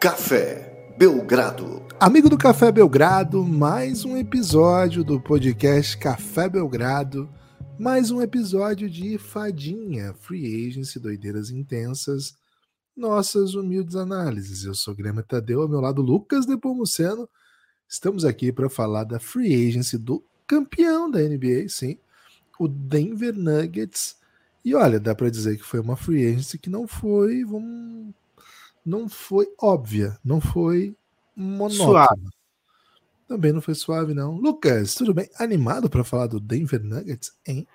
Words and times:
Café 0.00 0.94
Belgrado. 0.96 1.86
Amigo 2.00 2.30
do 2.30 2.38
Café 2.38 2.72
Belgrado, 2.72 3.44
mais 3.44 4.02
um 4.02 4.16
episódio 4.16 5.04
do 5.04 5.20
podcast 5.20 5.98
Café 5.98 6.48
Belgrado, 6.48 7.28
mais 7.78 8.10
um 8.10 8.22
episódio 8.22 8.88
de 8.88 9.18
Fadinha, 9.18 10.14
Free 10.14 10.66
Agency, 10.66 10.98
Doideiras 10.98 11.50
Intensas, 11.50 12.34
nossas 12.96 13.54
humildes 13.54 13.94
análises. 13.94 14.64
Eu 14.64 14.74
sou 14.74 14.94
Grêmio 14.94 15.22
Tadeu, 15.22 15.60
ao 15.60 15.68
meu 15.68 15.82
lado 15.82 16.00
Lucas 16.00 16.46
Depomuceno. 16.46 17.28
Estamos 17.86 18.24
aqui 18.24 18.50
para 18.50 18.70
falar 18.70 19.04
da 19.04 19.20
Free 19.20 19.68
Agency 19.68 19.98
do 19.98 20.24
campeão 20.46 21.10
da 21.10 21.20
NBA, 21.20 21.68
sim, 21.68 21.98
o 22.58 22.66
Denver 22.66 23.36
Nuggets. 23.36 24.16
E 24.64 24.74
olha, 24.74 24.98
dá 24.98 25.14
para 25.14 25.30
dizer 25.30 25.58
que 25.58 25.64
foi 25.64 25.80
uma 25.80 25.96
free 25.96 26.26
agency 26.26 26.58
que 26.58 26.68
não 26.68 26.86
foi, 26.86 27.44
vamos, 27.44 28.14
não 28.84 29.08
foi 29.08 29.46
óbvia, 29.60 30.18
não 30.24 30.40
foi 30.40 30.94
monótona. 31.36 32.06
Suave. 32.06 32.28
Também 33.28 33.52
não 33.52 33.60
foi 33.60 33.74
suave, 33.74 34.12
não. 34.12 34.36
Lucas, 34.36 34.94
tudo 34.94 35.14
bem? 35.14 35.28
Animado 35.38 35.88
para 35.88 36.02
falar 36.02 36.26
do 36.26 36.40
Denver 36.40 36.82
Nuggets, 36.82 37.32
hein? 37.46 37.66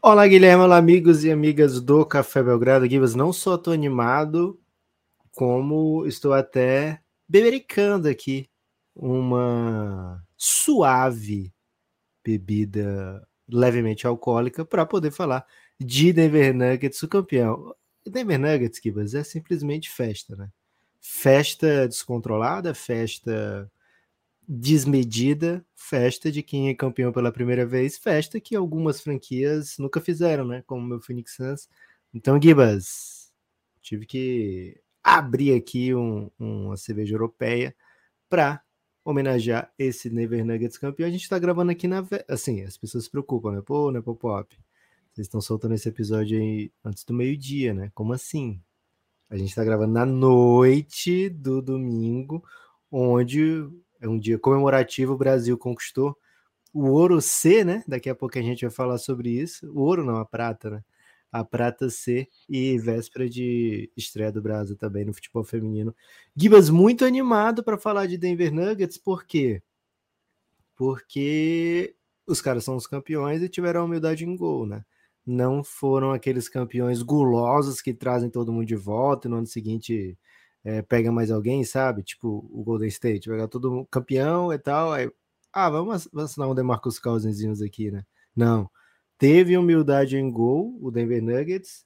Olá, 0.00 0.26
Guilherme, 0.26 0.62
olá, 0.64 0.76
amigos 0.76 1.24
e 1.24 1.30
amigas 1.30 1.80
do 1.80 2.04
Café 2.06 2.42
Belgrado. 2.42 2.86
Guilherme, 2.86 3.16
não 3.16 3.32
só 3.32 3.56
estou 3.56 3.72
animado, 3.72 4.60
como 5.32 6.06
estou 6.06 6.32
até 6.32 7.00
bebericando 7.28 8.08
aqui 8.08 8.48
uma 8.94 10.22
suave 10.36 11.52
bebida 12.24 13.26
levemente 13.48 14.06
alcoólica 14.06 14.64
para 14.64 14.86
poder 14.86 15.10
falar 15.10 15.44
de 15.80 16.12
Denver 16.12 16.54
Nuggets, 16.54 17.02
o 17.02 17.08
campeão. 17.08 17.74
Denver 18.06 18.38
Nuggets, 18.38 18.78
Kibas, 18.78 19.14
é 19.14 19.24
simplesmente 19.24 19.90
festa, 19.90 20.36
né? 20.36 20.50
Festa 21.00 21.88
descontrolada, 21.88 22.74
festa 22.74 23.70
desmedida, 24.46 25.64
festa 25.74 26.30
de 26.30 26.42
quem 26.42 26.68
é 26.68 26.74
campeão 26.74 27.12
pela 27.12 27.32
primeira 27.32 27.64
vez, 27.64 27.96
festa 27.96 28.40
que 28.40 28.56
algumas 28.56 29.00
franquias 29.00 29.76
nunca 29.78 30.00
fizeram, 30.00 30.44
né? 30.46 30.62
Como 30.66 30.82
o 30.82 30.86
meu 30.86 31.00
Phoenix 31.00 31.34
Suns. 31.36 31.68
Então, 32.12 32.40
Gibas, 32.40 33.32
tive 33.80 34.06
que 34.06 34.80
abrir 35.02 35.54
aqui 35.54 35.94
um, 35.94 36.30
uma 36.38 36.76
cerveja 36.76 37.14
europeia 37.14 37.74
para 38.28 38.62
homenagear 39.04 39.72
esse 39.78 40.08
Denver 40.08 40.44
Nuggets 40.44 40.78
campeão. 40.78 41.08
A 41.08 41.10
gente 41.10 41.22
está 41.22 41.38
gravando 41.38 41.72
aqui 41.72 41.88
na. 41.88 42.06
Assim, 42.28 42.62
as 42.62 42.76
pessoas 42.76 43.04
se 43.04 43.10
preocupam, 43.10 43.52
né? 43.52 43.62
Pô, 43.64 43.90
né, 43.90 44.00
Pop? 44.00 44.56
Vocês 45.12 45.26
estão 45.26 45.42
soltando 45.42 45.74
esse 45.74 45.88
episódio 45.88 46.40
aí 46.40 46.72
antes 46.82 47.04
do 47.04 47.12
meio-dia, 47.12 47.74
né? 47.74 47.90
Como 47.94 48.14
assim? 48.14 48.58
A 49.28 49.36
gente 49.36 49.50
está 49.50 49.62
gravando 49.62 49.92
na 49.92 50.06
noite 50.06 51.28
do 51.28 51.60
domingo, 51.60 52.42
onde 52.90 53.68
é 54.00 54.08
um 54.08 54.18
dia 54.18 54.38
comemorativo, 54.38 55.12
o 55.12 55.18
Brasil 55.18 55.56
conquistou 55.58 56.16
o 56.72 56.88
ouro 56.88 57.20
C, 57.20 57.62
né? 57.62 57.84
Daqui 57.86 58.08
a 58.08 58.14
pouco 58.14 58.38
a 58.38 58.42
gente 58.42 58.62
vai 58.62 58.70
falar 58.70 58.96
sobre 58.96 59.28
isso. 59.28 59.70
O 59.72 59.80
ouro 59.80 60.02
não, 60.02 60.16
a 60.16 60.24
prata, 60.24 60.70
né? 60.70 60.84
A 61.30 61.44
prata 61.44 61.90
C 61.90 62.26
e 62.48 62.78
véspera 62.78 63.28
de 63.28 63.90
estreia 63.94 64.32
do 64.32 64.40
Brasil 64.40 64.76
também 64.76 65.04
no 65.04 65.12
futebol 65.12 65.44
feminino. 65.44 65.94
Gibas 66.34 66.70
muito 66.70 67.04
animado 67.04 67.62
para 67.62 67.76
falar 67.76 68.06
de 68.06 68.16
Denver 68.16 68.52
Nuggets, 68.52 68.96
por 68.96 69.24
quê? 69.24 69.62
Porque 70.74 71.94
os 72.26 72.40
caras 72.40 72.64
são 72.64 72.76
os 72.76 72.86
campeões 72.86 73.42
e 73.42 73.48
tiveram 73.48 73.82
a 73.82 73.84
humildade 73.84 74.24
em 74.24 74.34
gol, 74.34 74.66
né? 74.66 74.84
Não 75.26 75.62
foram 75.62 76.12
aqueles 76.12 76.48
campeões 76.48 77.02
gulosos 77.02 77.80
que 77.80 77.94
trazem 77.94 78.30
todo 78.30 78.52
mundo 78.52 78.66
de 78.66 78.76
volta 78.76 79.28
e 79.28 79.30
no 79.30 79.36
ano 79.36 79.46
seguinte 79.46 80.18
é, 80.64 80.82
pega 80.82 81.12
mais 81.12 81.30
alguém, 81.30 81.64
sabe? 81.64 82.02
Tipo 82.02 82.48
o 82.50 82.62
Golden 82.64 82.88
State, 82.88 83.28
pegar 83.28 83.48
todo 83.48 83.70
mundo 83.70 83.88
campeão 83.90 84.52
e 84.52 84.58
tal. 84.58 84.92
Aí, 84.92 85.10
ah, 85.52 85.70
vamos 85.70 86.08
assinar 86.16 86.48
um 86.48 86.54
Demarcus 86.54 86.98
Cousinzinhos 86.98 87.62
aqui, 87.62 87.90
né? 87.90 88.04
Não. 88.34 88.70
Teve 89.18 89.56
humildade 89.56 90.16
em 90.16 90.30
gol, 90.30 90.78
o 90.80 90.90
Denver 90.90 91.22
Nuggets. 91.22 91.84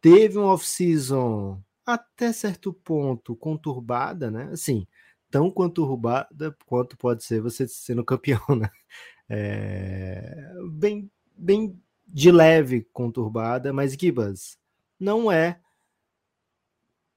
Teve 0.00 0.38
um 0.38 0.44
off-season 0.44 1.62
até 1.86 2.32
certo 2.32 2.72
ponto 2.72 3.36
conturbada, 3.36 4.30
né? 4.30 4.50
Assim, 4.52 4.86
tão 5.30 5.50
conturbada 5.50 6.56
quanto 6.66 6.96
pode 6.96 7.24
ser 7.24 7.40
você 7.40 7.68
sendo 7.68 8.04
campeão, 8.04 8.40
né? 8.58 8.70
É, 9.28 10.52
bem, 10.72 11.10
bem 11.36 11.80
de 12.12 12.30
leve 12.30 12.86
conturbada, 12.92 13.72
mas 13.72 13.94
Gibas 13.94 14.58
não 15.00 15.32
é 15.32 15.58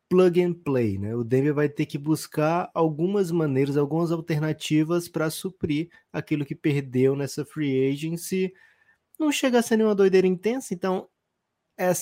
plug 0.08 0.42
and 0.42 0.54
play, 0.54 0.98
né? 0.98 1.14
O 1.16 1.24
Denver 1.24 1.54
vai 1.54 1.68
ter 1.68 1.86
que 1.86 1.98
buscar 1.98 2.70
algumas 2.74 3.32
maneiras, 3.32 3.76
algumas 3.76 4.12
alternativas 4.12 5.10
para 5.10 5.30
suprir 5.30 5.90
aquilo 6.14 6.46
que 6.46 6.56
perdeu 6.56 7.16
nessa 7.16 7.44
free 7.44 7.92
agency. 7.92 8.54
Não 9.20 9.32
chega 9.32 9.60
a 9.60 9.62
ser 9.62 9.78
nenhuma 9.78 9.96
doideira 9.96 10.28
intensa, 10.28 10.74
então 10.74 11.10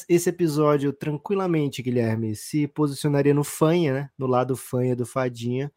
esse 0.08 0.30
episódio 0.30 0.94
tranquilamente, 0.94 1.82
Guilherme, 1.82 2.36
se 2.36 2.68
posicionaria 2.68 3.34
no 3.34 3.44
fanha, 3.44 3.94
né? 3.94 4.10
No 4.16 4.28
lado 4.28 4.56
fanha 4.56 4.96
do 4.96 5.06
fadinha, 5.06 5.72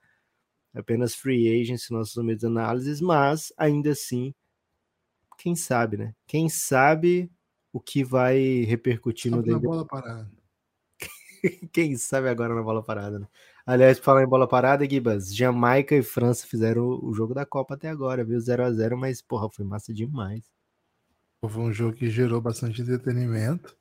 apenas 0.75 1.15
free 1.15 1.63
agency, 1.63 1.93
nossos 1.93 2.17
humildes 2.17 2.45
análises, 2.45 3.01
mas 3.01 3.53
ainda 3.57 3.93
assim 3.93 4.35
quem 5.37 5.55
sabe, 5.55 5.97
né? 5.97 6.15
Quem 6.27 6.49
sabe 6.49 7.31
o 7.73 7.81
que 7.81 8.03
vai 8.03 8.63
repercutir 8.63 9.31
sabe 9.31 9.51
no 9.51 9.53
na 9.55 9.59
bola 9.59 9.87
parada. 9.87 10.31
quem 11.73 11.97
sabe 11.97 12.29
agora 12.29 12.55
na 12.55 12.63
bola 12.63 12.83
parada, 12.83 13.19
né? 13.19 13.29
Aliás, 13.67 13.99
falar 13.99 14.23
em 14.23 14.29
bola 14.29 14.49
parada, 14.49 14.89
Gibas, 14.89 15.35
Jamaica 15.35 15.95
e 15.95 16.03
França 16.03 16.47
fizeram 16.47 17.01
o 17.03 17.13
jogo 17.13 17.35
da 17.35 17.45
Copa 17.45 17.75
até 17.75 17.89
agora, 17.89 18.25
viu? 18.25 18.39
0 18.41 18.65
a 18.65 18.73
0 18.73 18.97
mas, 18.97 19.21
porra, 19.21 19.49
foi 19.51 19.65
massa 19.65 19.93
demais. 19.93 20.45
Foi 21.43 21.63
um 21.63 21.73
jogo 21.73 21.97
que 21.97 22.09
gerou 22.09 22.41
bastante 22.41 22.81
entretenimento. 22.81 23.77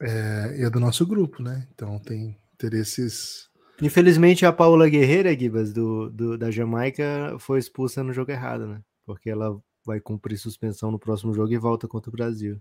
É, 0.00 0.60
e 0.60 0.64
é 0.64 0.70
do 0.70 0.78
nosso 0.78 1.06
grupo, 1.06 1.42
né? 1.42 1.66
Então 1.74 1.98
tem 1.98 2.36
interesses. 2.54 3.48
Infelizmente, 3.80 4.44
a 4.44 4.52
Paula 4.52 4.88
Guerreira, 4.88 5.36
Gibas, 5.36 5.72
do, 5.72 6.10
do, 6.10 6.36
da 6.36 6.50
Jamaica, 6.50 7.36
foi 7.38 7.58
expulsa 7.58 8.02
no 8.02 8.12
jogo 8.12 8.30
errado, 8.30 8.66
né? 8.66 8.82
Porque 9.06 9.30
ela 9.30 9.60
vai 9.88 10.00
cumprir 10.00 10.36
suspensão 10.36 10.90
no 10.90 10.98
próximo 10.98 11.32
jogo 11.32 11.50
e 11.50 11.56
volta 11.56 11.88
contra 11.88 12.10
o 12.10 12.12
Brasil. 12.12 12.60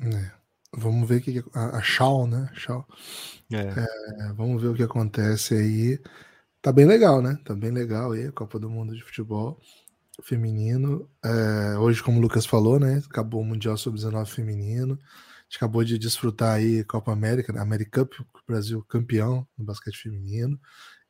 É. 0.00 0.32
Vamos 0.76 1.08
ver 1.08 1.18
o 1.18 1.20
que 1.20 1.44
a, 1.54 1.78
a 1.78 1.82
Shaw, 1.82 2.26
né? 2.26 2.50
Shaw. 2.54 2.84
É. 3.52 3.56
É, 3.56 4.32
vamos 4.32 4.60
ver 4.60 4.68
o 4.68 4.74
que 4.74 4.82
acontece 4.82 5.54
aí. 5.54 6.00
Tá 6.60 6.72
bem 6.72 6.86
legal, 6.86 7.22
né? 7.22 7.38
Tá 7.44 7.54
bem 7.54 7.70
legal 7.70 8.12
aí 8.12 8.26
a 8.26 8.32
Copa 8.32 8.58
do 8.58 8.68
Mundo 8.68 8.94
de 8.94 9.02
Futebol 9.02 9.60
feminino. 10.22 11.08
É, 11.24 11.78
hoje, 11.78 12.02
como 12.02 12.18
o 12.18 12.20
Lucas 12.20 12.44
falou, 12.46 12.80
né? 12.80 13.00
Acabou 13.08 13.42
o 13.42 13.44
Mundial 13.44 13.76
Sub-19 13.76 14.26
feminino. 14.26 14.94
A 14.94 15.42
gente 15.44 15.56
acabou 15.56 15.84
de 15.84 15.98
desfrutar 15.98 16.56
aí 16.56 16.84
Copa 16.84 17.12
América, 17.12 17.52
né? 17.52 17.60
American 17.60 18.04
Cup, 18.04 18.20
o 18.20 18.46
Brasil 18.46 18.84
campeão 18.88 19.46
no 19.56 19.64
basquete 19.64 20.02
feminino. 20.02 20.60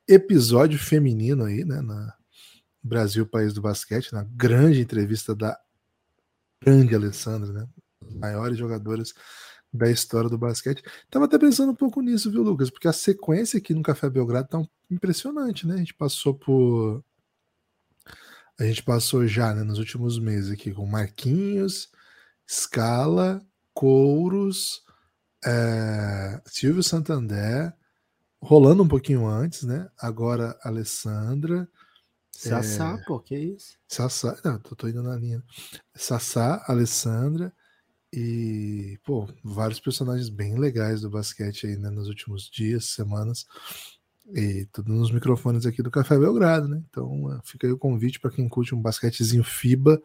Episódio 0.06 0.78
feminino 0.78 1.44
aí, 1.44 1.64
né? 1.64 1.80
Na, 1.80 2.14
Brasil, 2.82 3.26
país 3.26 3.52
do 3.52 3.60
basquete, 3.60 4.12
na 4.12 4.24
grande 4.24 4.80
entrevista 4.80 5.34
da 5.34 5.58
grande 6.62 6.94
Alessandra, 6.94 7.52
né? 7.52 7.68
Maiores 8.16 8.58
jogadoras 8.58 9.14
da 9.72 9.90
história 9.90 10.28
do 10.28 10.38
basquete. 10.38 10.82
Tava 11.08 11.26
até 11.26 11.38
pensando 11.38 11.72
um 11.72 11.74
pouco 11.74 12.00
nisso, 12.00 12.30
viu, 12.30 12.42
Lucas? 12.42 12.70
Porque 12.70 12.88
a 12.88 12.92
sequência 12.92 13.58
aqui 13.58 13.72
no 13.72 13.82
Café 13.82 14.10
Belgrado 14.10 14.48
tá 14.48 14.62
impressionante, 14.90 15.66
né? 15.66 15.74
A 15.74 15.78
gente 15.78 15.94
passou 15.94 16.34
por. 16.34 17.04
A 18.58 18.64
gente 18.64 18.82
passou 18.82 19.26
já 19.26 19.54
né, 19.54 19.62
nos 19.62 19.78
últimos 19.78 20.18
meses 20.18 20.50
aqui 20.50 20.72
com 20.72 20.84
Marquinhos, 20.84 21.90
Scala, 22.46 23.40
Couros, 23.72 24.82
é... 25.42 26.42
Silvio 26.44 26.82
Santander, 26.82 27.72
rolando 28.42 28.82
um 28.82 28.88
pouquinho 28.88 29.26
antes, 29.26 29.62
né? 29.62 29.88
Agora 29.98 30.58
Alessandra. 30.62 31.68
Sassá, 32.48 32.98
é... 32.98 33.04
pô, 33.04 33.20
que 33.20 33.36
isso? 33.36 33.76
Sassá, 33.86 34.40
não, 34.42 34.58
tô, 34.58 34.74
tô 34.74 34.88
indo 34.88 35.02
na 35.02 35.14
linha. 35.14 35.42
Sassá, 35.94 36.64
Alessandra 36.66 37.52
e, 38.10 38.98
pô, 39.04 39.28
vários 39.44 39.78
personagens 39.78 40.30
bem 40.30 40.58
legais 40.58 41.02
do 41.02 41.10
basquete 41.10 41.66
aí, 41.66 41.76
né, 41.76 41.90
nos 41.90 42.08
últimos 42.08 42.48
dias, 42.48 42.86
semanas. 42.86 43.46
E 44.32 44.66
tudo 44.72 44.90
nos 44.90 45.12
microfones 45.12 45.66
aqui 45.66 45.82
do 45.82 45.90
Café 45.90 46.18
Belgrado, 46.18 46.66
né? 46.66 46.82
Então 46.88 47.30
é, 47.30 47.40
fica 47.44 47.66
aí 47.66 47.72
o 47.72 47.78
convite 47.78 48.18
para 48.18 48.30
quem 48.30 48.48
curte 48.48 48.74
um 48.74 48.80
basquetezinho 48.80 49.44
FIBA, 49.44 50.00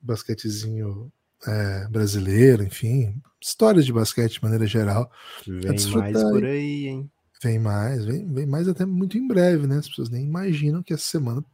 basquetezinho 0.00 1.12
é, 1.46 1.86
brasileiro, 1.88 2.64
enfim, 2.64 3.22
histórias 3.40 3.86
de 3.86 3.92
basquete 3.92 4.32
de 4.32 4.42
maneira 4.42 4.66
geral. 4.66 5.10
Vem 5.46 5.62
mais 5.92 6.22
por 6.22 6.44
aí, 6.44 6.88
hein? 6.88 7.10
Vem 7.40 7.58
mais, 7.60 8.04
vem, 8.04 8.26
vem 8.32 8.46
mais 8.46 8.66
até 8.66 8.84
muito 8.84 9.16
em 9.16 9.28
breve, 9.28 9.66
né? 9.68 9.76
As 9.78 9.88
pessoas 9.88 10.10
nem 10.10 10.24
imaginam 10.24 10.82
que 10.82 10.92
essa 10.92 11.04
semana 11.04 11.44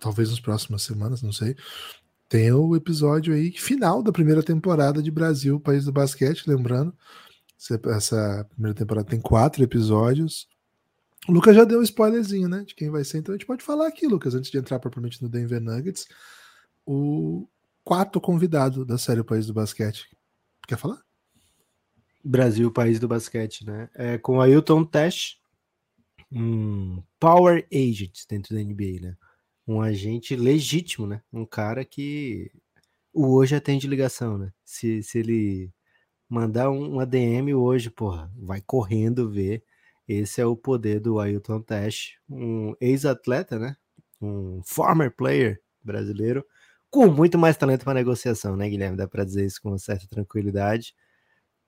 talvez 0.00 0.30
nas 0.30 0.40
próximas 0.40 0.82
semanas, 0.82 1.22
não 1.22 1.32
sei. 1.32 1.56
Tem 2.28 2.50
o 2.52 2.74
episódio 2.74 3.34
aí 3.34 3.52
final 3.52 4.02
da 4.02 4.10
primeira 4.10 4.42
temporada 4.42 5.02
de 5.02 5.10
Brasil, 5.10 5.60
País 5.60 5.84
do 5.84 5.92
Basquete, 5.92 6.46
lembrando. 6.46 6.94
Essa 7.94 8.46
primeira 8.50 8.76
temporada 8.76 9.08
tem 9.08 9.20
quatro 9.20 9.62
episódios. 9.62 10.48
O 11.28 11.32
Lucas 11.32 11.54
já 11.56 11.64
deu 11.64 11.80
um 11.80 11.82
spoilerzinho, 11.82 12.48
né? 12.48 12.64
De 12.64 12.74
quem 12.74 12.90
vai 12.90 13.04
ser. 13.04 13.18
Então 13.18 13.34
a 13.34 13.38
gente 13.38 13.46
pode 13.46 13.62
falar 13.62 13.86
aqui, 13.86 14.06
Lucas, 14.06 14.34
antes 14.34 14.50
de 14.50 14.58
entrar 14.58 14.78
propriamente 14.78 15.22
no 15.22 15.28
Denver 15.28 15.60
Nuggets. 15.60 16.06
O 16.84 17.48
quarto 17.84 18.20
convidado 18.20 18.84
da 18.84 18.98
série 18.98 19.22
País 19.22 19.46
do 19.46 19.54
Basquete. 19.54 20.08
Quer 20.66 20.76
falar? 20.76 21.00
Brasil, 22.24 22.72
país 22.72 22.98
do 22.98 23.06
basquete, 23.06 23.64
né? 23.64 23.88
É, 23.94 24.18
com 24.18 24.40
Ailton 24.40 24.84
Tesh, 24.84 25.38
um 26.30 27.00
power 27.20 27.64
agent 27.72 28.26
dentro 28.28 28.52
da 28.54 28.60
NBA, 28.60 29.00
né? 29.00 29.16
Um 29.66 29.80
agente 29.80 30.36
legítimo, 30.36 31.06
né? 31.06 31.22
Um 31.32 31.44
cara 31.44 31.84
que 31.84 32.50
o 33.12 33.34
hoje 33.34 33.54
atende 33.56 33.86
ligação, 33.88 34.38
né? 34.38 34.52
Se, 34.64 35.02
se 35.02 35.18
ele 35.18 35.72
mandar 36.28 36.70
um, 36.70 36.96
um 36.96 37.00
ADM 37.00 37.54
hoje, 37.54 37.90
porra, 37.90 38.30
vai 38.36 38.60
correndo 38.60 39.30
ver. 39.30 39.64
Esse 40.08 40.40
é 40.40 40.46
o 40.46 40.56
poder 40.56 41.00
do 41.00 41.18
Ailton 41.20 41.60
Tesh, 41.62 42.18
um 42.28 42.74
ex-atleta, 42.80 43.58
né? 43.58 43.76
Um 44.20 44.62
former 44.64 45.10
player 45.14 45.60
brasileiro 45.82 46.44
com 46.90 47.08
muito 47.08 47.38
mais 47.38 47.56
talento 47.56 47.84
para 47.84 47.94
negociação, 47.94 48.56
né, 48.56 48.68
Guilherme? 48.68 48.96
Dá 48.96 49.06
para 49.08 49.24
dizer 49.24 49.44
isso 49.46 49.60
com 49.62 49.76
certa 49.78 50.06
tranquilidade. 50.08 50.94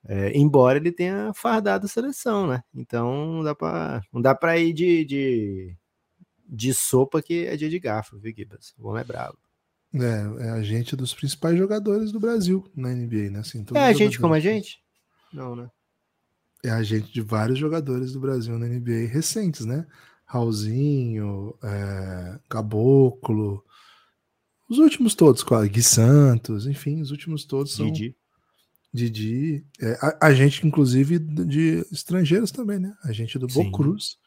É, 0.07 0.31
embora 0.37 0.77
ele 0.79 0.91
tenha 0.91 1.31
fardado 1.35 1.85
a 1.85 1.89
seleção, 1.89 2.47
né? 2.47 2.63
Então 2.73 3.43
não 4.13 4.21
dá 4.21 4.33
para 4.35 4.57
ir 4.57 4.73
de, 4.73 5.05
de, 5.05 5.77
de 6.49 6.73
sopa 6.73 7.21
que 7.21 7.45
é 7.45 7.55
dia 7.55 7.69
de 7.69 7.79
garfo, 7.79 8.17
viu, 8.17 8.33
Gibas? 8.35 8.73
O 8.77 8.89
homem 8.89 9.01
é 9.01 9.05
bravo. 9.05 9.37
É, 9.93 10.45
é 10.47 10.49
a 10.51 10.61
gente 10.61 10.95
dos 10.95 11.13
principais 11.13 11.57
jogadores 11.57 12.11
do 12.11 12.19
Brasil 12.19 12.69
na 12.75 12.89
NBA, 12.89 13.31
né? 13.31 13.39
Assim, 13.39 13.65
é 13.73 13.79
a 13.79 13.93
gente 13.93 14.19
como 14.19 14.33
a 14.33 14.39
gente? 14.39 14.81
Não, 15.33 15.55
né? 15.55 15.69
É 16.63 16.69
a 16.71 16.83
gente 16.83 17.11
de 17.11 17.21
vários 17.21 17.57
jogadores 17.57 18.11
do 18.11 18.19
Brasil 18.19 18.57
na 18.59 18.67
NBA 18.67 19.07
recentes, 19.11 19.65
né? 19.65 19.87
Raulzinho, 20.25 21.55
é, 21.63 22.39
Caboclo, 22.47 23.63
os 24.69 24.77
últimos 24.77 25.15
todos, 25.15 25.43
Gui 25.67 25.81
Santos, 25.81 26.67
enfim, 26.67 27.01
os 27.01 27.09
últimos 27.09 27.43
todos 27.43 27.73
são. 27.73 27.91
Didi. 27.91 28.15
Didi. 28.93 29.65
É, 29.81 29.97
a, 29.99 30.27
a, 30.27 30.33
gente, 30.33 30.65
inclusive, 30.65 31.17
de 31.17 31.83
estrangeiros 31.91 32.51
também, 32.51 32.79
né? 32.79 32.95
A 33.03 33.11
gente 33.11 33.39
do 33.39 33.47
Bocruz. 33.47 34.17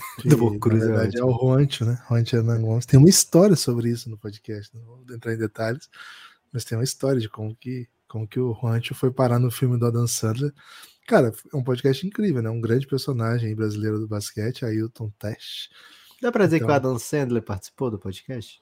do 0.24 0.36
Bocruz, 0.36 0.80
na 0.80 0.84
é 0.84 0.88
verdade, 0.88 1.16
é, 1.16 1.20
é 1.20 1.24
o 1.24 1.32
Juancho, 1.32 1.84
né? 1.84 2.02
Juancho 2.08 2.36
Hernan 2.36 2.60
Gomes. 2.60 2.86
Tem 2.86 2.98
uma 2.98 3.08
história 3.08 3.56
sobre 3.56 3.90
isso 3.90 4.08
no 4.10 4.18
podcast, 4.18 4.74
não 4.74 4.84
vou 4.84 5.04
entrar 5.10 5.34
em 5.34 5.38
detalhes, 5.38 5.88
mas 6.52 6.64
tem 6.64 6.76
uma 6.76 6.84
história 6.84 7.20
de 7.20 7.28
como 7.28 7.54
que, 7.54 7.88
como 8.06 8.26
que 8.26 8.40
o 8.40 8.54
Juancho 8.54 8.94
foi 8.94 9.10
parar 9.10 9.38
no 9.38 9.50
filme 9.50 9.78
do 9.78 9.86
Adam 9.86 10.06
Sandler. 10.06 10.52
Cara, 11.06 11.32
é 11.52 11.56
um 11.56 11.62
podcast 11.62 12.06
incrível, 12.06 12.42
né? 12.42 12.50
Um 12.50 12.60
grande 12.60 12.86
personagem 12.86 13.54
brasileiro 13.54 13.98
do 13.98 14.06
basquete, 14.06 14.64
Ailton 14.64 15.10
Tesh. 15.18 15.70
Dá 16.20 16.30
pra 16.30 16.44
dizer 16.44 16.56
então, 16.56 16.66
que 16.68 16.72
o 16.72 16.76
então 16.76 16.90
Adam 16.90 16.98
Sandler 16.98 17.42
participou 17.42 17.90
do 17.90 17.98
podcast? 17.98 18.60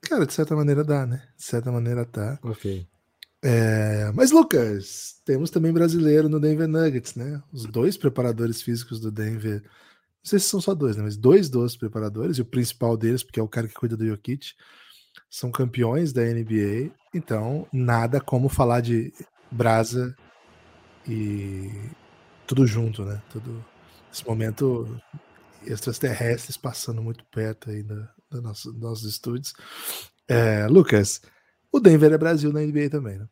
Cara, 0.00 0.26
de 0.26 0.32
certa 0.32 0.56
maneira 0.56 0.82
dá, 0.82 1.06
né? 1.06 1.28
De 1.36 1.44
certa 1.44 1.70
maneira 1.70 2.04
tá. 2.04 2.38
Ok. 2.42 2.86
É, 3.42 4.10
mas, 4.14 4.30
Lucas, 4.32 5.20
temos 5.24 5.50
também 5.50 5.72
brasileiro 5.72 6.28
no 6.28 6.40
Denver 6.40 6.66
Nuggets, 6.66 7.14
né? 7.14 7.40
Os 7.52 7.64
dois 7.66 7.96
preparadores 7.96 8.62
físicos 8.62 9.00
do 9.00 9.10
Denver. 9.10 9.62
Sei 10.28 10.38
se 10.38 10.46
são 10.46 10.60
só 10.60 10.74
dois, 10.74 10.96
né? 10.96 11.02
Mas 11.02 11.16
dois 11.16 11.48
dos 11.48 11.76
preparadores, 11.76 12.36
e 12.36 12.42
o 12.42 12.44
principal 12.44 12.96
deles, 12.96 13.22
porque 13.22 13.40
é 13.40 13.42
o 13.42 13.48
cara 13.48 13.66
que 13.66 13.74
cuida 13.74 13.96
do 13.96 14.06
Jokic, 14.06 14.54
são 15.30 15.50
campeões 15.50 16.12
da 16.12 16.22
NBA. 16.22 16.90
Então, 17.14 17.66
nada 17.72 18.20
como 18.20 18.48
falar 18.48 18.80
de 18.80 19.12
Brasa 19.50 20.14
e 21.08 21.70
tudo 22.46 22.66
junto, 22.66 23.04
né? 23.04 23.22
Tudo. 23.30 23.64
Esse 24.12 24.26
momento 24.26 25.00
extraterrestres 25.66 26.56
passando 26.56 27.02
muito 27.02 27.24
perto 27.26 27.70
aí 27.70 27.82
da, 27.82 28.08
dos 28.30 28.42
nosso, 28.42 28.72
nossos 28.74 29.08
estúdios. 29.08 29.54
É, 30.28 30.66
Lucas, 30.66 31.22
o 31.72 31.80
Denver 31.80 32.12
é 32.12 32.18
Brasil 32.18 32.52
na 32.52 32.60
NBA 32.60 32.90
também, 32.90 33.18
né? 33.18 33.26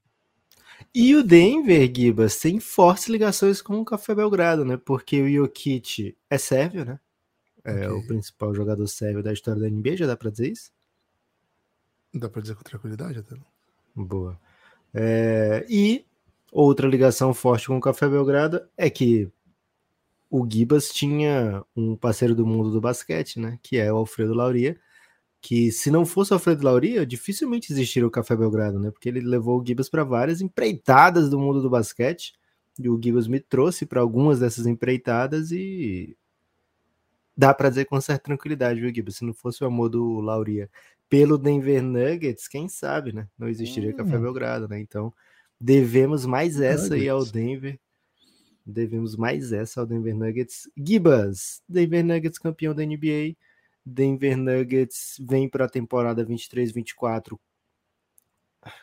E 0.94 1.14
o 1.14 1.22
Denver, 1.22 1.92
Gibas, 1.94 2.38
tem 2.38 2.58
fortes 2.60 3.08
ligações 3.08 3.60
com 3.60 3.78
o 3.78 3.84
Café 3.84 4.14
Belgrado, 4.14 4.64
né? 4.64 4.76
Porque 4.76 5.20
o 5.20 5.30
Jokic 5.30 6.16
é 6.30 6.38
sérvio, 6.38 6.84
né? 6.84 6.98
É 7.64 7.88
okay. 7.88 7.88
o 7.88 8.06
principal 8.06 8.54
jogador 8.54 8.86
sérvio 8.86 9.22
da 9.22 9.32
história 9.32 9.60
da 9.60 9.68
NBA, 9.68 9.96
já 9.96 10.06
dá 10.06 10.16
pra 10.16 10.30
dizer 10.30 10.52
isso? 10.52 10.70
Dá 12.14 12.28
pra 12.28 12.40
dizer 12.40 12.54
com 12.54 12.62
tranquilidade 12.62 13.18
até. 13.18 13.36
Boa. 13.94 14.38
É, 14.94 15.66
e 15.68 16.06
outra 16.52 16.88
ligação 16.88 17.34
forte 17.34 17.66
com 17.66 17.76
o 17.76 17.80
Café 17.80 18.08
Belgrado 18.08 18.66
é 18.76 18.88
que 18.88 19.30
o 20.30 20.46
Gibas 20.48 20.90
tinha 20.90 21.64
um 21.74 21.96
parceiro 21.96 22.34
do 22.34 22.46
mundo 22.46 22.70
do 22.70 22.80
basquete, 22.80 23.38
né? 23.38 23.58
Que 23.62 23.78
é 23.78 23.92
o 23.92 23.96
Alfredo 23.96 24.34
Lauria, 24.34 24.78
que 25.40 25.70
se 25.70 25.90
não 25.90 26.04
fosse 26.04 26.32
o 26.32 26.34
Alfredo 26.34 26.64
Lauria, 26.64 27.06
dificilmente 27.06 27.72
existiria 27.72 28.06
o 28.06 28.10
Café 28.10 28.34
Belgrado, 28.34 28.78
né? 28.78 28.90
Porque 28.90 29.08
ele 29.08 29.20
levou 29.20 29.60
o 29.60 29.64
Gibas 29.64 29.88
para 29.88 30.04
várias 30.04 30.40
empreitadas 30.40 31.30
do 31.30 31.38
mundo 31.38 31.62
do 31.62 31.70
basquete, 31.70 32.34
e 32.78 32.88
o 32.88 33.00
Gibas 33.02 33.26
me 33.26 33.40
trouxe 33.40 33.86
para 33.86 34.00
algumas 34.00 34.40
dessas 34.40 34.66
empreitadas 34.66 35.50
e 35.50 36.16
dá 37.36 37.54
para 37.54 37.68
dizer 37.68 37.84
com 37.84 38.00
certa 38.00 38.24
tranquilidade, 38.24 38.80
viu, 38.80 38.94
Gibas? 38.94 39.16
Se 39.16 39.24
não 39.24 39.32
fosse 39.32 39.62
o 39.62 39.66
amor 39.66 39.88
do 39.88 40.20
Lauria 40.20 40.70
pelo 41.08 41.38
Denver 41.38 41.82
Nuggets, 41.82 42.48
quem 42.48 42.68
sabe, 42.68 43.12
né? 43.12 43.28
Não 43.38 43.48
existiria 43.48 43.90
hum. 43.90 43.96
Café 43.96 44.18
Belgrado, 44.18 44.68
né? 44.68 44.80
Então, 44.80 45.12
devemos 45.60 46.26
mais 46.26 46.60
essa 46.60 46.84
Nuggets. 46.84 47.02
aí 47.02 47.08
ao 47.08 47.24
Denver. 47.24 47.78
Devemos 48.64 49.14
mais 49.14 49.52
essa 49.52 49.80
ao 49.80 49.86
Denver 49.86 50.14
Nuggets. 50.14 50.68
Gibas, 50.76 51.62
Denver 51.68 52.04
Nuggets 52.04 52.38
campeão 52.38 52.74
da 52.74 52.84
NBA 52.84 53.36
Denver 53.86 54.36
Nuggets 54.36 55.16
vem 55.20 55.48
para 55.48 55.66
a 55.66 55.68
temporada 55.68 56.26
23-24. 56.26 57.38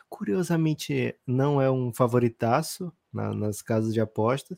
Curiosamente, 0.08 1.14
não 1.26 1.60
é 1.60 1.70
um 1.70 1.92
favoritaço 1.92 2.90
na, 3.12 3.34
nas 3.34 3.60
casas 3.60 3.92
de 3.92 4.00
apostas, 4.00 4.56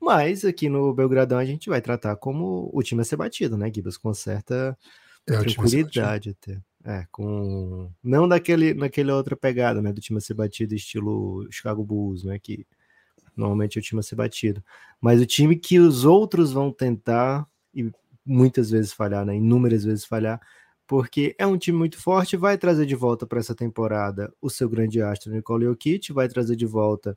mas 0.00 0.46
aqui 0.46 0.70
no 0.70 0.94
Belgradão 0.94 1.38
a 1.38 1.44
gente 1.44 1.68
vai 1.68 1.82
tratar 1.82 2.16
como 2.16 2.70
o 2.72 2.82
time 2.82 3.02
a 3.02 3.04
ser 3.04 3.16
batido, 3.16 3.58
né, 3.58 3.70
Gibas? 3.72 3.98
Com 3.98 4.14
certa 4.14 4.76
é, 5.28 5.38
tranquilidade 5.38 6.30
até. 6.30 6.58
É, 6.84 7.06
com. 7.12 7.92
Não 8.02 8.26
daquele, 8.26 8.72
naquela 8.72 9.14
outra 9.14 9.36
pegada, 9.36 9.82
né? 9.82 9.92
Do 9.92 10.00
time 10.00 10.18
a 10.18 10.20
ser 10.22 10.34
batido, 10.34 10.74
estilo 10.74 11.46
Chicago 11.50 11.84
Bulls, 11.84 12.24
né? 12.24 12.38
Que 12.38 12.66
normalmente 13.36 13.78
é 13.78 13.80
o 13.80 13.82
time 13.82 14.00
a 14.00 14.02
ser 14.02 14.16
batido. 14.16 14.64
Mas 15.00 15.20
o 15.20 15.26
time 15.26 15.54
que 15.54 15.78
os 15.78 16.04
outros 16.04 16.50
vão 16.50 16.72
tentar 16.72 17.46
muitas 18.24 18.70
vezes 18.70 18.92
falhar, 18.92 19.24
né? 19.24 19.36
Inúmeras 19.36 19.84
vezes 19.84 20.04
falhar, 20.04 20.40
porque 20.86 21.34
é 21.38 21.46
um 21.46 21.58
time 21.58 21.78
muito 21.78 21.98
forte, 21.98 22.36
vai 22.36 22.58
trazer 22.58 22.86
de 22.86 22.94
volta 22.94 23.26
para 23.26 23.40
essa 23.40 23.54
temporada 23.54 24.32
o 24.40 24.50
seu 24.50 24.68
grande 24.68 25.00
astro 25.02 25.32
Nicole 25.32 25.64
Jokic, 25.66 26.12
vai 26.12 26.28
trazer 26.28 26.56
de 26.56 26.66
volta 26.66 27.16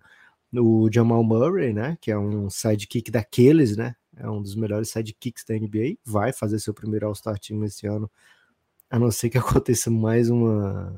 o 0.54 0.90
Jamal 0.92 1.24
Murray, 1.24 1.74
né? 1.74 1.98
Que 2.02 2.12
é 2.12 2.18
um 2.18 2.50
sidekick 2.50 3.12
daqueles, 3.12 3.76
né? 3.78 3.96
É 4.16 4.30
um 4.30 4.42
dos 4.42 4.56
melhores 4.56 4.90
sidekicks 4.90 5.44
da 5.46 5.56
NBA, 5.56 5.98
vai 6.06 6.32
fazer 6.34 6.60
seu 6.60 6.74
primeiro 6.74 7.08
All-Star 7.08 7.38
Team 7.40 7.64
esse 7.66 7.86
ano, 7.88 8.10
a 8.90 8.98
não 9.00 9.12
ser 9.12 9.30
que 9.30 9.38
aconteça 9.40 9.92
mais 9.92 10.30
uma 10.30 10.96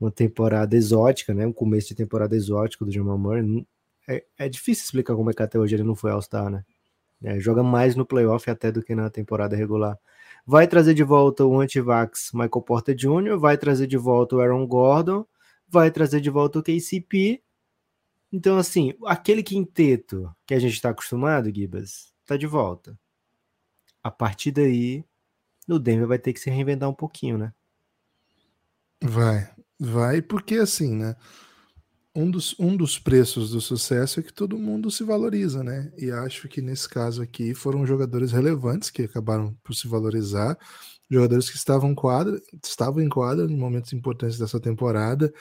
uma 0.00 0.10
temporada 0.12 0.76
exótica, 0.76 1.34
né? 1.34 1.46
Um 1.46 1.52
começo 1.52 1.88
de 1.88 1.94
temporada 1.96 2.36
exótico 2.36 2.84
do 2.84 2.92
Jamal 2.92 3.18
Murray. 3.18 3.66
É, 4.08 4.24
é 4.38 4.48
difícil 4.48 4.84
explicar 4.84 5.14
como 5.16 5.30
é 5.30 5.34
que 5.34 5.42
até 5.42 5.58
hoje 5.58 5.74
ele 5.74 5.82
não 5.82 5.94
foi 5.96 6.10
All-Star, 6.12 6.48
né? 6.50 6.64
É, 7.22 7.38
joga 7.40 7.62
mais 7.62 7.96
no 7.96 8.06
playoff 8.06 8.48
até 8.48 8.70
do 8.70 8.82
que 8.82 8.94
na 8.94 9.10
temporada 9.10 9.56
regular. 9.56 9.98
Vai 10.46 10.66
trazer 10.66 10.94
de 10.94 11.02
volta 11.02 11.44
o 11.44 11.60
antivax 11.60 12.30
Michael 12.32 12.62
Porter 12.62 12.94
Jr., 12.94 13.38
vai 13.38 13.58
trazer 13.58 13.86
de 13.86 13.96
volta 13.96 14.36
o 14.36 14.40
Aaron 14.40 14.66
Gordon, 14.66 15.26
vai 15.68 15.90
trazer 15.90 16.20
de 16.20 16.30
volta 16.30 16.58
o 16.58 16.62
KCP. 16.62 17.42
Então, 18.32 18.56
assim, 18.56 18.94
aquele 19.06 19.42
quinteto 19.42 20.34
que 20.46 20.54
a 20.54 20.58
gente 20.58 20.74
está 20.74 20.90
acostumado, 20.90 21.52
Gibas, 21.54 22.12
tá 22.24 22.36
de 22.36 22.46
volta. 22.46 22.98
A 24.02 24.10
partir 24.10 24.52
daí, 24.52 25.04
o 25.68 25.78
Denver 25.78 26.06
vai 26.06 26.18
ter 26.18 26.32
que 26.32 26.40
se 26.40 26.50
reinventar 26.50 26.88
um 26.88 26.94
pouquinho, 26.94 27.36
né? 27.36 27.52
Vai, 29.02 29.48
vai, 29.78 30.22
porque 30.22 30.56
assim, 30.56 30.94
né? 30.94 31.14
Um 32.14 32.30
dos, 32.30 32.54
um 32.58 32.76
dos 32.76 32.98
preços 32.98 33.50
do 33.50 33.60
sucesso 33.60 34.20
é 34.20 34.22
que 34.22 34.32
todo 34.32 34.58
mundo 34.58 34.90
se 34.90 35.04
valoriza, 35.04 35.62
né? 35.62 35.92
E 35.96 36.10
acho 36.10 36.48
que 36.48 36.60
nesse 36.60 36.88
caso 36.88 37.22
aqui 37.22 37.54
foram 37.54 37.86
jogadores 37.86 38.32
relevantes 38.32 38.90
que 38.90 39.02
acabaram 39.02 39.54
por 39.62 39.74
se 39.74 39.86
valorizar, 39.86 40.58
jogadores 41.10 41.48
que 41.50 41.56
estavam, 41.56 41.94
quadra, 41.94 42.40
estavam 42.64 43.02
em 43.02 43.08
quadra 43.08 43.44
em 43.46 43.56
momentos 43.56 43.92
importantes 43.92 44.38
dessa 44.38 44.58
temporada 44.60 45.32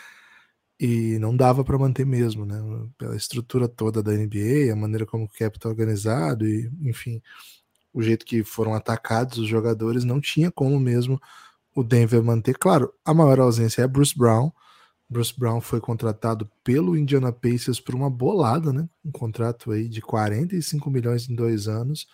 e 0.80 1.18
não 1.20 1.36
dava 1.36 1.64
para 1.64 1.78
manter 1.78 2.06
mesmo, 2.06 2.46
né? 2.46 2.62
Pela 2.98 3.16
estrutura 3.16 3.68
toda 3.68 4.04
da 4.04 4.12
NBA, 4.14 4.72
a 4.72 4.76
maneira 4.76 5.06
como 5.06 5.26
o 5.26 5.30
cap 5.30 5.58
está 5.58 5.70
organizado 5.70 6.48
e, 6.48 6.72
enfim, 6.82 7.22
o 7.94 8.02
jeito 8.04 8.26
que 8.26 8.44
foram 8.44 8.74
atacados 8.76 9.40
os 9.40 9.48
jogadores, 9.48 10.04
não 10.04 10.22
tinha 10.22 10.52
como 10.52 10.80
mesmo 10.80 11.20
o 11.76 11.84
Denver 11.84 12.24
manter. 12.24 12.58
Claro, 12.58 12.94
a 13.06 13.14
maior 13.14 13.40
ausência 13.40 13.82
é 13.82 13.88
Bruce 13.88 14.18
Brown 14.18 14.52
Bruce 15.10 15.34
Brown 15.38 15.62
foi 15.62 15.80
contratado 15.80 16.50
pelo 16.64 16.98
Indiana 16.98 17.32
Pacers 17.32 17.80
por 17.80 17.96
uma 17.96 18.10
bolada, 18.10 18.74
né? 18.74 18.90
Um 19.06 19.12
contrato 19.12 19.72
aí 19.72 19.88
de 19.88 20.02
45 20.02 20.90
milhões 20.90 21.30
em 21.30 21.36
dois 21.36 21.68
anos. 21.68 22.08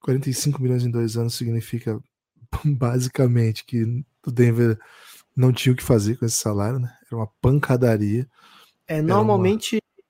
45 0.00 0.62
milhões 0.62 0.84
em 0.84 0.90
dois 0.90 1.16
anos 1.16 1.34
significa 1.34 2.00
basicamente 2.64 3.64
que 3.64 4.04
o 4.26 4.30
Denver 4.30 4.78
não 5.36 5.52
tinha 5.52 5.72
o 5.72 5.76
que 5.76 5.82
fazer 5.82 6.16
com 6.16 6.24
esse 6.24 6.36
salário, 6.36 6.78
né? 6.78 6.96
Era 7.06 7.16
uma 7.16 7.28
pancadaria. 7.40 8.26
É, 8.86 9.02
normalmente 9.02 9.76
uma... 9.76 10.04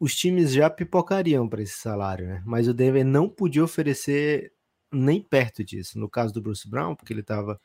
os 0.00 0.14
times 0.14 0.52
já 0.52 0.68
pipocariam 0.68 1.48
para 1.48 1.62
esse 1.62 1.78
salário, 1.78 2.26
né? 2.26 2.42
Mas 2.44 2.66
o 2.66 2.74
Denver 2.74 3.04
não 3.04 3.28
podia 3.28 3.62
oferecer 3.62 4.52
nem 4.92 5.20
perto 5.20 5.64
disso. 5.64 5.98
No 5.98 6.08
caso 6.08 6.34
do 6.34 6.42
Bruce 6.42 6.68
Brown, 6.68 6.96
porque 6.96 7.12
ele 7.12 7.20
estava 7.20 7.60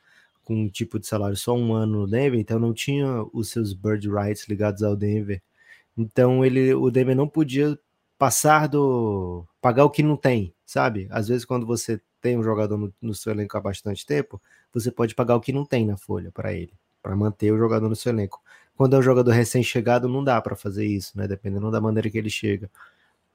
com 0.50 0.63
um 0.63 0.68
tipo 0.68 1.00
de 1.00 1.06
salário 1.06 1.38
só 1.38 1.56
um 1.56 1.74
ano 1.75 2.00
no 2.00 2.08
Denver, 2.08 2.39
então 2.39 2.58
não 2.58 2.74
tinha 2.74 3.24
os 3.32 3.50
seus 3.51 3.72
bird 3.72 4.10
rights 4.10 4.48
ligados 4.50 4.82
ao 4.82 4.96
Denver. 4.96 5.39
Então 5.96 6.44
ele, 6.44 6.74
o 6.74 6.89
Denver 6.89 7.15
não 7.15 7.27
podia 7.27 7.77
passar 8.18 8.68
do 8.68 9.46
pagar 9.62 9.86
o 9.86 9.91
que 9.91 10.01
não 10.01 10.18
tem, 10.18 10.51
sabe? 10.65 11.08
Às 11.12 11.27
vezes 11.27 11.46
quando 11.46 11.68
você 11.68 12.01
tem 12.20 12.36
um 12.36 12.41
jogador 12.41 12.77
no, 12.79 12.91
no 13.00 13.13
seu 13.13 13.32
elenco 13.32 13.56
há 13.58 13.62
bastante 13.62 14.03
tempo, 14.08 14.41
você 14.74 14.89
pode 14.91 15.13
pagar 15.13 15.36
o 15.36 15.39
que 15.39 15.53
não 15.53 15.63
tem 15.63 15.86
na 15.86 15.98
folha 15.98 16.32
para 16.32 16.51
ele, 16.51 16.74
para 17.03 17.15
manter 17.15 17.51
o 17.51 17.58
jogador 17.58 17.88
no 17.88 17.96
seu 17.96 18.12
elenco. 18.12 18.41
Quando 18.75 18.96
é 18.96 19.00
um 19.00 19.03
jogador 19.03 19.29
recém-chegado, 19.32 20.10
não 20.10 20.24
dá 20.24 20.41
para 20.41 20.56
fazer 20.56 20.84
isso, 20.88 21.15
né? 21.15 21.27
Dependendo 21.27 21.70
da 21.70 21.79
maneira 21.79 22.10
que 22.10 22.18
ele 22.18 22.29
chega. 22.29 22.72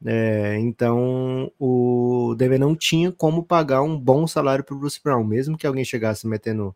É, 0.05 0.59
então 0.59 1.53
o 1.61 2.35
Denver 2.37 2.59
não 2.59 2.75
tinha 2.75 3.13
como 3.13 3.45
pagar 3.45 3.83
um 3.83 3.99
bom 3.99 4.27
salário 4.27 4.65
para 4.65 4.75
o 4.75 4.79
Bruce 4.79 5.01
Brown, 5.03 5.23
mesmo 5.23 5.57
que 5.57 5.67
alguém 5.67 5.85
chegasse 5.85 6.27
metendo 6.27 6.75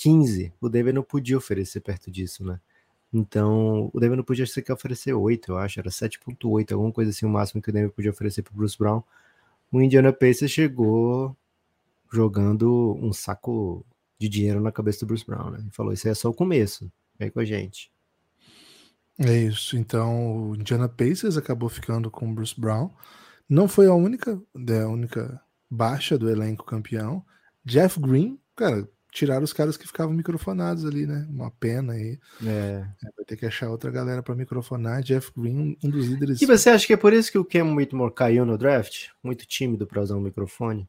15, 0.00 0.50
o 0.58 0.68
Denver 0.70 0.94
não 0.94 1.02
podia 1.02 1.36
oferecer 1.36 1.80
perto 1.80 2.10
disso, 2.10 2.42
né? 2.42 2.58
Então 3.12 3.90
o 3.92 4.00
Denver 4.00 4.16
não 4.16 4.24
podia 4.24 4.46
sequer 4.46 4.72
oferecer 4.72 5.12
8, 5.12 5.52
eu 5.52 5.58
acho, 5.58 5.78
era 5.78 5.90
7.8, 5.90 6.72
alguma 6.72 6.90
coisa 6.90 7.10
assim, 7.10 7.26
o 7.26 7.28
máximo 7.28 7.60
que 7.60 7.68
o 7.68 7.72
Denver 7.72 7.90
podia 7.90 8.10
oferecer 8.10 8.42
para 8.42 8.54
Bruce 8.54 8.78
Brown. 8.78 9.02
O 9.70 9.80
Indiana 9.80 10.10
Pacers 10.10 10.50
chegou 10.50 11.36
jogando 12.10 12.96
um 12.98 13.12
saco 13.12 13.84
de 14.18 14.26
dinheiro 14.26 14.60
na 14.60 14.72
cabeça 14.72 15.00
do 15.00 15.06
Bruce 15.06 15.26
Brown, 15.26 15.50
né? 15.50 15.64
E 15.68 15.70
falou: 15.70 15.92
Isso 15.92 16.08
é 16.08 16.14
só 16.14 16.30
o 16.30 16.34
começo, 16.34 16.90
vem 17.18 17.30
com 17.30 17.40
a 17.40 17.44
gente. 17.44 17.92
É 19.18 19.36
isso. 19.36 19.76
Então, 19.76 20.50
o 20.50 20.56
Indiana 20.56 20.88
Pacers 20.88 21.36
acabou 21.36 21.68
ficando 21.68 22.10
com 22.10 22.30
o 22.30 22.34
Bruce 22.34 22.58
Brown. 22.58 22.90
Não 23.46 23.68
foi 23.68 23.86
a 23.86 23.94
única, 23.94 24.40
né, 24.54 24.82
a 24.82 24.88
única 24.88 25.40
baixa 25.70 26.16
do 26.16 26.30
elenco 26.30 26.64
campeão. 26.64 27.22
Jeff 27.64 28.00
Green, 28.00 28.38
cara, 28.56 28.88
tiraram 29.10 29.44
os 29.44 29.52
caras 29.52 29.76
que 29.76 29.86
ficavam 29.86 30.14
microfonados 30.14 30.84
ali, 30.84 31.06
né? 31.06 31.26
Uma 31.28 31.50
pena 31.50 31.94
aí. 31.94 32.18
É. 32.44 32.84
é 33.04 33.10
vai 33.16 33.24
ter 33.26 33.36
que 33.36 33.46
achar 33.46 33.68
outra 33.68 33.90
galera 33.90 34.22
para 34.22 34.34
microfonar. 34.34 35.02
Jeff 35.02 35.30
Green, 35.36 35.76
um 35.82 35.90
dos 35.90 36.06
líderes. 36.06 36.40
E 36.40 36.46
você 36.46 36.70
acha 36.70 36.86
que 36.86 36.92
é 36.92 36.96
por 36.96 37.12
isso 37.12 37.30
que 37.30 37.38
o 37.38 37.44
Cam 37.44 37.74
Whitmore 37.74 38.14
caiu 38.14 38.44
no 38.44 38.56
draft? 38.56 39.08
Muito 39.22 39.46
tímido 39.46 39.86
para 39.86 40.02
usar 40.02 40.16
um 40.16 40.20
microfone? 40.20 40.88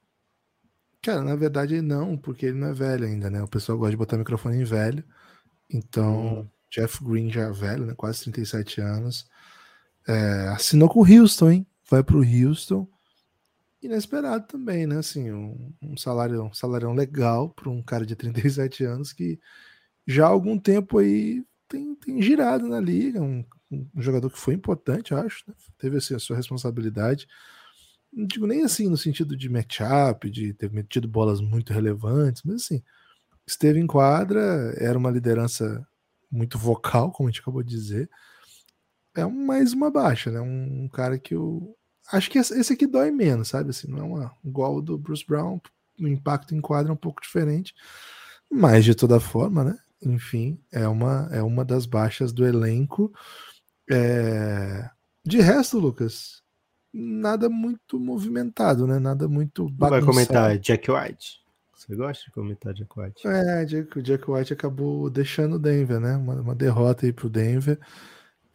Cara, 1.01 1.23
na 1.23 1.35
verdade 1.35 1.81
não, 1.81 2.15
porque 2.15 2.45
ele 2.45 2.59
não 2.59 2.67
é 2.67 2.73
velho 2.73 3.05
ainda, 3.05 3.29
né? 3.29 3.41
O 3.41 3.47
pessoal 3.47 3.77
gosta 3.77 3.91
de 3.91 3.97
botar 3.97 4.17
microfone 4.17 4.57
em 4.57 4.63
velho. 4.63 5.03
Então, 5.69 6.41
hum. 6.41 6.47
Jeff 6.69 7.03
Green 7.03 7.31
já 7.31 7.43
é 7.43 7.51
velho, 7.51 7.85
né? 7.85 7.93
Quase 7.95 8.21
37 8.21 8.81
anos. 8.81 9.25
É, 10.07 10.47
assinou 10.49 10.89
com 10.89 10.99
o 11.01 11.05
Houston, 11.05 11.49
hein? 11.49 11.67
Vai 11.89 12.03
pro 12.03 12.23
Houston. 12.23 12.87
Inesperado 13.81 14.45
também, 14.47 14.85
né? 14.85 14.97
Assim, 14.97 15.31
um, 15.31 15.73
um 15.81 15.97
salário, 15.97 16.43
um 16.43 16.53
salarião 16.53 16.93
legal 16.93 17.49
para 17.49 17.69
um 17.69 17.81
cara 17.81 18.05
de 18.05 18.15
37 18.15 18.83
anos 18.83 19.11
que 19.11 19.39
já 20.05 20.25
há 20.25 20.29
algum 20.29 20.57
tempo 20.57 20.99
aí 20.99 21.43
tem, 21.67 21.95
tem 21.95 22.21
girado 22.21 22.67
na 22.67 22.79
liga. 22.79 23.21
Um, 23.21 23.43
um 23.71 24.01
jogador 24.01 24.29
que 24.29 24.37
foi 24.37 24.53
importante, 24.53 25.13
acho. 25.13 25.43
Né? 25.47 25.55
Teve 25.77 25.97
assim, 25.97 26.15
a 26.15 26.19
sua 26.19 26.35
responsabilidade. 26.35 27.27
Não 28.11 28.27
digo 28.27 28.45
nem 28.45 28.63
assim 28.63 28.89
no 28.89 28.97
sentido 28.97 29.35
de 29.37 29.49
matchup, 29.49 30.29
de 30.29 30.53
ter 30.53 30.71
metido 30.71 31.07
bolas 31.07 31.39
muito 31.39 31.71
relevantes, 31.73 32.43
mas 32.43 32.63
assim, 32.63 32.83
esteve 33.47 33.79
em 33.79 33.87
quadra, 33.87 34.73
era 34.77 34.97
uma 34.97 35.09
liderança 35.09 35.87
muito 36.29 36.57
vocal, 36.57 37.11
como 37.11 37.29
a 37.29 37.31
gente 37.31 37.41
acabou 37.41 37.63
de 37.63 37.69
dizer. 37.69 38.09
É 39.15 39.25
mais 39.25 39.73
uma 39.73 39.89
baixa, 39.89 40.31
né? 40.31 40.41
Um, 40.41 40.87
cara 40.89 41.17
que 41.17 41.35
eu 41.35 41.75
acho 42.11 42.29
que 42.29 42.37
esse 42.37 42.73
aqui 42.73 42.87
dói 42.87 43.11
menos, 43.11 43.49
sabe? 43.49 43.71
Assim, 43.71 43.89
não 43.89 43.99
é 43.99 44.03
uma, 44.03 44.35
igual 44.43 44.75
o 44.75 44.81
do 44.81 44.97
Bruce 44.97 45.25
Brown, 45.25 45.59
o 45.99 46.07
impacto 46.07 46.55
em 46.55 46.61
quadra 46.61 46.91
é 46.91 46.93
um 46.93 46.97
pouco 46.97 47.21
diferente, 47.21 47.73
mas 48.49 48.85
de 48.85 48.95
toda 48.95 49.19
forma, 49.19 49.63
né? 49.63 49.77
Enfim, 50.01 50.59
é 50.71 50.87
uma, 50.87 51.29
é 51.31 51.41
uma 51.43 51.63
das 51.63 51.85
baixas 51.85 52.33
do 52.33 52.45
elenco. 52.45 53.13
É... 53.89 54.89
De 55.23 55.39
resto, 55.39 55.77
Lucas, 55.77 56.41
nada 56.91 57.49
muito 57.49 57.99
movimentado, 57.99 58.87
né? 58.87 58.97
Nada 58.99 59.27
muito 59.27 59.69
bagunçado. 59.69 59.89
Vai 59.89 60.01
comentar 60.01 60.57
Jack 60.57 60.89
White. 60.89 61.41
Você 61.75 61.95
gosta 61.95 62.25
de 62.25 62.31
comentar 62.31 62.73
Jack 62.73 62.99
White? 62.99 63.27
É, 63.27 63.65
Jack, 63.65 63.97
o 63.97 64.03
Jack 64.03 64.29
White 64.29 64.53
acabou 64.53 65.09
deixando 65.09 65.55
o 65.55 65.59
Denver, 65.59 65.99
né? 65.99 66.15
Uma, 66.15 66.35
uma 66.35 66.55
derrota 66.55 67.05
aí 67.05 67.13
pro 67.13 67.29
Denver. 67.29 67.79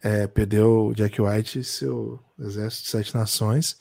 É, 0.01 0.27
perdeu 0.27 0.93
Jack 0.95 1.21
White 1.21 1.63
seu 1.63 2.19
exército 2.39 2.83
de 2.83 2.89
sete 2.89 3.15
nações. 3.15 3.77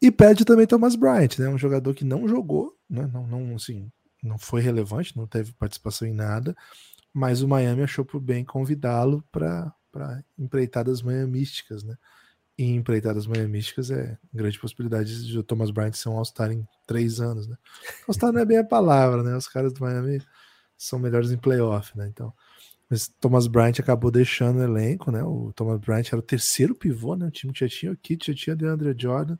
E 0.00 0.10
perde 0.10 0.44
também 0.44 0.66
Thomas 0.66 0.96
Bryant, 0.96 1.38
né? 1.38 1.48
Um 1.48 1.58
jogador 1.58 1.94
que 1.94 2.04
não 2.04 2.26
jogou, 2.26 2.76
né? 2.88 3.08
Não, 3.12 3.26
não, 3.26 3.54
assim, 3.54 3.90
não 4.22 4.38
foi 4.38 4.62
relevante, 4.62 5.16
não 5.16 5.26
teve 5.26 5.52
participação 5.52 6.08
em 6.08 6.14
nada. 6.14 6.56
Mas 7.12 7.42
o 7.42 7.48
Miami 7.48 7.82
achou 7.82 8.04
por 8.04 8.20
bem 8.20 8.44
convidá-lo 8.44 9.22
para 9.30 9.74
empreitadas 10.38 11.02
miamísticas, 11.02 11.82
né? 11.82 11.96
em 12.62 12.76
empreitadas 12.76 13.26
miamísticas 13.26 13.90
é 13.90 14.18
grande 14.32 14.58
possibilidade 14.58 15.26
de 15.26 15.38
o 15.38 15.42
Thomas 15.42 15.70
Bryant 15.70 15.94
ser 15.94 16.10
um 16.10 16.18
All-Star 16.18 16.52
em 16.52 16.68
três 16.86 17.18
anos, 17.18 17.46
né? 17.46 17.56
All-Star 18.06 18.32
não 18.32 18.40
é 18.40 18.44
bem 18.44 18.58
a 18.58 18.64
palavra, 18.64 19.22
né? 19.22 19.34
Os 19.34 19.48
caras 19.48 19.72
do 19.72 19.80
Miami 19.80 20.22
são 20.76 20.98
melhores 20.98 21.30
em 21.30 21.38
playoff, 21.38 21.96
né? 21.96 22.06
Então, 22.06 22.34
mas 22.90 23.06
Thomas 23.20 23.46
Bryant 23.46 23.78
acabou 23.78 24.10
deixando 24.10 24.58
o 24.58 24.64
elenco, 24.64 25.12
né? 25.12 25.22
O 25.22 25.52
Thomas 25.54 25.78
Bryant 25.78 26.06
era 26.08 26.18
o 26.18 26.22
terceiro 26.22 26.74
pivô, 26.74 27.14
né? 27.14 27.26
O 27.26 27.30
time 27.30 27.52
já 27.54 27.68
tinha 27.68 27.92
o 27.92 27.96
Kit, 27.96 28.26
já 28.26 28.34
tinha 28.34 28.56
DeAndre 28.56 28.92
Jordan, 28.98 29.38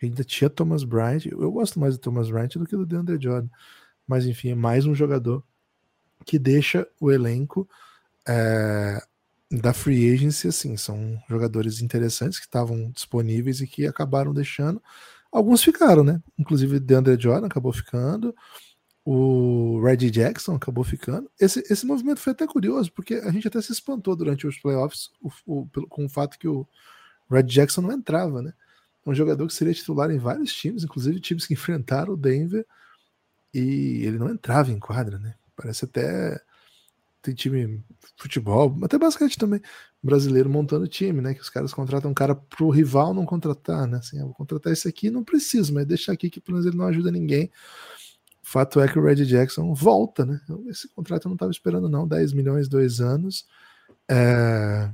ainda 0.00 0.22
tinha 0.22 0.48
Thomas 0.48 0.84
Bryant. 0.84 1.26
Eu 1.26 1.50
gosto 1.50 1.80
mais 1.80 1.96
do 1.96 2.00
Thomas 2.00 2.30
Bryant 2.30 2.50
do 2.54 2.64
que 2.64 2.76
do 2.76 2.86
DeAndre 2.86 3.20
Jordan, 3.20 3.48
mas 4.06 4.24
enfim, 4.24 4.50
é 4.50 4.54
mais 4.54 4.86
um 4.86 4.94
jogador 4.94 5.42
que 6.24 6.38
deixa 6.38 6.86
o 7.00 7.10
elenco. 7.10 7.68
É, 8.28 9.00
da 9.50 9.72
free 9.72 10.12
agency, 10.12 10.48
assim, 10.48 10.76
são 10.76 11.20
jogadores 11.28 11.80
interessantes 11.80 12.38
que 12.38 12.46
estavam 12.46 12.90
disponíveis 12.90 13.60
e 13.60 13.66
que 13.66 13.86
acabaram 13.86 14.32
deixando. 14.32 14.82
Alguns 15.30 15.62
ficaram, 15.62 16.02
né? 16.02 16.20
Inclusive 16.38 16.80
DeAndre 16.80 17.20
Jordan 17.20 17.46
acabou 17.46 17.72
ficando, 17.72 18.34
o 19.08 19.80
Reggie 19.84 20.10
Jackson 20.10 20.56
acabou 20.56 20.82
ficando. 20.82 21.30
Esse, 21.40 21.60
esse 21.70 21.86
movimento 21.86 22.18
foi 22.18 22.32
até 22.32 22.44
curioso, 22.44 22.92
porque 22.92 23.14
a 23.14 23.30
gente 23.30 23.46
até 23.46 23.62
se 23.62 23.70
espantou 23.70 24.16
durante 24.16 24.48
os 24.48 24.58
playoffs 24.58 25.10
o, 25.22 25.30
o, 25.46 25.66
com 25.88 26.06
o 26.06 26.08
fato 26.08 26.36
que 26.36 26.48
o 26.48 26.66
Reggie 27.30 27.54
Jackson 27.54 27.82
não 27.82 27.92
entrava, 27.92 28.42
né? 28.42 28.52
Um 29.06 29.14
jogador 29.14 29.46
que 29.46 29.54
seria 29.54 29.72
titular 29.72 30.10
em 30.10 30.18
vários 30.18 30.52
times, 30.52 30.82
inclusive 30.82 31.20
times 31.20 31.46
que 31.46 31.54
enfrentaram 31.54 32.14
o 32.14 32.16
Denver, 32.16 32.66
e 33.54 34.02
ele 34.04 34.18
não 34.18 34.28
entrava 34.28 34.72
em 34.72 34.78
quadra, 34.80 35.20
né? 35.20 35.36
Parece 35.54 35.84
até 35.84 36.40
tem 37.22 37.32
time 37.32 37.84
futebol, 38.16 38.76
até 38.82 38.98
basquete 38.98 39.38
também, 39.38 39.60
brasileiro 40.02 40.50
montando 40.50 40.88
time, 40.88 41.20
né? 41.20 41.32
Que 41.32 41.40
os 41.42 41.48
caras 41.48 41.72
contratam 41.72 42.10
um 42.10 42.14
cara 42.14 42.34
pro 42.34 42.70
rival 42.70 43.14
não 43.14 43.24
contratar, 43.24 43.86
né? 43.86 43.98
Assim, 43.98 44.18
eu 44.18 44.26
vou 44.26 44.34
contratar 44.34 44.72
esse 44.72 44.88
aqui, 44.88 45.10
não 45.10 45.22
preciso, 45.22 45.72
mas 45.72 45.86
deixa 45.86 46.10
aqui 46.10 46.28
que 46.28 46.40
pelo 46.40 46.56
menos 46.56 46.66
ele 46.66 46.76
não 46.76 46.86
ajuda 46.86 47.12
ninguém. 47.12 47.52
O 48.46 48.48
fato 48.48 48.80
é 48.80 48.86
que 48.86 48.96
o 48.96 49.02
Red 49.02 49.26
Jackson 49.26 49.74
volta, 49.74 50.24
né? 50.24 50.40
Esse 50.68 50.88
contrato 50.90 51.26
eu 51.26 51.30
não 51.30 51.34
estava 51.34 51.50
esperando, 51.50 51.88
não. 51.88 52.06
10 52.06 52.32
milhões, 52.32 52.68
dois 52.68 53.00
anos. 53.00 53.44
É... 54.08 54.88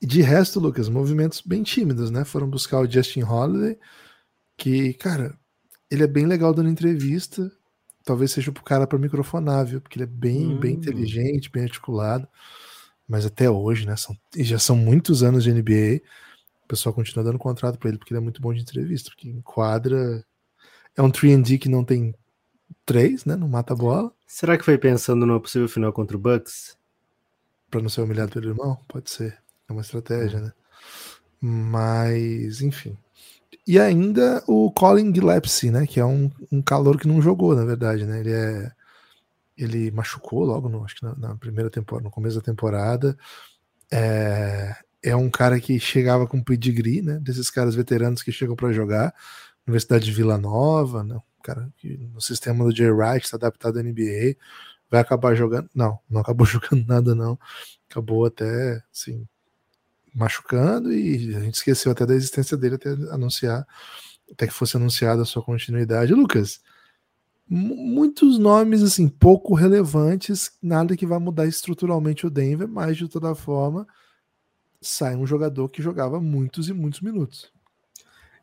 De 0.00 0.22
resto, 0.22 0.60
Lucas, 0.60 0.88
movimentos 0.88 1.40
bem 1.40 1.64
tímidos, 1.64 2.08
né? 2.08 2.24
Foram 2.24 2.48
buscar 2.48 2.78
o 2.78 2.88
Justin 2.88 3.24
Holiday, 3.24 3.76
que, 4.56 4.94
cara, 4.94 5.36
ele 5.90 6.04
é 6.04 6.06
bem 6.06 6.24
legal 6.24 6.54
dando 6.54 6.68
entrevista, 6.68 7.50
talvez 8.04 8.30
seja 8.30 8.52
pro 8.52 8.62
cara 8.62 8.86
para 8.86 8.98
microfonar, 8.98 9.66
viu? 9.66 9.80
Porque 9.80 9.98
ele 9.98 10.04
é 10.04 10.06
bem, 10.06 10.54
hum. 10.54 10.60
bem 10.60 10.76
inteligente, 10.76 11.50
bem 11.50 11.64
articulado. 11.64 12.28
Mas 13.08 13.26
até 13.26 13.50
hoje, 13.50 13.84
né? 13.84 13.96
São, 13.96 14.16
já 14.36 14.58
são 14.60 14.76
muitos 14.76 15.24
anos 15.24 15.42
de 15.42 15.52
NBA. 15.52 16.00
O 16.62 16.68
pessoal 16.68 16.94
continua 16.94 17.24
dando 17.24 17.40
contrato 17.40 17.76
para 17.76 17.88
ele 17.88 17.98
porque 17.98 18.14
ele 18.14 18.18
é 18.18 18.22
muito 18.22 18.40
bom 18.40 18.54
de 18.54 18.60
entrevista, 18.60 19.10
porque 19.10 19.28
enquadra. 19.28 20.24
É 20.96 21.02
um 21.02 21.10
3D 21.10 21.58
que 21.58 21.68
não 21.68 21.84
tem 21.84 22.14
três, 22.90 23.24
né? 23.24 23.36
Não 23.36 23.46
mata 23.46 23.72
a 23.72 23.76
bola. 23.76 24.12
Será 24.26 24.58
que 24.58 24.64
foi 24.64 24.76
pensando 24.76 25.24
no 25.24 25.40
possível 25.40 25.68
final 25.68 25.92
contra 25.92 26.16
o 26.16 26.20
Bucks? 26.20 26.76
Para 27.70 27.80
não 27.80 27.88
ser 27.88 28.00
humilhado 28.00 28.32
pelo 28.32 28.48
irmão? 28.48 28.76
Pode 28.88 29.08
ser. 29.10 29.38
É 29.68 29.72
uma 29.72 29.80
estratégia, 29.80 30.40
hum. 30.40 30.42
né? 30.42 30.52
Mas, 31.40 32.60
enfim. 32.60 32.98
E 33.64 33.78
ainda 33.78 34.42
o 34.48 34.72
Colin 34.72 35.14
Gillespie, 35.14 35.70
né? 35.70 35.86
Que 35.86 36.00
é 36.00 36.04
um, 36.04 36.32
um 36.50 36.60
calor 36.60 36.98
que 36.98 37.06
não 37.06 37.22
jogou, 37.22 37.54
na 37.54 37.64
verdade, 37.64 38.04
né? 38.04 38.18
Ele 38.18 38.32
é. 38.32 38.72
Ele 39.56 39.92
machucou 39.92 40.44
logo, 40.44 40.68
no, 40.68 40.84
acho 40.84 40.96
que 40.96 41.04
na, 41.04 41.14
na 41.14 41.36
primeira 41.36 41.70
temporada, 41.70 42.02
no 42.02 42.10
começo 42.10 42.36
da 42.36 42.42
temporada. 42.42 43.16
É, 43.92 44.74
é 45.00 45.14
um 45.14 45.30
cara 45.30 45.60
que 45.60 45.78
chegava 45.78 46.26
com 46.26 46.42
pedigree, 46.42 47.02
né? 47.02 47.20
Desses 47.20 47.50
caras 47.50 47.76
veteranos 47.76 48.24
que 48.24 48.32
chegam 48.32 48.56
para 48.56 48.72
jogar. 48.72 49.14
Universidade 49.64 50.06
de 50.06 50.12
Vila 50.12 50.36
Nova, 50.36 51.04
né? 51.04 51.20
Cara 51.42 51.72
que 51.76 51.96
no 51.96 52.20
sistema 52.20 52.64
do 52.64 52.74
Jay 52.74 52.90
Wright 52.90 53.24
está 53.24 53.36
adaptado 53.36 53.78
à 53.78 53.82
NBA, 53.82 54.36
vai 54.90 55.00
acabar 55.00 55.34
jogando. 55.34 55.68
Não, 55.74 55.98
não 56.08 56.20
acabou 56.20 56.46
jogando 56.46 56.86
nada, 56.86 57.14
não. 57.14 57.38
Acabou 57.88 58.24
até, 58.26 58.82
assim, 58.92 59.26
machucando 60.14 60.92
e 60.92 61.34
a 61.34 61.40
gente 61.40 61.54
esqueceu 61.54 61.92
até 61.92 62.04
da 62.04 62.14
existência 62.14 62.56
dele 62.56 62.74
até 62.76 62.90
anunciar, 63.12 63.66
até 64.30 64.46
que 64.46 64.52
fosse 64.52 64.76
anunciada 64.76 65.22
a 65.22 65.26
sua 65.26 65.42
continuidade. 65.42 66.14
Lucas, 66.14 66.60
muitos 67.48 68.38
nomes 68.38 68.82
assim 68.82 69.08
pouco 69.08 69.54
relevantes, 69.54 70.52
nada 70.62 70.96
que 70.96 71.06
vai 71.06 71.18
mudar 71.18 71.46
estruturalmente 71.46 72.26
o 72.26 72.30
Denver, 72.30 72.68
mas 72.68 72.96
de 72.96 73.08
toda 73.08 73.34
forma 73.34 73.86
sai 74.80 75.14
um 75.14 75.26
jogador 75.26 75.68
que 75.68 75.82
jogava 75.82 76.20
muitos 76.20 76.68
e 76.68 76.72
muitos 76.72 77.00
minutos. 77.00 77.52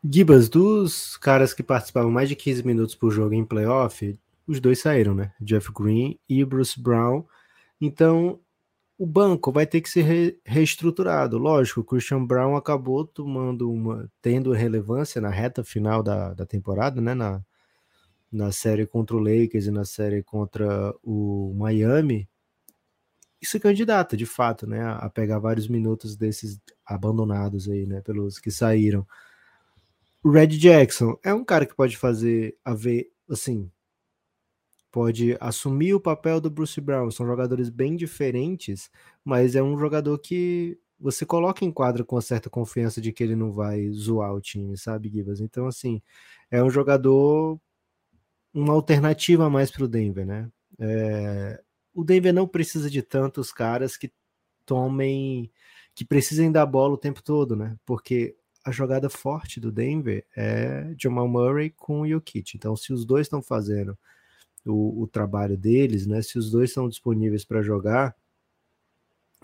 Gibas, 0.04 0.48
dos 0.48 1.16
caras 1.16 1.52
que 1.52 1.62
participavam 1.62 2.10
mais 2.10 2.28
de 2.28 2.36
15 2.36 2.64
minutos 2.64 2.94
por 2.94 3.10
jogo 3.10 3.34
em 3.34 3.44
playoff, 3.44 4.18
os 4.46 4.60
dois 4.60 4.78
saíram, 4.80 5.14
né? 5.14 5.32
Jeff 5.40 5.70
Green 5.72 6.18
e 6.28 6.44
Bruce 6.44 6.80
Brown. 6.80 7.24
Então, 7.80 8.40
o 8.96 9.06
banco 9.06 9.52
vai 9.52 9.66
ter 9.66 9.80
que 9.80 9.88
ser 9.88 10.02
re 10.02 10.40
reestruturado. 10.44 11.38
Lógico, 11.38 11.80
o 11.80 11.84
Christian 11.84 12.24
Brown 12.24 12.56
acabou 12.56 13.04
tomando 13.06 13.70
uma, 13.70 14.10
tendo 14.22 14.52
relevância 14.52 15.20
na 15.20 15.30
reta 15.30 15.62
final 15.62 16.02
da, 16.02 16.34
da 16.34 16.46
temporada, 16.46 17.00
né? 17.00 17.14
Na, 17.14 17.42
na 18.30 18.52
série 18.52 18.86
contra 18.86 19.16
o 19.16 19.20
Lakers 19.20 19.66
e 19.66 19.70
na 19.70 19.84
série 19.84 20.22
contra 20.22 20.94
o 21.02 21.54
Miami. 21.56 22.28
Isso 23.40 23.56
é 23.56 23.60
candidata, 23.60 24.16
de 24.16 24.26
fato, 24.26 24.66
né? 24.66 24.82
A 24.84 25.08
pegar 25.08 25.38
vários 25.38 25.68
minutos 25.68 26.16
desses 26.16 26.60
abandonados 26.84 27.68
aí, 27.68 27.86
né? 27.86 28.00
Pelos 28.00 28.38
que 28.38 28.50
saíram. 28.50 29.06
Red 30.24 30.48
Jackson 30.48 31.18
é 31.24 31.32
um 31.32 31.44
cara 31.44 31.64
que 31.66 31.74
pode 31.74 31.96
fazer 31.96 32.56
a 32.64 32.74
ver, 32.74 33.10
assim, 33.30 33.70
pode 34.90 35.36
assumir 35.40 35.94
o 35.94 36.00
papel 36.00 36.40
do 36.40 36.50
Bruce 36.50 36.80
Brown. 36.80 37.10
São 37.10 37.26
jogadores 37.26 37.68
bem 37.68 37.96
diferentes, 37.96 38.90
mas 39.24 39.54
é 39.54 39.62
um 39.62 39.78
jogador 39.78 40.18
que 40.18 40.78
você 40.98 41.24
coloca 41.24 41.64
em 41.64 41.70
quadra 41.70 42.04
com 42.04 42.16
uma 42.16 42.22
certa 42.22 42.50
confiança 42.50 43.00
de 43.00 43.12
que 43.12 43.22
ele 43.22 43.36
não 43.36 43.52
vai 43.52 43.88
zoar 43.90 44.34
o 44.34 44.40
time, 44.40 44.76
sabe, 44.76 45.08
Gibas? 45.08 45.40
Então, 45.40 45.66
assim, 45.66 46.02
é 46.50 46.62
um 46.62 46.70
jogador, 46.70 47.60
uma 48.52 48.74
alternativa 48.74 49.48
mais 49.50 49.70
para 49.70 49.84
o 49.84 49.88
Denver, 49.88 50.26
né? 50.26 50.50
É, 50.80 51.62
o 51.94 52.04
Denver 52.04 52.32
não 52.34 52.48
precisa 52.48 52.90
de 52.90 53.02
tantos 53.02 53.52
caras 53.52 53.96
que 53.96 54.12
tomem, 54.66 55.50
que 55.94 56.04
precisem 56.04 56.50
da 56.50 56.66
bola 56.66 56.94
o 56.94 56.98
tempo 56.98 57.22
todo, 57.22 57.54
né? 57.56 57.76
Porque 57.86 58.36
a 58.68 58.70
jogada 58.70 59.08
forte 59.08 59.58
do 59.58 59.72
Denver 59.72 60.24
é 60.36 60.94
Jamal 60.98 61.26
Murray 61.26 61.70
com 61.70 62.02
o 62.02 62.08
Jokic. 62.08 62.56
Então, 62.56 62.76
se 62.76 62.92
os 62.92 63.04
dois 63.04 63.26
estão 63.26 63.42
fazendo 63.42 63.98
o, 64.64 65.02
o 65.02 65.06
trabalho 65.06 65.56
deles, 65.56 66.06
né? 66.06 66.20
Se 66.22 66.38
os 66.38 66.50
dois 66.50 66.72
são 66.72 66.88
disponíveis 66.88 67.44
para 67.44 67.62
jogar, 67.62 68.14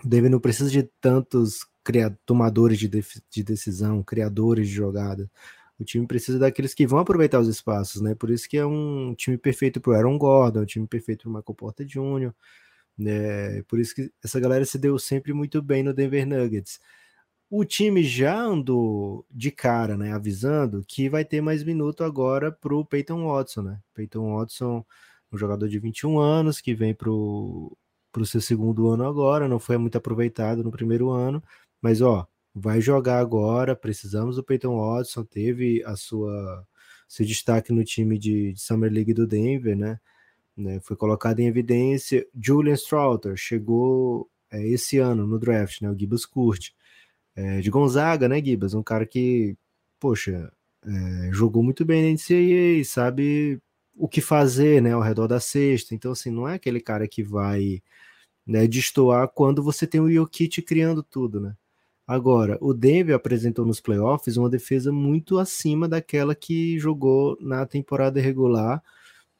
o 0.03 0.07
Denver 0.07 0.29
não 0.29 0.39
precisa 0.39 0.69
de 0.69 0.83
tantos 1.01 1.67
tomadores 2.25 2.77
de, 2.79 2.87
de 2.87 3.43
decisão, 3.43 4.03
criadores 4.03 4.67
de 4.67 4.73
jogada. 4.73 5.29
O 5.79 5.83
time 5.83 6.07
precisa 6.07 6.39
daqueles 6.39 6.73
que 6.73 6.87
vão 6.87 6.99
aproveitar 6.99 7.39
os 7.39 7.47
espaços, 7.47 8.01
né? 8.01 8.15
Por 8.15 8.29
isso 8.29 8.47
que 8.47 8.57
é 8.57 8.65
um 8.65 9.13
time 9.15 9.37
perfeito 9.37 9.81
para 9.81 9.91
o 9.91 9.93
Aaron 9.95 10.17
Gordon, 10.17 10.61
um 10.61 10.65
time 10.65 10.87
perfeito 10.87 11.23
para 11.23 11.29
o 11.29 11.33
Michael 11.33 11.55
Porter 11.55 11.85
Jr., 11.85 12.31
né? 12.97 13.61
Por 13.63 13.79
isso 13.79 13.93
que 13.95 14.11
essa 14.23 14.39
galera 14.39 14.65
se 14.65 14.77
deu 14.77 14.97
sempre 14.99 15.33
muito 15.33 15.61
bem 15.61 15.83
no 15.83 15.93
Denver 15.93 16.25
Nuggets. 16.27 16.79
O 17.49 17.63
time 17.63 18.03
já 18.03 18.39
andou 18.39 19.25
de 19.31 19.51
cara, 19.51 19.97
né? 19.97 20.13
Avisando 20.13 20.83
que 20.87 21.09
vai 21.09 21.23
ter 21.23 21.41
mais 21.41 21.63
minuto 21.63 22.03
agora 22.03 22.51
para 22.51 22.75
o 22.75 22.85
Peyton 22.85 23.27
Watson, 23.27 23.61
né? 23.61 23.79
Peyton 23.93 24.35
Watson 24.35 24.85
um 25.31 25.37
jogador 25.37 25.67
de 25.67 25.79
21 25.79 26.19
anos 26.19 26.61
que 26.61 26.73
vem 26.73 26.93
para 26.93 27.09
o 27.09 27.77
seu 28.25 28.41
segundo 28.41 28.89
ano 28.89 29.05
agora, 29.05 29.47
não 29.47 29.59
foi 29.59 29.77
muito 29.77 29.97
aproveitado 29.97 30.63
no 30.63 30.71
primeiro 30.71 31.09
ano, 31.11 31.43
mas 31.81 32.01
ó, 32.01 32.27
vai 32.53 32.81
jogar 32.81 33.19
agora, 33.19 33.75
precisamos 33.75 34.37
do 34.37 34.43
Peyton 34.43 34.77
Watson, 34.77 35.23
teve 35.25 35.83
a 35.85 35.95
sua 35.95 36.65
seu 37.07 37.25
destaque 37.25 37.71
no 37.71 37.83
time 37.83 38.17
de, 38.17 38.53
de 38.53 38.59
Summer 38.59 38.91
League 38.91 39.13
do 39.13 39.27
Denver, 39.27 39.75
né? 39.75 39.99
né? 40.57 40.79
Foi 40.81 40.95
colocado 40.95 41.39
em 41.39 41.47
evidência. 41.47 42.25
Julian 42.33 42.73
Strouter 42.73 43.35
chegou 43.37 44.29
é, 44.51 44.65
esse 44.67 44.97
ano 44.97 45.27
no 45.27 45.37
draft, 45.39 45.81
né? 45.81 45.89
O 45.89 45.97
Gibas 45.97 46.25
curte. 46.25 46.73
É, 47.35 47.59
de 47.61 47.69
Gonzaga, 47.69 48.29
né, 48.29 48.43
Gibas? 48.43 48.73
Um 48.73 48.83
cara 48.83 49.05
que, 49.05 49.57
poxa, 49.99 50.51
é, 50.85 51.29
jogou 51.33 51.63
muito 51.63 51.83
bem 51.85 52.03
na 52.03 52.09
NCAA, 52.13 52.83
sabe 52.85 53.59
o 53.95 54.07
que 54.07 54.21
fazer, 54.21 54.81
né, 54.81 54.93
ao 54.93 55.01
redor 55.01 55.27
da 55.27 55.39
cesta. 55.39 55.95
Então, 55.95 56.11
assim, 56.11 56.29
não 56.31 56.47
é 56.47 56.55
aquele 56.55 56.79
cara 56.81 57.07
que 57.07 57.23
vai 57.23 57.81
né, 58.45 58.67
destoar 58.67 59.27
quando 59.29 59.63
você 59.63 59.87
tem 59.87 60.01
o 60.01 60.11
Jokic 60.11 60.61
criando 60.61 61.03
tudo, 61.03 61.41
né? 61.41 61.55
Agora, 62.07 62.57
o 62.61 62.73
Denver 62.73 63.15
apresentou 63.15 63.65
nos 63.65 63.79
playoffs 63.79 64.37
uma 64.37 64.49
defesa 64.49 64.91
muito 64.91 65.39
acima 65.39 65.87
daquela 65.89 66.35
que 66.35 66.77
jogou 66.77 67.35
na 67.41 67.65
temporada 67.65 68.21
regular. 68.21 68.83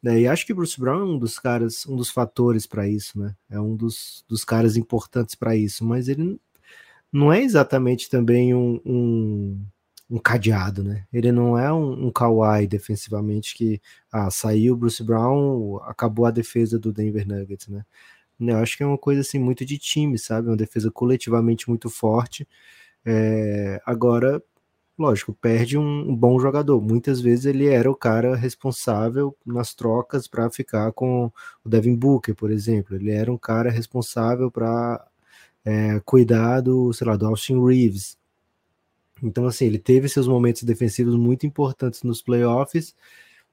Né? 0.01 0.21
E 0.21 0.27
acho 0.27 0.45
que 0.47 0.53
Bruce 0.53 0.79
Brown 0.79 1.01
é 1.01 1.03
um 1.03 1.19
dos 1.19 1.37
caras, 1.37 1.85
um 1.85 1.95
dos 1.95 2.09
fatores 2.09 2.65
para 2.65 2.87
isso, 2.87 3.19
né? 3.19 3.35
É 3.49 3.59
um 3.59 3.75
dos, 3.75 4.25
dos 4.27 4.43
caras 4.43 4.77
importantes 4.77 5.35
para 5.35 5.55
isso, 5.55 5.85
mas 5.85 6.07
ele 6.07 6.39
não 7.11 7.31
é 7.31 7.41
exatamente 7.41 8.09
também 8.09 8.53
um, 8.53 8.79
um 8.85 9.65
um 10.09 10.19
cadeado, 10.19 10.83
né? 10.83 11.05
Ele 11.11 11.31
não 11.31 11.57
é 11.57 11.71
um, 11.73 12.07
um 12.07 12.11
defensivamente 12.67 13.55
que 13.55 13.81
ah, 14.11 14.29
saiu 14.29 14.75
Bruce 14.75 15.03
Brown, 15.03 15.77
acabou 15.83 16.25
a 16.25 16.31
defesa 16.31 16.77
do 16.79 16.93
Denver 16.93 17.27
Nuggets, 17.27 17.67
né? 17.67 17.83
Eu 18.39 18.57
acho 18.57 18.77
que 18.77 18.83
é 18.83 18.85
uma 18.85 18.97
coisa 18.97 19.21
assim 19.21 19.39
muito 19.39 19.65
de 19.65 19.77
time, 19.77 20.17
sabe? 20.19 20.49
Uma 20.49 20.57
defesa 20.57 20.91
coletivamente 20.91 21.69
muito 21.69 21.89
forte. 21.89 22.47
É, 23.05 23.81
agora, 23.85 24.43
lógico, 24.97 25.33
perde 25.33 25.77
um, 25.77 26.11
um, 26.11 26.15
bom 26.15 26.39
jogador. 26.39 26.81
Muitas 26.81 27.21
vezes 27.21 27.45
ele 27.45 27.67
era 27.67 27.89
o 27.89 27.95
cara 27.95 28.35
responsável 28.35 29.35
nas 29.45 29.73
trocas 29.73 30.27
para 30.27 30.49
ficar 30.49 30.91
com 30.93 31.31
o 31.63 31.69
Devin 31.69 31.95
Booker, 31.95 32.35
por 32.35 32.51
exemplo. 32.51 32.95
Ele 32.95 33.11
era 33.11 33.31
um 33.31 33.37
cara 33.37 33.71
responsável 33.71 34.51
para 34.51 35.05
é, 35.65 35.99
cuidar 36.05 36.61
do, 36.61 36.93
sei 36.93 37.07
lá, 37.07 37.17
do 37.17 37.25
Austin 37.25 37.59
Reeves. 37.65 38.17
Então, 39.23 39.47
assim, 39.47 39.65
ele 39.65 39.79
teve 39.79 40.07
seus 40.07 40.27
momentos 40.27 40.63
defensivos 40.63 41.15
muito 41.15 41.45
importantes 41.45 42.03
nos 42.03 42.21
playoffs, 42.21 42.95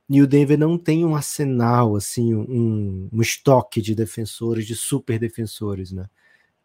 e 0.09 0.21
o 0.21 0.27
Denver 0.27 0.59
não 0.59 0.77
tem 0.77 1.05
um 1.05 1.17
arsenal, 1.17 1.97
assim, 1.97 2.35
um, 2.35 3.09
um 3.11 3.23
estoque 3.23 3.81
de 3.81 3.95
defensores, 3.95 4.67
de 4.67 4.77
super 4.77 5.19
defensores, 5.19 5.93
né? 5.93 6.07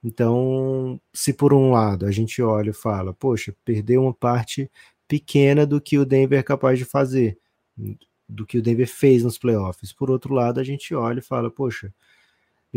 Então, 0.03 0.99
se 1.13 1.33
por 1.33 1.53
um 1.53 1.71
lado 1.71 2.05
a 2.05 2.11
gente 2.11 2.41
olha 2.41 2.71
e 2.71 2.73
fala, 2.73 3.13
poxa, 3.13 3.55
perdeu 3.63 4.03
uma 4.03 4.13
parte 4.13 4.69
pequena 5.07 5.65
do 5.65 5.79
que 5.79 5.97
o 5.97 6.05
Denver 6.05 6.39
é 6.39 6.43
capaz 6.43 6.77
de 6.77 6.85
fazer, 6.85 7.37
do 8.27 8.45
que 8.45 8.57
o 8.57 8.61
Denver 8.61 8.87
fez 8.87 9.23
nos 9.23 9.37
playoffs. 9.37 9.93
Por 9.93 10.11
outro 10.11 10.33
lado, 10.33 10.59
a 10.59 10.63
gente 10.63 10.93
olha 10.93 11.19
e 11.19 11.23
fala, 11.23 11.49
poxa, 11.49 11.93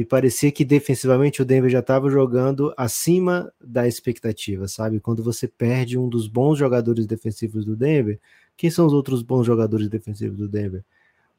me 0.00 0.04
parecia 0.06 0.50
que 0.50 0.64
defensivamente 0.64 1.42
o 1.42 1.44
Denver 1.44 1.70
já 1.70 1.80
estava 1.80 2.08
jogando 2.08 2.72
acima 2.74 3.52
da 3.60 3.86
expectativa, 3.86 4.66
sabe? 4.66 4.98
Quando 4.98 5.22
você 5.22 5.46
perde 5.46 5.98
um 5.98 6.08
dos 6.08 6.26
bons 6.26 6.56
jogadores 6.56 7.04
defensivos 7.06 7.66
do 7.66 7.76
Denver, 7.76 8.18
quem 8.56 8.70
são 8.70 8.86
os 8.86 8.94
outros 8.94 9.20
bons 9.20 9.44
jogadores 9.44 9.90
defensivos 9.90 10.38
do 10.38 10.48
Denver? 10.48 10.82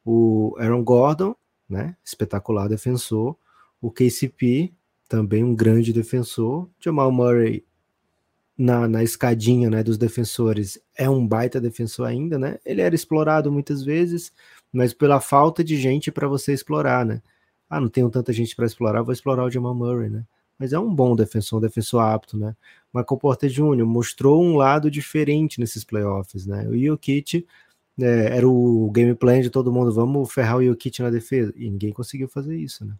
O 0.04 0.54
Aaron 0.60 0.84
Gordon, 0.84 1.34
né? 1.68 1.96
Espetacular 2.04 2.68
defensor. 2.68 3.36
O 3.80 3.90
KCP, 3.90 4.72
também 5.08 5.42
um 5.42 5.56
grande 5.56 5.92
defensor. 5.92 6.68
Jamal 6.78 7.10
Murray, 7.10 7.64
na, 8.56 8.86
na 8.86 9.02
escadinha 9.02 9.68
né, 9.70 9.82
dos 9.82 9.98
defensores, 9.98 10.80
é 10.96 11.10
um 11.10 11.26
baita 11.26 11.60
defensor 11.60 12.06
ainda, 12.06 12.38
né? 12.38 12.60
Ele 12.64 12.80
era 12.80 12.94
explorado 12.94 13.50
muitas 13.50 13.82
vezes, 13.82 14.32
mas 14.72 14.94
pela 14.94 15.18
falta 15.18 15.64
de 15.64 15.76
gente 15.76 16.12
para 16.12 16.28
você 16.28 16.52
explorar, 16.52 17.04
né? 17.04 17.20
Ah, 17.72 17.80
não 17.80 17.88
tenho 17.88 18.10
tanta 18.10 18.34
gente 18.34 18.54
para 18.54 18.66
explorar, 18.66 19.00
vou 19.00 19.14
explorar 19.14 19.44
o 19.44 19.50
Jamal 19.50 19.74
Murray, 19.74 20.10
né? 20.10 20.26
Mas 20.58 20.74
é 20.74 20.78
um 20.78 20.94
bom 20.94 21.16
defensor, 21.16 21.58
um 21.58 21.62
defensor 21.62 22.02
apto, 22.02 22.36
né? 22.36 22.54
Michael 22.92 23.18
Porter 23.18 23.48
Jr. 23.48 23.86
mostrou 23.86 24.42
um 24.44 24.56
lado 24.56 24.90
diferente 24.90 25.58
nesses 25.58 25.82
playoffs, 25.82 26.46
né? 26.46 26.68
O 26.68 26.76
Jokic 26.78 27.46
é, 27.98 28.36
era 28.36 28.46
o 28.46 28.90
game 28.90 29.14
plan 29.14 29.40
de 29.40 29.48
todo 29.48 29.72
mundo, 29.72 29.90
vamos 29.90 30.30
ferrar 30.30 30.58
o 30.58 30.62
Jokic 30.62 31.00
na 31.00 31.08
defesa, 31.08 31.50
e 31.56 31.70
ninguém 31.70 31.94
conseguiu 31.94 32.28
fazer 32.28 32.58
isso, 32.58 32.84
né? 32.84 32.94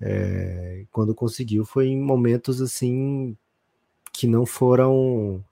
É, 0.00 0.86
quando 0.90 1.14
conseguiu 1.14 1.64
foi 1.64 1.86
em 1.86 2.00
momentos 2.00 2.60
assim 2.60 3.36
que 4.12 4.26
não 4.26 4.44
foram 4.44 5.44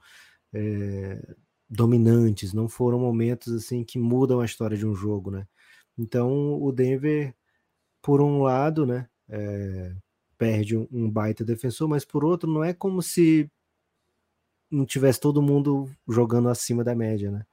é, 0.53 1.23
dominantes, 1.71 2.53
não 2.53 2.69
foram 2.69 2.99
momentos 2.99 3.53
assim 3.53 3.85
que 3.85 4.01
mudam 4.01 4.41
a 4.41 4.45
história 4.45 4.77
de 4.77 4.85
um 4.85 4.97
jogo, 4.97 5.31
né? 5.31 5.47
Então 5.97 6.61
o 6.61 6.73
Denver 6.73 7.33
por 8.03 8.21
um 8.21 8.43
lado, 8.43 8.87
né, 8.87 9.09
é, 9.29 9.93
perde 10.37 10.77
um, 10.77 10.87
um, 10.91 11.11
baita 11.11 11.45
defensor, 11.45 11.89
mas 11.89 12.05
por 12.05 12.25
outro, 12.25 12.51
não 12.51 12.63
é 12.63 12.73
como 12.73 13.03
se 13.03 13.51
não 14.71 14.85
tivesse 14.87 15.21
todo 15.21 15.43
mundo 15.43 15.91
jogando 16.09 16.49
acima 16.49 16.85
da 16.85 16.95
média, 16.95 17.31
né? 17.31 17.45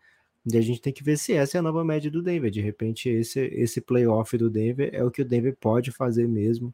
E 0.46 0.58
a 0.58 0.62
gente 0.62 0.82
tem 0.82 0.94
que 0.94 1.04
ver 1.04 1.18
se 1.18 1.34
essa 1.34 1.58
é 1.58 1.60
a 1.60 1.64
nova 1.64 1.84
média 1.84 2.12
do 2.12 2.22
Denver. 2.22 2.52
De 2.52 2.62
repente, 2.62 3.10
esse, 3.10 3.40
esse 3.40 3.82
playoff 3.82 4.38
do 4.38 4.50
Denver 4.50 4.90
é 4.94 5.04
o 5.04 5.10
que 5.10 5.24
o 5.24 5.26
Denver 5.26 5.58
pode 5.60 5.92
fazer 5.92 6.28
mesmo 6.28 6.74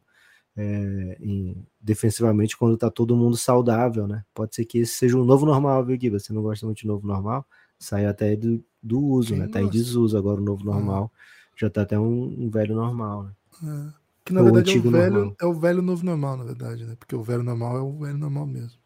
é, 0.54 1.16
em, 1.20 1.66
defensivamente 1.80 2.56
quando 2.56 2.76
tá 2.76 2.90
todo 2.90 3.16
mundo 3.16 3.36
saudável, 3.36 4.06
né? 4.06 4.24
Pode 4.34 4.54
ser 4.54 4.66
que 4.66 4.78
esse 4.78 4.94
seja 4.94 5.16
um 5.16 5.24
novo 5.24 5.46
normal, 5.46 5.84
viu, 5.84 5.96
Gui? 5.96 6.10
Você 6.10 6.32
não 6.32 6.42
gosta 6.42 6.66
muito 6.66 6.80
de 6.80 6.86
novo 6.86 7.06
normal? 7.06 7.46
Saiu 7.78 8.10
até 8.10 8.36
do, 8.36 8.62
do 8.82 9.00
uso, 9.00 9.30
Sim, 9.30 9.40
né? 9.40 9.48
Tá 9.48 9.62
em 9.62 9.68
desuso 9.68 10.18
agora 10.18 10.40
o 10.40 10.44
novo 10.44 10.64
normal. 10.64 11.10
Já 11.56 11.70
tá 11.70 11.82
até 11.82 11.98
um, 11.98 12.44
um 12.44 12.50
velho 12.50 12.74
normal, 12.74 13.24
né? 13.24 13.32
É. 13.62 14.02
Que 14.24 14.32
na 14.32 14.42
verdade 14.42 14.76
é 14.76 14.78
o, 14.78 14.90
velho, 14.90 15.36
é 15.40 15.46
o 15.46 15.54
velho 15.54 15.82
novo 15.82 16.04
normal, 16.04 16.36
na 16.36 16.44
verdade, 16.44 16.84
né? 16.84 16.94
Porque 16.96 17.16
o 17.16 17.22
velho 17.22 17.42
normal 17.42 17.76
é 17.76 17.80
o 17.80 17.98
velho 17.98 18.18
normal 18.18 18.46
mesmo. 18.46 18.78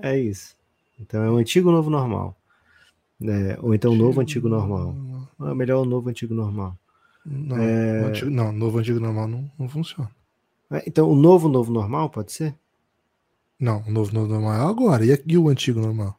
É 0.00 0.18
isso. 0.18 0.56
Então 0.98 1.22
é 1.22 1.30
o 1.30 1.36
antigo 1.36 1.70
novo 1.70 1.90
normal. 1.90 2.36
É, 3.22 3.58
ou 3.60 3.74
então 3.74 3.92
o 3.92 3.96
novo 3.96 4.20
antigo 4.20 4.48
normal. 4.48 4.94
É 5.40 5.54
melhor 5.54 5.82
o 5.82 5.84
novo 5.84 6.08
antigo 6.08 6.34
normal. 6.34 6.78
Não, 7.24 7.58
é... 7.58 8.04
antigo, 8.06 8.30
não 8.30 8.52
novo 8.52 8.78
antigo 8.78 8.98
normal 8.98 9.28
não, 9.28 9.50
não 9.58 9.68
funciona. 9.68 10.10
É, 10.70 10.82
então 10.86 11.10
o 11.10 11.14
novo 11.14 11.48
novo 11.48 11.70
normal 11.72 12.08
pode 12.08 12.32
ser? 12.32 12.54
Não, 13.58 13.82
o 13.86 13.90
novo 13.90 14.14
novo 14.14 14.28
normal 14.28 14.54
é 14.54 14.70
agora. 14.70 15.04
E, 15.04 15.22
e 15.26 15.36
o 15.36 15.48
antigo 15.48 15.80
normal? 15.80 16.18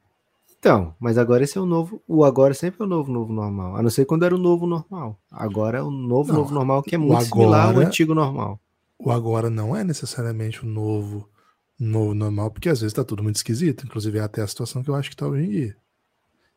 Então, 0.61 0.95
mas 0.99 1.17
agora 1.17 1.43
esse 1.43 1.57
é 1.57 1.61
o 1.61 1.65
novo. 1.65 2.03
O 2.07 2.23
agora 2.23 2.53
sempre 2.53 2.83
é 2.83 2.85
o 2.85 2.87
novo 2.87 3.11
novo 3.11 3.33
normal. 3.33 3.77
A 3.77 3.81
não 3.81 3.89
ser 3.89 4.05
quando 4.05 4.25
era 4.25 4.35
o 4.35 4.37
novo 4.37 4.67
normal. 4.67 5.19
Agora 5.31 5.79
é 5.79 5.81
o 5.81 5.89
novo 5.89 6.31
não, 6.31 6.41
novo 6.41 6.53
normal 6.53 6.83
que 6.83 6.93
é 6.93 6.99
muito 6.99 7.13
agora, 7.13 7.25
similar 7.25 7.75
ao 7.75 7.81
antigo 7.81 8.13
normal. 8.13 8.61
O 8.99 9.09
agora 9.09 9.49
não 9.49 9.75
é 9.75 9.83
necessariamente 9.83 10.63
o 10.63 10.67
novo 10.67 11.27
novo 11.79 12.13
normal, 12.13 12.51
porque 12.51 12.69
às 12.69 12.79
vezes 12.79 12.93
tá 12.93 13.03
tudo 13.03 13.23
muito 13.23 13.37
esquisito. 13.37 13.87
Inclusive 13.87 14.19
é 14.19 14.21
até 14.21 14.43
a 14.43 14.47
situação 14.47 14.83
que 14.83 14.89
eu 14.91 14.93
acho 14.93 15.09
que 15.09 15.15
tá 15.15 15.25
hoje 15.25 15.45
em 15.45 15.49
dia. 15.49 15.77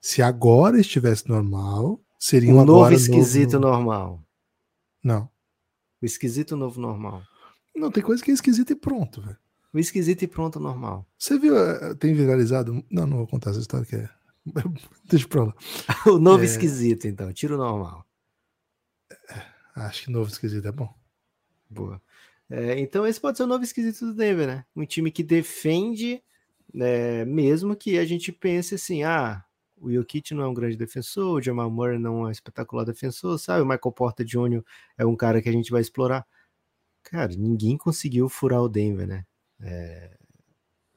Se 0.02 0.20
agora 0.20 0.78
estivesse 0.78 1.26
normal, 1.26 1.98
seria 2.18 2.52
um, 2.52 2.60
um 2.60 2.64
novo 2.66 2.92
esquisito 2.92 3.58
novo... 3.58 3.72
normal. 3.72 4.22
Não. 5.02 5.30
O 6.02 6.04
esquisito 6.04 6.58
novo 6.58 6.78
normal. 6.78 7.22
Não, 7.74 7.90
tem 7.90 8.02
coisa 8.02 8.22
que 8.22 8.30
é 8.30 8.34
esquisita 8.34 8.74
e 8.74 8.76
pronto, 8.76 9.22
velho. 9.22 9.38
O 9.74 9.78
esquisito 9.80 10.22
e 10.22 10.28
pronto 10.28 10.60
normal. 10.60 11.04
Você 11.18 11.36
viu, 11.36 11.58
eh, 11.58 11.94
tem 11.96 12.14
viralizado. 12.14 12.84
Não, 12.88 13.08
não 13.08 13.16
vou 13.16 13.26
contar 13.26 13.50
essa 13.50 13.58
história 13.58 13.84
que 13.84 13.96
é. 13.96 14.08
Deixa 15.04 15.26
pra 15.26 15.46
lá. 15.46 15.54
o 16.06 16.16
novo 16.16 16.42
é... 16.42 16.46
esquisito, 16.46 17.08
então. 17.08 17.32
Tira 17.32 17.56
o 17.56 17.58
normal. 17.58 18.06
É, 19.10 19.42
acho 19.74 20.04
que 20.04 20.12
novo 20.12 20.30
esquisito 20.30 20.68
é 20.68 20.70
bom. 20.70 20.88
Boa. 21.68 22.00
É, 22.48 22.78
então 22.78 23.04
esse 23.04 23.20
pode 23.20 23.36
ser 23.36 23.42
o 23.42 23.48
novo 23.48 23.64
esquisito 23.64 24.06
do 24.06 24.14
Denver, 24.14 24.46
né? 24.46 24.64
Um 24.76 24.86
time 24.86 25.10
que 25.10 25.24
defende, 25.24 26.22
né, 26.72 27.24
mesmo 27.24 27.74
que 27.74 27.98
a 27.98 28.04
gente 28.04 28.30
pense 28.30 28.76
assim, 28.76 29.02
ah, 29.02 29.44
o 29.76 29.90
Jokic 29.90 30.34
não 30.34 30.44
é 30.44 30.46
um 30.46 30.54
grande 30.54 30.76
defensor, 30.76 31.34
o 31.34 31.42
Jamal 31.42 31.68
Murray 31.68 31.98
não 31.98 32.20
é 32.20 32.28
um 32.28 32.30
espetacular 32.30 32.84
defensor, 32.84 33.38
sabe? 33.40 33.62
O 33.62 33.66
Michael 33.66 33.92
Porter 33.92 34.24
Jr. 34.24 34.62
é 34.96 35.04
um 35.04 35.16
cara 35.16 35.42
que 35.42 35.48
a 35.48 35.52
gente 35.52 35.72
vai 35.72 35.80
explorar. 35.80 36.24
Cara, 37.02 37.34
ninguém 37.34 37.76
conseguiu 37.76 38.28
furar 38.28 38.62
o 38.62 38.68
Denver, 38.68 39.08
né? 39.08 39.24
É... 39.60 40.16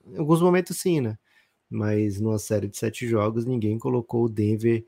Em 0.05 0.17
alguns 0.17 0.41
momentos 0.41 0.77
sim, 0.77 1.01
né? 1.01 1.17
Mas 1.69 2.19
numa 2.19 2.39
série 2.39 2.67
de 2.67 2.77
sete 2.77 3.07
jogos, 3.07 3.45
ninguém 3.45 3.77
colocou 3.77 4.25
o 4.25 4.29
Denver 4.29 4.85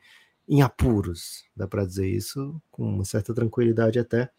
em 0.47 0.61
apuros. 0.61 1.45
Dá 1.55 1.67
para 1.67 1.85
dizer 1.85 2.07
isso 2.07 2.61
com 2.71 2.83
uma 2.83 3.05
certa 3.05 3.33
tranquilidade 3.33 3.99
até. 3.99 4.29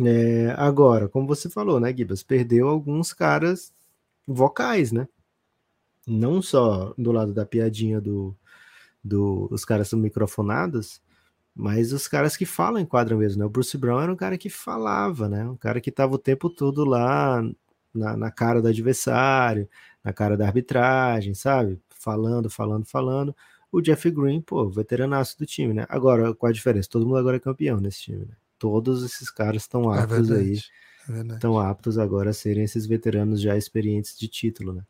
É... 0.00 0.54
Agora, 0.56 1.08
como 1.08 1.26
você 1.26 1.48
falou, 1.50 1.78
né, 1.80 1.94
Gibas? 1.96 2.22
Perdeu 2.22 2.68
alguns 2.68 3.12
caras 3.12 3.72
vocais, 4.26 4.92
né? 4.92 5.08
Não 6.06 6.42
só 6.42 6.94
do 6.98 7.12
lado 7.12 7.32
da 7.32 7.46
piadinha 7.46 8.00
do, 8.00 8.36
do 9.02 9.48
os 9.50 9.64
caras 9.64 9.88
são 9.88 9.98
microfonados, 9.98 11.00
mas 11.54 11.92
os 11.92 12.08
caras 12.08 12.36
que 12.36 12.46
falam 12.46 12.80
em 12.80 12.86
quadra 12.86 13.16
mesmo, 13.16 13.40
né? 13.40 13.46
O 13.46 13.50
Bruce 13.50 13.76
Brown 13.76 14.00
era 14.00 14.12
um 14.12 14.16
cara 14.16 14.38
que 14.38 14.48
falava, 14.50 15.28
né? 15.28 15.44
Um 15.48 15.56
cara 15.56 15.80
que 15.80 15.90
estava 15.90 16.14
o 16.14 16.18
tempo 16.18 16.50
todo 16.50 16.84
lá 16.84 17.42
na, 17.94 18.16
na, 18.16 18.30
cara 18.30 18.60
do 18.62 18.68
adversário, 18.68 19.68
na 20.02 20.12
cara 20.12 20.36
da 20.36 20.46
arbitragem, 20.46 21.34
sabe? 21.34 21.80
Falando, 21.90 22.50
falando, 22.50 22.84
falando. 22.84 23.36
O 23.70 23.80
Jeff 23.80 24.10
Green, 24.10 24.40
pô, 24.40 24.68
veteranaço 24.68 25.38
do 25.38 25.46
time, 25.46 25.72
né? 25.72 25.86
Agora, 25.88 26.34
qual 26.34 26.50
a 26.50 26.52
diferença? 26.52 26.88
Todo 26.90 27.06
mundo 27.06 27.18
agora 27.18 27.36
é 27.36 27.40
campeão 27.40 27.80
nesse 27.80 28.02
time, 28.02 28.26
né? 28.26 28.34
Todos 28.58 29.02
esses 29.02 29.30
caras 29.30 29.62
estão 29.62 29.92
é 29.94 29.98
aptos 30.00 30.30
é 30.30 30.36
aí. 30.36 30.58
Estão 31.34 31.60
é 31.60 31.66
aptos 31.66 31.98
agora 31.98 32.30
a 32.30 32.34
serem 32.34 32.64
esses 32.64 32.86
veteranos 32.86 33.40
já 33.40 33.56
experientes 33.56 34.18
de 34.18 34.28
título, 34.28 34.74
né? 34.74 34.84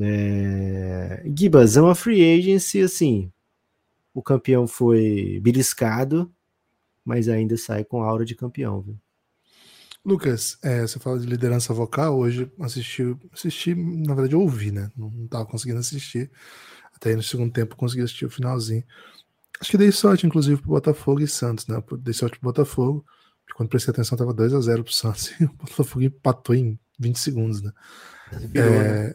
É... 0.00 1.22
Gibas, 1.36 1.76
é 1.76 1.80
uma 1.80 1.94
free 1.94 2.38
agency, 2.38 2.80
assim, 2.82 3.32
o 4.14 4.22
campeão 4.22 4.66
foi 4.66 5.40
beliscado, 5.42 6.32
mas 7.04 7.28
ainda 7.28 7.56
sai 7.56 7.84
com 7.84 8.02
aura 8.02 8.24
de 8.24 8.34
campeão, 8.34 8.80
viu? 8.80 8.98
Lucas, 10.04 10.58
é, 10.62 10.82
você 10.82 10.98
fala 10.98 11.18
de 11.18 11.26
liderança 11.26 11.74
vocal, 11.74 12.18
hoje 12.18 12.50
assisti, 12.60 13.16
assisti, 13.32 13.74
na 13.74 14.14
verdade 14.14 14.34
ouvi, 14.34 14.70
né? 14.70 14.90
Não, 14.96 15.10
não 15.10 15.26
tava 15.26 15.46
conseguindo 15.46 15.78
assistir. 15.78 16.30
Até 16.94 17.10
aí 17.10 17.16
no 17.16 17.22
segundo 17.22 17.52
tempo 17.52 17.76
consegui 17.76 18.02
assistir 18.02 18.24
o 18.24 18.30
finalzinho. 18.30 18.84
Acho 19.60 19.70
que 19.70 19.78
dei 19.78 19.92
sorte, 19.92 20.26
inclusive, 20.26 20.60
pro 20.60 20.70
Botafogo 20.70 21.20
e 21.20 21.28
Santos, 21.28 21.66
né? 21.66 21.82
Dei 21.98 22.14
sorte 22.14 22.38
pro 22.38 22.48
Botafogo, 22.48 23.04
porque 23.44 23.56
quando 23.56 23.68
prestei 23.68 23.92
atenção 23.92 24.16
tava 24.16 24.32
2 24.32 24.54
a 24.54 24.60
0 24.60 24.84
pro 24.84 24.92
Santos 24.92 25.32
e 25.40 25.44
o 25.44 25.52
Botafogo 25.52 26.02
empatou 26.02 26.54
em 26.54 26.78
20 26.98 27.18
segundos, 27.18 27.62
né? 27.62 27.72
Virou, 28.32 28.74
é, 28.74 29.06
né? 29.08 29.14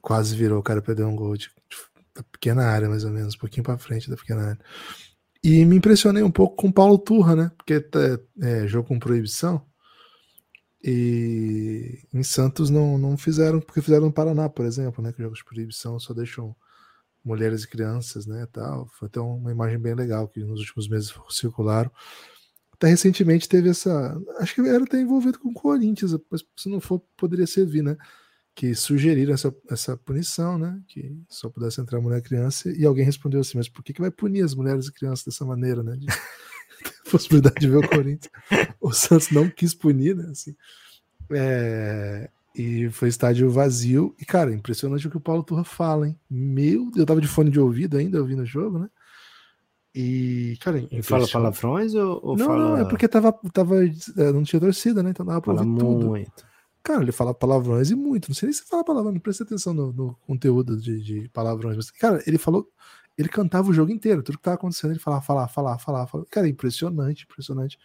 Quase 0.00 0.36
virou, 0.36 0.60
o 0.60 0.62
cara 0.62 0.80
perdeu 0.80 1.08
um 1.08 1.16
gol 1.16 1.36
de, 1.36 1.46
de 1.68 1.90
da 2.14 2.22
pequena 2.24 2.64
área, 2.66 2.88
mais 2.88 3.04
ou 3.04 3.10
menos, 3.10 3.34
um 3.34 3.38
pouquinho 3.38 3.64
para 3.64 3.78
frente 3.78 4.10
da 4.10 4.16
pequena 4.16 4.50
área. 4.50 4.60
E 5.42 5.64
me 5.64 5.76
impressionei 5.76 6.22
um 6.22 6.30
pouco 6.30 6.56
com 6.56 6.68
o 6.68 6.72
Paulo 6.72 6.98
Turra, 6.98 7.34
né? 7.34 7.50
Porque 7.56 7.74
é, 7.74 8.62
é 8.62 8.66
jogo 8.66 8.88
com 8.88 8.98
proibição. 8.98 9.64
E 10.82 11.98
em 12.12 12.22
Santos 12.22 12.70
não, 12.70 12.96
não 12.96 13.16
fizeram, 13.16 13.60
porque 13.60 13.82
fizeram 13.82 14.06
no 14.06 14.12
Paraná, 14.12 14.48
por 14.48 14.64
exemplo, 14.64 15.02
né? 15.02 15.12
Que 15.12 15.22
jogos 15.22 15.38
de 15.38 15.44
proibição 15.44 15.98
só 15.98 16.14
deixam 16.14 16.56
mulheres 17.24 17.64
e 17.64 17.68
crianças, 17.68 18.26
né? 18.26 18.46
Tal. 18.52 18.88
Foi 18.98 19.06
até 19.06 19.20
uma 19.20 19.52
imagem 19.52 19.78
bem 19.78 19.94
legal 19.94 20.26
que 20.28 20.40
nos 20.40 20.60
últimos 20.60 20.88
meses 20.88 21.12
circularam. 21.28 21.90
Até 22.72 22.88
recentemente 22.88 23.48
teve 23.48 23.68
essa. 23.68 24.18
Acho 24.38 24.54
que 24.54 24.60
era 24.62 24.82
até 24.82 24.98
envolvido 25.00 25.38
com 25.38 25.50
o 25.50 25.54
Corinthians, 25.54 26.16
mas 26.30 26.42
se 26.56 26.68
não 26.70 26.80
for, 26.80 27.00
poderia 27.16 27.46
servir, 27.46 27.82
né? 27.82 27.96
que 28.54 28.74
sugeriram 28.74 29.32
essa, 29.32 29.54
essa 29.70 29.96
punição, 29.96 30.58
né? 30.58 30.80
Que 30.88 31.16
só 31.28 31.48
pudesse 31.48 31.80
entrar 31.80 32.00
mulher 32.00 32.18
e 32.18 32.22
criança, 32.22 32.70
e 32.70 32.84
alguém 32.84 33.04
respondeu 33.04 33.40
assim, 33.40 33.56
mas 33.56 33.68
por 33.68 33.82
que, 33.82 33.92
que 33.92 34.00
vai 34.00 34.10
punir 34.10 34.42
as 34.42 34.54
mulheres 34.54 34.86
e 34.86 34.92
crianças 34.92 35.24
dessa 35.24 35.44
maneira, 35.44 35.82
né? 35.82 35.96
De, 35.96 36.06
possibilidade 37.10 37.60
de 37.60 37.68
ver 37.68 37.78
o 37.78 37.88
Corinthians. 37.88 38.30
O 38.80 38.92
Santos 38.92 39.30
não 39.30 39.48
quis 39.48 39.74
punir, 39.74 40.16
né? 40.16 40.28
Assim, 40.30 40.54
é, 41.32 42.30
e 42.54 42.90
foi 42.90 43.08
estádio 43.08 43.50
vazio. 43.50 44.14
E, 44.20 44.24
cara, 44.24 44.52
impressionante 44.52 45.06
o 45.06 45.10
que 45.10 45.16
o 45.16 45.20
Paulo 45.20 45.42
Turra 45.42 45.64
fala, 45.64 46.08
hein? 46.08 46.18
Meu, 46.28 46.90
eu 46.96 47.06
tava 47.06 47.20
de 47.20 47.28
fone 47.28 47.50
de 47.50 47.60
ouvido 47.60 47.96
ainda, 47.96 48.20
ouvindo 48.20 48.42
o 48.42 48.46
jogo, 48.46 48.78
né? 48.78 48.88
E, 49.94 50.56
cara, 50.60 50.78
ele 50.90 51.02
fala 51.02 51.26
palavrões 51.26 51.94
ou, 51.94 52.20
ou 52.22 52.36
não, 52.36 52.46
fala... 52.46 52.58
não, 52.58 52.76
é 52.76 52.84
porque 52.84 53.08
tava, 53.08 53.32
tava, 53.52 53.84
é, 53.84 54.32
não 54.32 54.44
tinha 54.44 54.60
torcida, 54.60 55.02
né? 55.02 55.10
Então 55.10 55.26
dava 55.26 55.40
pra 55.40 55.54
fala 55.54 55.66
ouvir 55.66 55.80
tudo. 55.80 56.06
Muito. 56.06 56.50
Cara, 56.82 57.02
ele 57.02 57.12
fala 57.12 57.34
palavrões 57.34 57.90
e 57.90 57.94
muito. 57.94 58.28
Não 58.28 58.34
sei 58.34 58.46
nem 58.46 58.54
se 58.54 58.64
fala 58.64 58.84
palavrão, 58.84 59.12
não 59.12 59.20
presta 59.20 59.44
atenção 59.44 59.74
no, 59.74 59.92
no 59.92 60.16
conteúdo 60.26 60.76
de, 60.76 61.02
de, 61.02 61.28
palavrões. 61.30 61.76
Mas, 61.76 61.90
cara, 61.90 62.22
ele 62.26 62.38
falou. 62.38 62.68
Ele 63.20 63.28
cantava 63.28 63.68
o 63.68 63.72
jogo 63.72 63.92
inteiro, 63.92 64.22
tudo 64.22 64.38
que 64.38 64.44
tava 64.44 64.54
acontecendo, 64.54 64.92
ele 64.92 64.98
falava, 64.98 65.22
falar, 65.22 65.46
falar, 65.46 65.78
falar. 65.78 66.08
Cara, 66.30 66.48
impressionante, 66.48 67.24
impressionante. 67.24 67.78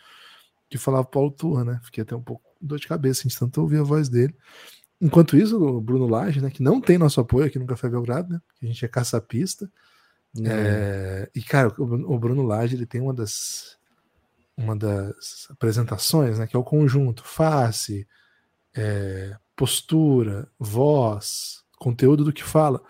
Que 0.70 0.78
falava 0.78 1.04
Paulo 1.04 1.30
Turra, 1.30 1.66
né? 1.66 1.80
Fiquei 1.84 2.04
até 2.04 2.16
um 2.16 2.22
pouco 2.22 2.42
dor 2.62 2.80
de 2.80 2.88
cabeça, 2.88 3.28
de 3.28 3.38
tanto 3.38 3.60
ouvir 3.60 3.80
a 3.80 3.84
voz 3.84 4.08
dele. 4.08 4.34
Enquanto 5.02 5.36
isso, 5.36 5.62
o 5.62 5.82
Bruno 5.82 6.08
Lage, 6.08 6.40
né? 6.40 6.50
Que 6.50 6.64
não 6.64 6.80
tem 6.80 6.98
nosso 6.98 7.20
apoio 7.20 7.46
aqui 7.46 7.60
no 7.60 7.66
Café 7.66 7.90
Belgrado, 7.90 8.32
né? 8.32 8.42
Que 8.58 8.66
a 8.66 8.70
gente 8.70 8.86
é 8.86 8.88
caça-pista. 8.88 9.70
É, 10.46 11.30
e, 11.36 11.42
cara, 11.42 11.74
o 11.78 12.18
Bruno 12.18 12.44
Lage, 12.44 12.76
ele 12.76 12.86
tem 12.86 13.02
uma 13.02 13.14
das 13.14 13.78
uma 14.56 14.74
das 14.74 15.48
apresentações, 15.50 16.40
né? 16.40 16.48
Que 16.48 16.56
é 16.56 16.60
o 16.60 16.64
conjunto 16.64 17.26
face, 17.26 18.08
é, 18.74 19.36
postura, 19.54 20.48
voz, 20.58 21.62
conteúdo 21.78 22.24
do 22.24 22.32
que 22.32 22.44
fala, 22.44 22.82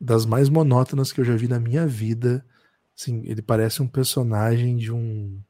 das 0.00 0.24
mais 0.24 0.48
monótonas 0.48 1.12
que 1.12 1.20
eu 1.20 1.24
já 1.24 1.36
vi 1.36 1.48
na 1.48 1.58
minha 1.58 1.86
vida. 1.86 2.44
Assim, 2.96 3.22
ele 3.24 3.42
parece 3.42 3.82
um 3.82 3.88
personagem 3.88 4.76
de 4.76 4.92
um. 4.92 5.40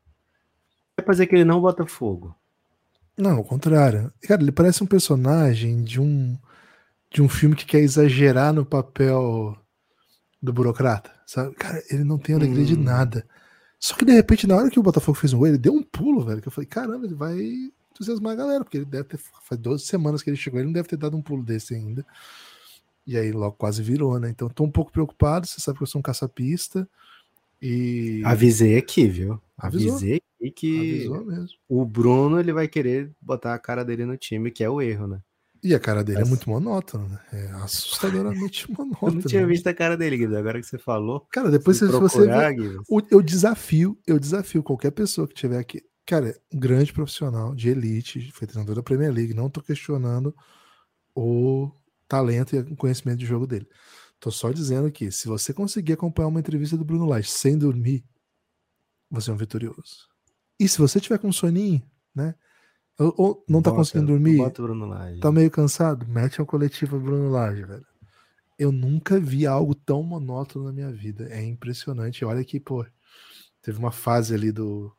É 0.97 1.03
pra 1.03 1.13
dizer 1.13 1.27
que 1.27 1.35
ele 1.35 1.45
não 1.45 1.61
bota 1.61 1.87
fogo. 1.87 2.35
Não, 3.17 3.39
ao 3.39 3.45
contrário. 3.45 4.13
Cara, 4.23 4.43
ele 4.43 4.53
parece 4.53 4.83
um 4.83 4.87
personagem 4.87 5.83
de 5.83 6.01
um 6.01 6.39
de 7.11 7.23
um 7.23 7.29
filme 7.29 7.57
que 7.57 7.65
quer 7.65 7.81
exagerar 7.81 8.53
no 8.53 8.67
papel 8.67 9.57
do 10.43 10.53
burocrata, 10.53 11.11
sabe? 11.27 11.55
Cara, 11.55 11.83
ele 11.91 12.05
não 12.05 12.19
tem 12.19 12.35
alegria 12.35 12.63
hum. 12.63 12.67
de 12.67 12.77
nada. 12.77 13.27
Só 13.81 13.95
que 13.95 14.05
de 14.05 14.13
repente, 14.13 14.47
na 14.47 14.57
hora 14.57 14.71
que 14.71 14.79
o 14.79 14.83
Botafogo 14.83 15.19
fez 15.19 15.33
um 15.33 15.39
gol, 15.39 15.47
ele 15.47 15.59
deu 15.59 15.73
um 15.73 15.83
pulo, 15.83 16.25
velho. 16.25 16.43
Que 16.43 16.49
eu 16.49 16.53
falei, 16.53 16.67
caramba, 16.67 17.07
ele 17.07 17.15
vai 17.15 17.39
entusiasmar 17.93 18.33
a 18.33 18.37
galera, 18.37 18.65
porque 18.65 18.77
ele 18.77 18.85
deve 18.85 19.05
ter. 19.05 19.19
Faz 19.45 19.61
12 19.61 19.85
semanas 19.85 20.23
que 20.23 20.31
ele 20.31 20.37
chegou, 20.37 20.59
ele 20.59 20.67
não 20.67 20.73
deve 20.73 20.89
ter 20.89 20.97
dado 20.97 21.17
um 21.17 21.23
pulo 21.23 21.43
desse 21.43 21.75
ainda. 21.75 22.05
E 23.09 23.17
aí 23.17 23.33
logo 23.33 23.57
quase 23.57 23.83
virou, 23.83 24.21
né? 24.21 24.29
Então 24.29 24.51
tô 24.51 24.65
um 24.65 24.71
pouco 24.71 24.93
preocupado, 24.93 25.47
você 25.47 25.59
sabe 25.63 25.79
que 25.79 25.83
eu 25.83 25.87
sou 25.87 25.99
um 25.99 26.03
caçapista. 26.03 26.87
E... 27.61 28.21
Avisei 28.23 28.77
aqui, 28.77 29.09
viu? 29.09 29.41
Avisou. 29.57 29.95
Avisei 29.95 30.21
aqui 30.39 30.51
que 30.51 31.09
o 31.67 31.87
Bruno 31.87 32.39
ele 32.39 32.53
vai 32.53 32.69
querer 32.69 33.11
botar 33.19 33.55
a 33.55 33.59
cara 33.59 33.83
dele 33.83 34.05
no 34.05 34.19
time, 34.19 34.51
que 34.51 34.63
é 34.63 34.69
o 34.69 34.83
erro, 34.83 35.07
né? 35.07 35.23
E 35.65 35.75
a 35.75 35.81
cara 35.81 36.05
dele 36.05 36.21
é 36.21 36.25
muito 36.27 36.51
monótona, 36.51 37.09
né? 37.09 37.21
É 37.33 37.47
assustadoramente 37.63 38.71
monótona. 38.71 39.11
Eu 39.11 39.15
não 39.15 39.23
tinha 39.23 39.47
visto 39.47 39.67
a 39.69 39.75
cara 39.75 39.97
dele, 39.97 40.19
Guido. 40.19 40.37
Agora 40.37 40.61
que 40.61 40.67
você 40.67 40.77
falou. 40.77 41.27
Cara, 41.33 41.51
depois 41.51 41.79
se 41.79 41.87
você. 41.87 42.27
Vê, 42.27 42.77
eu 43.11 43.23
desafio, 43.23 43.99
eu 44.07 44.19
desafio 44.19 44.63
qualquer 44.63 44.91
pessoa 44.91 45.27
que 45.27 45.35
tiver 45.35 45.59
aqui. 45.59 45.83
Cara, 46.05 46.39
um 46.53 46.61
grande 46.61 46.93
profissional 46.93 47.55
de 47.55 47.71
elite, 47.71 48.31
foi 48.35 48.47
treinador 48.47 48.77
da 48.77 48.83
Premier 48.83 49.11
League. 49.11 49.33
Não 49.33 49.49
tô 49.49 49.63
questionando 49.63 50.35
o 51.15 51.73
talento 52.09 52.57
e 52.57 52.77
conhecimento 52.77 53.19
de 53.19 53.27
jogo 53.27 53.47
dele. 53.47 53.69
Tô 54.19 54.31
só 54.31 54.51
dizendo 54.51 54.91
que 54.91 55.13
se 55.13 55.29
você 55.29 55.53
conseguir 55.53 55.93
acompanhar 55.93 56.29
uma 56.29 56.41
entrevista 56.41 56.77
do 56.77 56.85
Bruno 56.85 57.07
Lage 57.07 57.31
sem 57.31 57.57
dormir, 57.57 58.05
você 59.11 59.31
é 59.31 59.35
um 59.35 59.37
vitorioso. 59.37 60.09
E 60.59 60.69
se 60.69 60.79
você 60.79 60.99
tiver 60.99 61.19
com 61.19 61.29
um 61.29 61.33
soninho, 61.33 61.83
né? 62.15 62.35
Ou, 62.99 63.15
ou 63.17 63.45
não 63.49 63.63
tá 63.63 63.71
conseguindo 63.71 64.09
dormir, 64.09 64.39
tá 65.21 65.31
meio 65.31 65.51
cansado, 65.51 66.05
mete 66.09 66.43
a 66.43 66.45
coletiva 66.45 66.99
Bruno 66.99 67.31
Lage, 67.31 67.63
velho. 67.63 67.87
Eu 68.59 68.73
nunca 68.73 69.21
vi 69.21 69.47
algo 69.47 69.73
tão 69.73 70.03
monótono 70.03 70.65
na 70.65 70.73
minha 70.73 70.91
vida. 70.91 71.29
É 71.31 71.41
impressionante. 71.45 72.25
Olha 72.25 72.45
que, 72.45 72.59
pô, 72.59 72.85
teve 73.63 73.79
uma 73.79 73.93
fase 73.93 74.35
ali 74.35 74.51
do, 74.51 74.93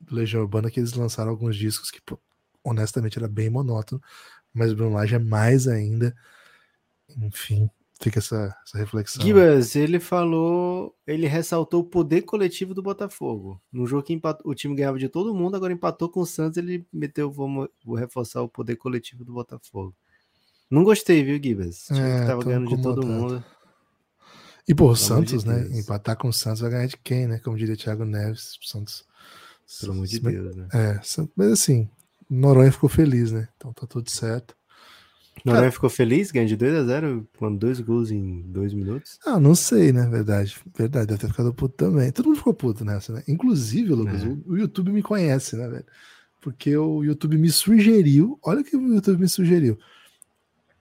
do 0.00 0.16
Legião 0.16 0.42
Urbana 0.42 0.68
que 0.68 0.80
eles 0.80 0.94
lançaram 0.94 1.30
alguns 1.30 1.54
discos 1.54 1.92
que, 1.92 2.00
pô, 2.00 2.18
honestamente, 2.64 3.16
era 3.16 3.28
bem 3.28 3.48
monótono. 3.48 4.02
Mas 4.52 4.72
Bruno 4.72 4.96
Lage 4.96 5.14
é 5.14 5.18
mais 5.20 5.68
ainda. 5.68 6.12
Enfim, 7.20 7.68
fica 8.00 8.18
essa, 8.18 8.56
essa 8.66 8.78
reflexão. 8.78 9.22
Gibas, 9.22 9.76
ele 9.76 10.00
falou, 10.00 10.94
ele 11.06 11.26
ressaltou 11.26 11.80
o 11.80 11.84
poder 11.84 12.22
coletivo 12.22 12.74
do 12.74 12.82
Botafogo. 12.82 13.60
No 13.72 13.86
jogo 13.86 14.02
que 14.02 14.12
empatou, 14.12 14.50
o 14.50 14.54
time 14.54 14.74
ganhava 14.74 14.98
de 14.98 15.08
todo 15.08 15.34
mundo, 15.34 15.56
agora 15.56 15.72
empatou 15.72 16.08
com 16.08 16.20
o 16.20 16.26
Santos, 16.26 16.56
ele 16.58 16.86
meteu, 16.92 17.30
vou, 17.30 17.68
vou 17.84 17.96
reforçar 17.96 18.42
o 18.42 18.48
poder 18.48 18.76
coletivo 18.76 19.24
do 19.24 19.32
Botafogo. 19.32 19.94
Não 20.70 20.82
gostei, 20.82 21.22
viu, 21.22 21.40
Gibas? 21.42 21.90
O 21.90 21.94
time 21.94 22.08
é, 22.08 22.20
que 22.20 22.26
tava 22.26 22.42
ganhando 22.44 22.68
de 22.68 22.82
todo 22.82 23.06
mundo. 23.06 23.44
E, 24.66 24.74
pô, 24.74 24.90
o 24.90 24.96
Santos, 24.96 25.44
de 25.44 25.48
né? 25.48 25.78
Empatar 25.78 26.16
com 26.16 26.28
o 26.28 26.32
Santos 26.32 26.62
vai 26.62 26.70
ganhar 26.70 26.86
de 26.86 26.96
quem, 26.96 27.26
né? 27.26 27.38
Como 27.38 27.56
diria 27.56 27.76
Thiago 27.76 28.04
Neves, 28.04 28.58
Santos. 28.62 29.04
Pelo 29.80 29.92
amor 29.92 30.06
de 30.06 30.18
Deus, 30.20 30.56
né? 30.56 30.68
É, 30.72 31.00
mas 31.36 31.52
assim, 31.52 31.88
Noronha 32.28 32.72
ficou 32.72 32.88
feliz, 32.88 33.32
né? 33.32 33.48
Então 33.56 33.72
tá 33.72 33.86
tudo 33.86 34.10
certo. 34.10 34.56
Noronha 35.44 35.70
ficou 35.70 35.90
feliz, 35.90 36.30
ganhando 36.30 36.48
de 36.48 36.56
2 36.56 36.74
a 36.74 36.84
0 36.84 37.28
com 37.38 37.54
dois 37.54 37.80
gols 37.80 38.10
em 38.10 38.42
dois 38.42 38.72
minutos? 38.72 39.18
Ah, 39.26 39.38
não 39.38 39.54
sei, 39.54 39.92
né? 39.92 40.06
Verdade. 40.06 40.56
Verdade, 40.76 41.06
deve 41.06 41.20
ter 41.20 41.28
ficado 41.28 41.52
puto 41.52 41.74
também. 41.76 42.10
Todo 42.12 42.26
mundo 42.26 42.38
ficou 42.38 42.54
puto 42.54 42.84
nessa, 42.84 43.12
né? 43.12 43.22
Inclusive, 43.28 43.90
Lucas, 43.92 44.22
é. 44.22 44.26
o, 44.26 44.42
o, 44.46 44.56
YouTube 44.56 44.92
me 44.92 45.02
conhece, 45.02 45.56
né, 45.56 45.68
velho? 45.68 45.84
Porque 46.40 46.76
o 46.76 47.02
YouTube 47.02 47.38
me 47.38 47.50
sugeriu, 47.50 48.38
olha 48.42 48.60
o 48.60 48.64
que 48.64 48.76
o 48.76 48.94
YouTube 48.94 49.20
me 49.20 49.28
sugeriu. 49.28 49.78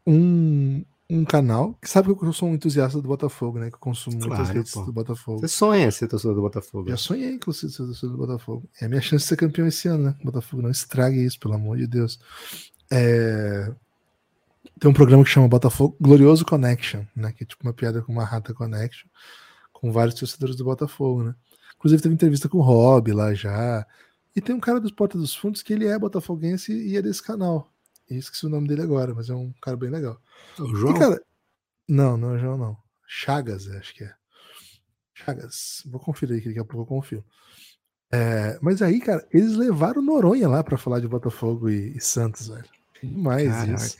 Um, 0.05 0.83
um 1.09 1.23
canal 1.23 1.77
que 1.81 1.89
sabe 1.89 2.13
que 2.13 2.25
eu 2.25 2.33
sou 2.33 2.49
um 2.49 2.55
entusiasta 2.55 3.01
do 3.01 3.07
Botafogo, 3.07 3.59
né? 3.59 3.69
Que 3.69 3.75
eu 3.75 3.79
consumo 3.79 4.17
claro, 4.17 4.35
muitas 4.35 4.49
redes 4.49 4.73
pô. 4.73 4.81
do 4.83 4.93
Botafogo. 4.93 5.39
Você 5.39 5.47
sonha 5.47 5.91
ser 5.91 6.07
torcedor 6.07 6.35
do 6.35 6.41
Botafogo? 6.41 6.89
Já 6.89 6.97
sonhei 6.97 7.37
com 7.37 7.51
ser 7.51 7.69
torcedor 7.71 8.11
do 8.11 8.17
Botafogo. 8.17 8.69
É 8.81 8.85
a 8.85 8.89
minha 8.89 9.01
chance 9.01 9.23
de 9.23 9.29
ser 9.29 9.35
campeão 9.35 9.67
esse 9.67 9.87
ano, 9.87 10.05
né? 10.05 10.15
Botafogo 10.23 10.61
não 10.61 10.71
estrague 10.71 11.23
isso, 11.23 11.39
pelo 11.39 11.53
amor 11.53 11.77
de 11.77 11.87
Deus. 11.87 12.19
É... 12.91 13.73
Tem 14.79 14.89
um 14.89 14.93
programa 14.93 15.23
que 15.23 15.29
chama 15.29 15.47
Botafogo 15.47 15.95
Glorioso 15.99 16.45
Connection, 16.45 17.03
né? 17.15 17.31
Que 17.31 17.43
é 17.43 17.47
tipo 17.47 17.63
uma 17.63 17.73
piada 17.73 18.01
com 18.01 18.11
uma 18.11 18.25
rata 18.25 18.53
connection, 18.53 19.07
com 19.71 19.91
vários 19.91 20.15
torcedores 20.15 20.55
do 20.55 20.63
Botafogo, 20.63 21.23
né? 21.23 21.35
Inclusive 21.75 22.01
teve 22.01 22.15
entrevista 22.15 22.49
com 22.49 22.57
o 22.57 22.61
Rob 22.61 23.11
lá 23.11 23.33
já. 23.33 23.85
E 24.35 24.41
tem 24.41 24.55
um 24.55 24.59
cara 24.59 24.79
dos 24.79 24.91
Porta 24.91 25.17
dos 25.17 25.35
Fundos 25.35 25.61
que 25.61 25.73
ele 25.73 25.85
é 25.85 25.97
botafoguense 25.99 26.73
e 26.73 26.97
é 26.97 27.01
desse 27.01 27.21
canal. 27.21 27.71
Eu 28.09 28.17
esqueci 28.17 28.45
o 28.45 28.49
nome 28.49 28.67
dele 28.67 28.81
agora, 28.81 29.13
mas 29.13 29.29
é 29.29 29.35
um 29.35 29.53
cara 29.61 29.77
bem 29.77 29.89
legal. 29.89 30.19
O 30.59 30.75
João? 30.75 30.95
E, 30.95 30.99
cara, 30.99 31.21
não, 31.87 32.17
não 32.17 32.31
é 32.31 32.35
o 32.35 32.39
João, 32.39 32.57
não. 32.57 32.77
Chagas, 33.05 33.67
acho 33.67 33.93
que 33.93 34.03
é. 34.03 34.13
Chagas. 35.13 35.83
Vou 35.85 35.99
conferir 35.99 36.37
aqui, 36.37 36.47
daqui 36.47 36.59
a 36.59 36.65
pouco 36.65 36.81
eu 36.81 36.97
confio. 36.97 37.23
É, 38.11 38.57
mas 38.61 38.81
aí, 38.81 38.99
cara, 38.99 39.27
eles 39.31 39.55
levaram 39.55 40.01
Noronha 40.01 40.47
lá 40.47 40.63
para 40.63 40.77
falar 40.77 40.99
de 40.99 41.07
Botafogo 41.07 41.69
e, 41.69 41.97
e 41.97 42.01
Santos, 42.01 42.47
velho. 42.47 42.65
Demais 43.01 43.49
Caraca. 43.49 43.73
isso. 43.73 43.97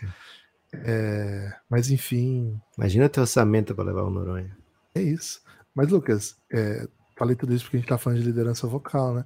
É, 0.73 1.53
mas 1.69 1.91
enfim. 1.91 2.59
Imagina 2.77 3.09
ter 3.09 3.21
orçamento 3.21 3.75
para 3.75 3.83
levar 3.83 4.03
o 4.03 4.09
Noronha. 4.09 4.57
É 4.95 5.01
isso. 5.01 5.41
Mas, 5.75 5.89
Lucas, 5.89 6.37
é, 6.51 6.87
falei 7.17 7.35
tudo 7.35 7.53
isso 7.53 7.65
porque 7.65 7.77
a 7.77 7.79
gente 7.79 7.89
tá 7.89 7.97
falando 7.97 8.19
de 8.19 8.25
liderança 8.25 8.67
vocal, 8.67 9.15
né? 9.15 9.25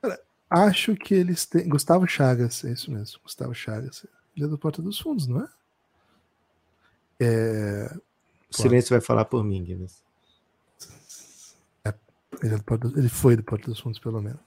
Cara, 0.00 0.20
acho 0.50 0.94
que 0.96 1.14
eles 1.14 1.46
têm. 1.46 1.68
Gustavo 1.68 2.06
Chagas, 2.06 2.64
é 2.64 2.72
isso 2.72 2.90
mesmo. 2.90 3.20
Gustavo 3.22 3.54
Chagas. 3.54 4.06
Ele 4.36 4.46
é 4.46 4.48
do 4.48 4.58
Porta 4.58 4.82
dos 4.82 4.98
Fundos, 4.98 5.26
não 5.26 5.40
é? 5.40 5.48
é... 7.20 7.96
O 8.50 8.56
silêncio 8.56 8.90
vai 8.90 9.00
falar 9.00 9.24
por 9.24 9.44
mim, 9.44 9.62
Guilherme. 9.62 9.88
É, 11.84 11.94
ele, 12.42 12.54
é 12.54 12.58
Porta, 12.58 12.92
ele, 12.96 13.08
foi 13.08 13.36
do 13.36 13.42
Porta 13.42 13.66
dos 13.66 13.80
Fundos, 13.80 13.98
pelo 13.98 14.20
menos. 14.20 14.40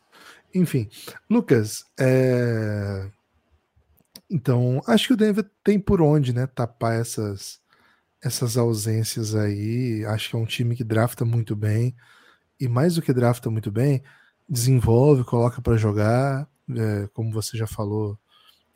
Enfim, 0.53 0.89
Lucas, 1.29 1.85
é... 1.99 3.09
Então, 4.29 4.81
acho 4.87 5.07
que 5.07 5.13
o 5.13 5.17
Denver 5.17 5.49
tem 5.63 5.79
por 5.79 6.01
onde, 6.01 6.33
né, 6.33 6.47
tapar 6.47 6.99
essas 6.99 7.59
essas 8.21 8.57
ausências 8.57 9.35
aí. 9.35 10.05
Acho 10.05 10.29
que 10.29 10.35
é 10.35 10.39
um 10.39 10.45
time 10.45 10.75
que 10.75 10.83
drafta 10.83 11.23
muito 11.25 11.55
bem 11.55 11.95
e 12.59 12.67
mais 12.67 12.95
do 12.95 13.01
que 13.01 13.13
drafta 13.13 13.49
muito 13.49 13.71
bem, 13.71 14.03
desenvolve, 14.49 15.23
coloca 15.23 15.61
para 15.61 15.77
jogar, 15.77 16.49
é, 16.75 17.07
como 17.13 17.31
você 17.31 17.57
já 17.57 17.67
falou, 17.67 18.19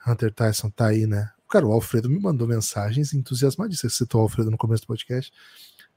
Hunter 0.05 0.33
Tyson 0.33 0.69
tá 0.69 0.87
aí, 0.87 1.07
né? 1.07 1.31
Cara, 1.49 1.65
o 1.67 1.71
Alfredo 1.73 2.09
me 2.09 2.19
mandou 2.19 2.47
mensagens 2.47 3.13
entusiasmadíssimas. 3.13 3.93
Você 3.93 4.03
citou 4.03 4.21
o 4.21 4.23
Alfredo 4.23 4.51
no 4.51 4.57
começo 4.57 4.83
do 4.83 4.87
podcast, 4.87 5.31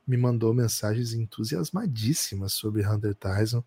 me 0.07 0.17
mandou 0.17 0.53
mensagens 0.55 1.13
entusiasmadíssimas 1.15 2.55
sobre 2.55 2.87
Hunter 2.87 3.15
Tyson. 3.15 3.65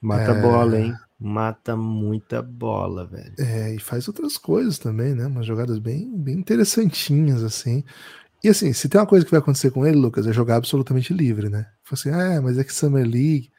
Mata 0.00 0.32
é... 0.32 0.40
bola, 0.40 0.80
hein? 0.80 0.94
Mata 1.18 1.76
muita 1.76 2.40
bola, 2.40 3.06
velho. 3.06 3.34
É, 3.38 3.74
e 3.74 3.78
faz 3.78 4.08
outras 4.08 4.38
coisas 4.38 4.78
também, 4.78 5.14
né? 5.14 5.26
Umas 5.26 5.44
jogadas 5.44 5.78
bem, 5.78 6.16
bem 6.16 6.38
interessantinhas, 6.38 7.42
assim. 7.42 7.84
E 8.42 8.48
assim, 8.48 8.72
se 8.72 8.88
tem 8.88 8.98
uma 8.98 9.06
coisa 9.06 9.24
que 9.24 9.30
vai 9.30 9.40
acontecer 9.40 9.70
com 9.70 9.86
ele, 9.86 9.98
Lucas, 9.98 10.26
é 10.26 10.32
jogar 10.32 10.56
absolutamente 10.56 11.12
livre, 11.12 11.50
né? 11.50 11.66
Fala 11.84 12.00
assim, 12.00 12.10
ah, 12.10 12.40
mas 12.40 12.56
é 12.56 12.64
que 12.64 12.72
Summer 12.72 13.06
League. 13.06 13.50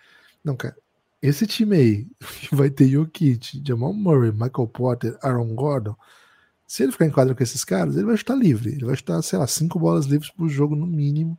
Não, 0.43 0.55
cara, 0.55 0.75
esse 1.21 1.45
time 1.45 1.75
aí 1.75 2.07
vai 2.51 2.71
ter 2.71 2.87
Jokic, 2.87 3.61
Jamal 3.65 3.93
Murray, 3.93 4.31
Michael 4.31 4.67
Porter, 4.67 5.17
Aaron 5.21 5.53
Gordon. 5.53 5.95
Se 6.65 6.81
ele 6.81 6.91
ficar 6.91 7.05
em 7.05 7.11
quadra 7.11 7.35
com 7.35 7.43
esses 7.43 7.63
caras, 7.63 7.95
ele 7.95 8.05
vai 8.05 8.15
estar 8.15 8.33
livre. 8.33 8.71
Ele 8.71 8.85
vai 8.85 8.95
estar, 8.95 9.21
sei 9.21 9.37
lá, 9.37 9.45
cinco 9.45 9.77
bolas 9.77 10.05
livres 10.05 10.31
por 10.31 10.49
jogo 10.49 10.75
no 10.75 10.87
mínimo. 10.87 11.37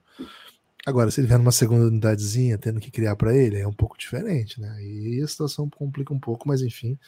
Agora, 0.84 1.10
se 1.10 1.20
ele 1.20 1.28
vier 1.28 1.38
numa 1.38 1.52
segunda 1.52 1.86
unidadezinha, 1.86 2.58
tendo 2.58 2.80
que 2.80 2.90
criar 2.90 3.14
para 3.14 3.34
ele, 3.36 3.58
é 3.58 3.66
um 3.66 3.72
pouco 3.72 3.96
diferente, 3.96 4.60
né? 4.60 4.82
E 4.82 5.22
a 5.22 5.28
situação 5.28 5.70
complica 5.70 6.12
um 6.12 6.18
pouco, 6.18 6.48
mas 6.48 6.60
enfim, 6.60 6.98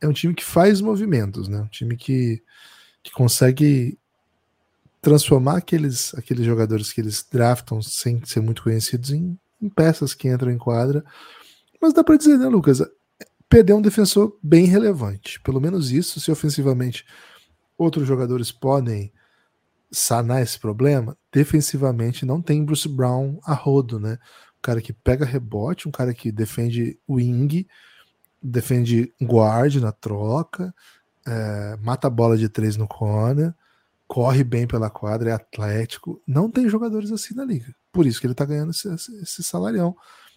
é 0.00 0.06
um 0.06 0.12
time 0.12 0.34
que 0.34 0.44
faz 0.44 0.80
movimentos, 0.82 1.48
né? 1.48 1.60
Um 1.60 1.68
time 1.68 1.96
que, 1.96 2.42
que 3.02 3.10
consegue 3.12 3.98
transformar 5.00 5.58
aqueles, 5.58 6.14
aqueles 6.14 6.44
jogadores 6.44 6.92
que 6.92 7.00
eles 7.00 7.24
draftam 7.30 7.80
sem 7.80 8.22
ser 8.24 8.40
muito 8.40 8.62
conhecidos 8.62 9.10
em, 9.10 9.38
em 9.62 9.68
peças 9.68 10.12
que 10.12 10.28
entram 10.28 10.50
em 10.50 10.58
quadra. 10.58 11.04
Mas 11.80 11.94
dá 11.94 12.04
para 12.04 12.16
dizer, 12.16 12.36
né, 12.36 12.48
Lucas? 12.48 12.82
Perder 13.48 13.72
um 13.74 13.80
defensor 13.82 14.36
bem 14.42 14.66
relevante. 14.66 15.40
Pelo 15.40 15.60
menos 15.60 15.90
isso, 15.90 16.20
se 16.20 16.30
ofensivamente 16.30 17.06
outros 17.78 18.06
jogadores 18.06 18.50
podem 18.52 19.12
sanar 19.90 20.42
esse 20.42 20.58
problema, 20.58 21.16
defensivamente 21.32 22.26
não 22.26 22.42
tem 22.42 22.64
Bruce 22.64 22.88
Brown 22.88 23.38
a 23.44 23.54
rodo, 23.54 24.00
né? 24.00 24.18
Um 24.58 24.62
cara 24.62 24.80
que 24.80 24.92
pega 24.92 25.24
rebote, 25.24 25.88
um 25.88 25.92
cara 25.92 26.12
que 26.12 26.32
defende 26.32 26.98
wing, 27.08 27.66
defende 28.42 29.12
guard 29.22 29.76
na 29.76 29.92
troca, 29.92 30.74
é, 31.26 31.76
mata 31.80 32.10
bola 32.10 32.36
de 32.36 32.48
três 32.48 32.76
no 32.76 32.86
corner, 32.86 33.54
corre 34.06 34.44
bem 34.44 34.66
pela 34.66 34.90
quadra, 34.90 35.30
é 35.30 35.32
atlético. 35.32 36.20
Não 36.26 36.50
tem 36.50 36.68
jogadores 36.68 37.10
assim 37.10 37.34
na 37.34 37.44
liga. 37.44 37.74
Por 37.92 38.06
isso 38.06 38.20
que 38.20 38.26
ele 38.26 38.34
tá 38.34 38.44
ganhando 38.44 38.70
esse, 38.70 38.88
esse 39.22 39.42
salarião. 39.42 39.96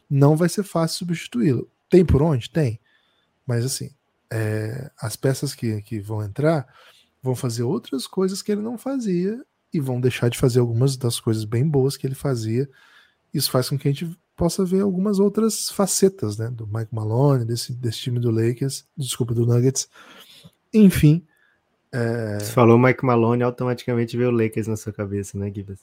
Não 0.09 0.35
vai 0.35 0.49
ser 0.49 0.63
fácil 0.63 0.99
substituí-lo. 0.99 1.69
Tem 1.89 2.05
por 2.05 2.21
onde? 2.21 2.49
Tem. 2.49 2.79
Mas 3.45 3.65
assim, 3.65 3.91
é, 4.31 4.91
as 4.99 5.15
peças 5.15 5.53
que, 5.53 5.81
que 5.81 5.99
vão 5.99 6.23
entrar 6.23 6.67
vão 7.21 7.35
fazer 7.35 7.63
outras 7.63 8.07
coisas 8.07 8.41
que 8.41 8.51
ele 8.51 8.61
não 8.61 8.77
fazia 8.77 9.43
e 9.73 9.79
vão 9.79 9.99
deixar 9.99 10.29
de 10.29 10.37
fazer 10.37 10.59
algumas 10.59 10.97
das 10.97 11.19
coisas 11.19 11.43
bem 11.45 11.67
boas 11.67 11.95
que 11.95 12.07
ele 12.07 12.15
fazia. 12.15 12.69
Isso 13.33 13.51
faz 13.51 13.69
com 13.69 13.77
que 13.77 13.87
a 13.87 13.91
gente 13.91 14.17
possa 14.35 14.63
ver 14.63 14.81
algumas 14.81 15.19
outras 15.19 15.69
facetas, 15.69 16.37
né, 16.37 16.49
do 16.49 16.65
Mike 16.65 16.95
Malone, 16.95 17.45
desse, 17.45 17.73
desse 17.73 17.99
time 17.99 18.19
do 18.19 18.31
Lakers, 18.31 18.85
desculpa, 18.97 19.33
do 19.33 19.45
Nuggets. 19.45 19.89
Enfim. 20.73 21.25
É... 21.91 22.39
Você 22.39 22.51
falou 22.51 22.79
Mike 22.79 23.05
Malone, 23.05 23.43
automaticamente 23.43 24.15
veio 24.15 24.29
o 24.29 24.31
Lakers 24.31 24.67
na 24.67 24.77
sua 24.77 24.93
cabeça, 24.93 25.37
né, 25.37 25.51
Gibbs? 25.53 25.81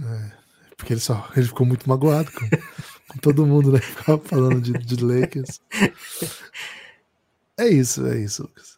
É, 0.00 0.32
porque 0.76 0.92
ele 0.92 1.00
só 1.00 1.30
ele 1.36 1.46
ficou 1.46 1.64
muito 1.64 1.88
magoado 1.88 2.30
com, 2.32 2.48
Todo 3.22 3.46
mundo, 3.46 3.72
né? 3.72 3.80
Ficava 3.80 4.18
falando 4.18 4.60
de, 4.60 4.72
de 4.72 5.04
Lakers. 5.04 5.60
É 7.58 7.66
isso, 7.68 8.06
é 8.06 8.18
isso, 8.18 8.42
Lucas. 8.42 8.75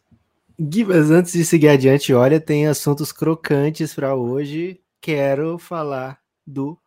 Gui, 0.61 0.83
mas 0.83 1.09
antes 1.09 1.31
de 1.31 1.45
seguir 1.45 1.69
adiante, 1.69 2.13
olha, 2.13 2.39
tem 2.39 2.67
assuntos 2.67 3.13
crocantes 3.13 3.93
para 3.93 4.13
hoje. 4.13 4.81
Quero 4.99 5.57
falar 5.57 6.19
do 6.45 6.77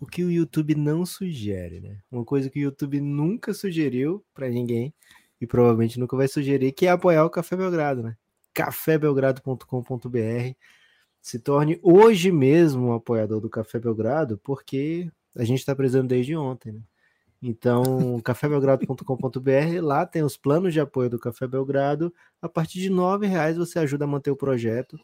o 0.00 0.06
que 0.06 0.24
o 0.24 0.30
YouTube 0.30 0.74
não 0.74 1.04
sugere, 1.04 1.80
né? 1.80 2.00
Uma 2.10 2.24
coisa 2.24 2.48
que 2.48 2.58
o 2.58 2.62
YouTube 2.62 2.98
nunca 2.98 3.52
sugeriu 3.52 4.24
para 4.32 4.48
ninguém 4.48 4.94
e 5.38 5.46
provavelmente 5.46 6.00
nunca 6.00 6.16
vai 6.16 6.26
sugerir, 6.26 6.72
que 6.72 6.86
é 6.86 6.90
apoiar 6.90 7.26
o 7.26 7.30
Café 7.30 7.54
Belgrado, 7.54 8.02
né? 8.02 8.16
cafébelgrado.com.br. 8.54 10.54
Se 11.20 11.38
torne 11.38 11.78
hoje 11.82 12.32
mesmo 12.32 12.88
um 12.88 12.92
apoiador 12.94 13.40
do 13.40 13.50
Café 13.50 13.78
Belgrado, 13.78 14.38
porque 14.38 15.10
a 15.36 15.44
gente 15.44 15.58
está 15.58 15.76
precisando 15.76 16.08
desde 16.08 16.34
ontem, 16.34 16.72
né? 16.72 16.80
Então, 17.42 18.20
cafébelgrado.com.br, 18.20 19.80
lá 19.82 20.04
tem 20.04 20.22
os 20.22 20.36
planos 20.36 20.74
de 20.74 20.80
apoio 20.80 21.08
do 21.08 21.18
Café 21.18 21.46
Belgrado. 21.46 22.12
A 22.40 22.48
partir 22.48 22.80
de 22.80 22.88
R$ 22.90 23.26
reais 23.26 23.56
você 23.56 23.78
ajuda 23.78 24.04
a 24.04 24.08
manter 24.08 24.30
o 24.30 24.36
projeto. 24.36 24.98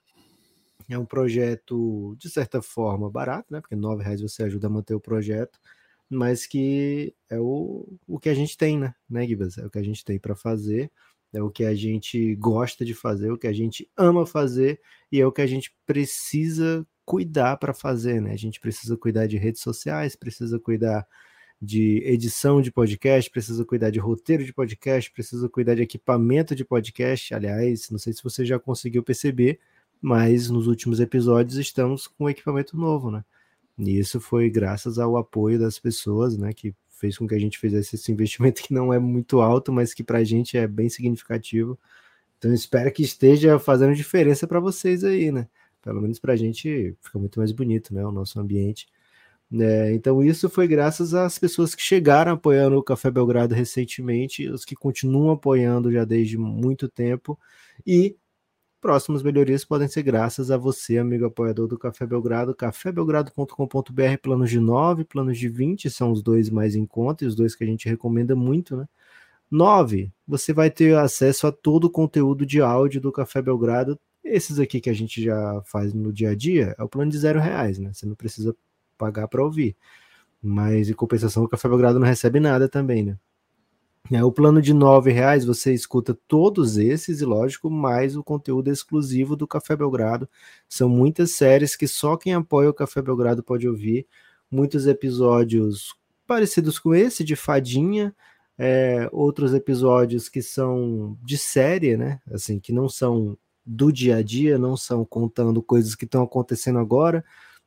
É 0.88 0.98
um 0.98 1.06
projeto, 1.06 2.14
de 2.18 2.28
certa 2.28 2.62
forma, 2.62 3.10
barato, 3.10 3.52
né? 3.52 3.60
Porque 3.60 3.74
nove 3.74 4.04
reais 4.04 4.20
você 4.20 4.42
ajuda 4.44 4.68
a 4.68 4.70
manter 4.70 4.94
o 4.94 5.00
projeto, 5.00 5.58
mas 6.08 6.46
que 6.46 7.14
é 7.28 7.40
o, 7.40 7.88
o 8.06 8.18
que 8.20 8.28
a 8.28 8.34
gente 8.34 8.56
tem, 8.56 8.78
né, 8.78 8.94
né, 9.08 9.26
Gibas? 9.26 9.58
É 9.58 9.66
o 9.66 9.70
que 9.70 9.78
a 9.78 9.82
gente 9.82 10.04
tem 10.04 10.18
para 10.18 10.36
fazer, 10.36 10.92
é 11.32 11.42
o 11.42 11.50
que 11.50 11.64
a 11.64 11.74
gente 11.74 12.36
gosta 12.36 12.84
de 12.84 12.94
fazer, 12.94 13.32
o 13.32 13.38
que 13.38 13.48
a 13.48 13.52
gente 13.52 13.90
ama 13.96 14.26
fazer 14.26 14.80
e 15.10 15.20
é 15.20 15.26
o 15.26 15.32
que 15.32 15.42
a 15.42 15.46
gente 15.46 15.74
precisa 15.84 16.86
cuidar 17.04 17.56
para 17.56 17.74
fazer, 17.74 18.20
né? 18.20 18.32
A 18.32 18.36
gente 18.36 18.60
precisa 18.60 18.96
cuidar 18.96 19.26
de 19.26 19.36
redes 19.36 19.62
sociais, 19.62 20.14
precisa 20.14 20.58
cuidar 20.60 21.06
de 21.60 22.02
edição 22.04 22.60
de 22.60 22.70
podcast, 22.70 23.30
precisa 23.30 23.64
cuidar 23.64 23.90
de 23.90 23.98
roteiro 23.98 24.44
de 24.44 24.52
podcast, 24.52 25.10
precisa 25.10 25.48
cuidar 25.48 25.74
de 25.74 25.82
equipamento 25.82 26.54
de 26.54 26.64
podcast. 26.64 27.34
Aliás, 27.34 27.90
não 27.90 27.98
sei 27.98 28.12
se 28.12 28.22
você 28.22 28.44
já 28.44 28.58
conseguiu 28.58 29.02
perceber, 29.02 29.58
mas 30.00 30.50
nos 30.50 30.66
últimos 30.66 31.00
episódios 31.00 31.56
estamos 31.58 32.06
com 32.06 32.28
equipamento 32.28 32.76
novo, 32.76 33.10
né? 33.10 33.24
E 33.78 33.98
isso 33.98 34.20
foi 34.20 34.50
graças 34.50 34.98
ao 34.98 35.16
apoio 35.16 35.58
das 35.58 35.78
pessoas, 35.78 36.36
né? 36.36 36.52
Que 36.52 36.74
fez 36.88 37.18
com 37.18 37.26
que 37.26 37.34
a 37.34 37.38
gente 37.38 37.58
fizesse 37.58 37.96
esse 37.96 38.10
investimento 38.12 38.62
que 38.62 38.72
não 38.72 38.92
é 38.92 38.98
muito 38.98 39.40
alto, 39.40 39.72
mas 39.72 39.92
que 39.94 40.02
para 40.04 40.18
a 40.18 40.24
gente 40.24 40.56
é 40.56 40.66
bem 40.66 40.88
significativo. 40.88 41.78
Então 42.38 42.52
espero 42.52 42.90
que 42.92 43.02
esteja 43.02 43.58
fazendo 43.58 43.94
diferença 43.94 44.46
para 44.46 44.60
vocês 44.60 45.04
aí, 45.04 45.30
né? 45.32 45.48
Pelo 45.82 46.00
menos 46.00 46.18
para 46.18 46.32
a 46.32 46.36
gente 46.36 46.96
fica 47.00 47.18
muito 47.18 47.38
mais 47.38 47.52
bonito, 47.52 47.94
né? 47.94 48.04
O 48.04 48.12
nosso 48.12 48.40
ambiente. 48.40 48.86
É, 49.52 49.92
então 49.94 50.22
isso 50.24 50.50
foi 50.50 50.66
graças 50.66 51.14
às 51.14 51.38
pessoas 51.38 51.74
que 51.74 51.82
chegaram 51.82 52.32
apoiando 52.32 52.76
o 52.76 52.82
Café 52.82 53.10
Belgrado 53.10 53.54
recentemente, 53.54 54.48
os 54.48 54.64
que 54.64 54.74
continuam 54.74 55.30
apoiando 55.30 55.92
já 55.92 56.04
desde 56.04 56.36
muito 56.36 56.88
tempo 56.88 57.38
e 57.86 58.16
Próximas 58.86 59.22
melhorias 59.22 59.64
podem 59.64 59.88
ser 59.88 60.04
graças 60.04 60.48
a 60.48 60.56
você, 60.56 60.98
amigo 60.98 61.24
apoiador 61.24 61.66
do 61.66 61.76
Café 61.76 62.06
Belgrado, 62.06 62.54
cafébelgrado.com.br, 62.54 64.18
planos 64.22 64.48
de 64.48 64.60
9, 64.60 65.04
planos 65.04 65.38
de 65.38 65.48
20, 65.48 65.90
são 65.90 66.12
os 66.12 66.22
dois 66.22 66.48
mais 66.50 66.76
em 66.76 66.86
conta 66.86 67.24
e 67.24 67.26
os 67.26 67.34
dois 67.34 67.54
que 67.56 67.64
a 67.64 67.66
gente 67.66 67.88
recomenda 67.88 68.36
muito, 68.36 68.76
né? 68.76 68.86
9, 69.50 70.12
você 70.26 70.52
vai 70.52 70.70
ter 70.70 70.96
acesso 70.96 71.46
a 71.48 71.52
todo 71.52 71.86
o 71.86 71.90
conteúdo 71.90 72.46
de 72.46 72.60
áudio 72.60 73.00
do 73.00 73.10
Café 73.10 73.42
Belgrado. 73.42 73.98
Esses 74.22 74.60
aqui 74.60 74.80
que 74.80 74.90
a 74.90 74.94
gente 74.94 75.22
já 75.22 75.60
faz 75.64 75.92
no 75.92 76.12
dia 76.12 76.30
a 76.30 76.34
dia, 76.36 76.74
é 76.78 76.82
o 76.84 76.88
plano 76.88 77.10
de 77.10 77.18
zero 77.18 77.40
reais, 77.40 77.78
né? 77.78 77.92
Você 77.92 78.06
não 78.06 78.14
precisa 78.14 78.54
pagar 78.96 79.28
para 79.28 79.42
ouvir. 79.42 79.76
Mas 80.42 80.88
em 80.88 80.94
compensação, 80.94 81.44
o 81.44 81.48
Café 81.48 81.68
Belgrado 81.68 81.98
não 81.98 82.06
recebe 82.06 82.40
nada 82.40 82.68
também, 82.68 83.04
né? 83.04 83.18
É, 84.12 84.22
o 84.22 84.30
plano 84.30 84.62
de 84.62 84.72
nove 84.72 85.10
reais 85.10 85.44
você 85.44 85.74
escuta 85.74 86.16
todos 86.28 86.76
esses 86.76 87.20
e 87.20 87.24
lógico 87.24 87.68
mais 87.68 88.16
o 88.16 88.22
conteúdo 88.22 88.70
exclusivo 88.70 89.34
do 89.34 89.48
Café 89.48 89.74
Belgrado. 89.74 90.28
São 90.68 90.88
muitas 90.88 91.32
séries 91.32 91.74
que 91.74 91.88
só 91.88 92.16
quem 92.16 92.32
apoia 92.32 92.70
o 92.70 92.74
Café 92.74 93.02
Belgrado 93.02 93.42
pode 93.42 93.68
ouvir. 93.68 94.06
Muitos 94.48 94.86
episódios 94.86 95.92
parecidos 96.24 96.78
com 96.78 96.94
esse 96.94 97.24
de 97.24 97.34
fadinha, 97.34 98.14
é, 98.56 99.08
outros 99.12 99.52
episódios 99.52 100.28
que 100.28 100.40
são 100.40 101.18
de 101.24 101.36
série, 101.36 101.96
né? 101.96 102.20
Assim 102.30 102.60
que 102.60 102.72
não 102.72 102.88
são 102.88 103.36
do 103.64 103.92
dia 103.92 104.16
a 104.16 104.22
dia, 104.22 104.56
não 104.56 104.76
são 104.76 105.04
contando 105.04 105.60
coisas 105.60 105.96
que 105.96 106.04
estão 106.04 106.22
acontecendo 106.22 106.78
agora, 106.78 107.24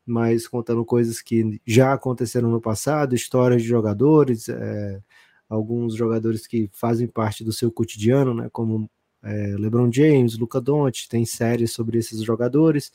mas 0.09 0.47
contando 0.47 0.83
coisas 0.83 1.21
que 1.21 1.61
já 1.65 1.93
aconteceram 1.93 2.49
no 2.49 2.61
passado, 2.61 3.15
histórias 3.15 3.61
de 3.61 3.67
jogadores. 3.67 4.49
É, 4.49 5.01
alguns 5.49 5.95
jogadores 5.95 6.45
que 6.45 6.69
fazem 6.73 7.07
parte 7.07 7.43
do 7.43 7.51
seu 7.51 7.71
cotidiano, 7.71 8.33
né, 8.33 8.49
como 8.51 8.89
é, 9.23 9.55
LeBron 9.57 9.91
James, 9.91 10.37
Luca 10.37 10.61
Doncic, 10.61 11.09
tem 11.09 11.25
séries 11.25 11.73
sobre 11.73 11.97
esses 11.97 12.21
jogadores, 12.21 12.91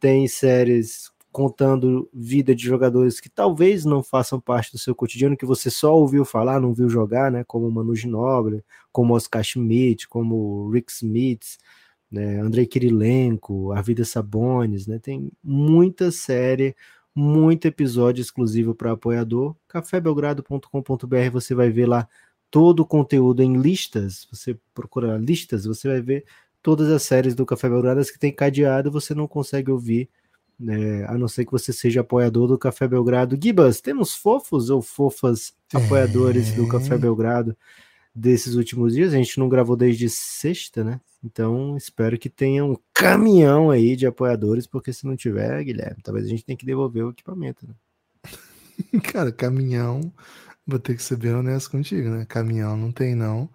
tem 0.00 0.26
séries 0.26 1.10
contando 1.30 2.10
vida 2.12 2.54
de 2.54 2.62
jogadores 2.62 3.18
que 3.18 3.30
talvez 3.30 3.86
não 3.86 4.02
façam 4.02 4.38
parte 4.38 4.72
do 4.72 4.78
seu 4.78 4.94
cotidiano, 4.94 5.36
que 5.36 5.46
você 5.46 5.70
só 5.70 5.96
ouviu 5.96 6.24
falar, 6.26 6.60
não 6.60 6.74
viu 6.74 6.88
jogar, 6.90 7.30
né, 7.32 7.42
como 7.44 7.70
Manu 7.70 7.94
Ginóbili, 7.94 8.62
como 8.90 9.14
Oscar 9.14 9.42
Schmidt, 9.42 10.08
como 10.08 10.68
Rick 10.70 10.92
Smith, 10.92 11.56
né, 12.12 12.38
Andrei 12.40 12.66
Kirilenko, 12.66 13.72
Arvidas 13.72 14.10
Sabonis, 14.10 14.86
né, 14.86 14.98
tem 14.98 15.32
muita 15.42 16.10
série, 16.10 16.76
muito 17.14 17.66
episódio 17.66 18.20
exclusivo 18.20 18.74
para 18.74 18.92
apoiador. 18.92 19.56
cafébelgrado.com.br 19.66 21.30
você 21.32 21.54
vai 21.54 21.70
ver 21.70 21.86
lá 21.86 22.06
todo 22.50 22.80
o 22.80 22.86
conteúdo 22.86 23.42
em 23.42 23.56
listas. 23.56 24.28
Você 24.30 24.58
procura 24.74 25.16
listas, 25.16 25.64
você 25.64 25.88
vai 25.88 26.02
ver 26.02 26.26
todas 26.62 26.90
as 26.90 27.02
séries 27.02 27.34
do 27.34 27.46
Café 27.46 27.68
Belgrado 27.68 28.04
que 28.04 28.18
tem 28.18 28.32
cadeado, 28.32 28.90
você 28.90 29.14
não 29.14 29.26
consegue 29.26 29.70
ouvir, 29.70 30.08
né, 30.60 31.04
a 31.06 31.16
não 31.16 31.26
ser 31.28 31.46
que 31.46 31.50
você 31.50 31.72
seja 31.72 32.02
apoiador 32.02 32.46
do 32.46 32.58
Café 32.58 32.86
Belgrado. 32.86 33.38
Gibas, 33.42 33.80
temos 33.80 34.14
fofos 34.14 34.68
ou 34.68 34.82
fofas 34.82 35.54
apoiadores 35.72 36.52
é. 36.52 36.56
do 36.56 36.68
Café 36.68 36.98
Belgrado 36.98 37.56
desses 38.14 38.54
últimos 38.54 38.94
dias? 38.94 39.12
A 39.12 39.16
gente 39.16 39.38
não 39.38 39.48
gravou 39.48 39.76
desde 39.76 40.08
sexta, 40.08 40.84
né? 40.84 41.00
Então, 41.24 41.76
espero 41.76 42.18
que 42.18 42.28
tenha 42.28 42.64
um 42.64 42.76
caminhão 42.92 43.70
aí 43.70 43.94
de 43.94 44.06
apoiadores, 44.06 44.66
porque 44.66 44.92
se 44.92 45.06
não 45.06 45.16
tiver, 45.16 45.62
Guilherme, 45.62 46.02
talvez 46.02 46.26
a 46.26 46.28
gente 46.28 46.44
tenha 46.44 46.56
que 46.56 46.66
devolver 46.66 47.04
o 47.04 47.10
equipamento, 47.10 47.66
né? 47.66 47.74
Cara, 49.12 49.30
caminhão, 49.30 50.12
vou 50.66 50.78
ter 50.78 50.96
que 50.96 51.02
ser 51.02 51.16
bem 51.16 51.32
honesto 51.32 51.70
contigo, 51.70 52.10
né? 52.10 52.24
Caminhão 52.24 52.76
não 52.76 52.90
tem, 52.90 53.14
não. 53.14 53.48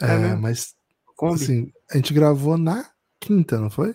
É, 0.00 0.06
é 0.06 0.34
mas, 0.34 0.74
Kombi. 1.14 1.34
assim, 1.34 1.72
a 1.90 1.96
gente 1.96 2.14
gravou 2.14 2.56
na 2.56 2.88
quinta, 3.20 3.60
não 3.60 3.70
foi? 3.70 3.94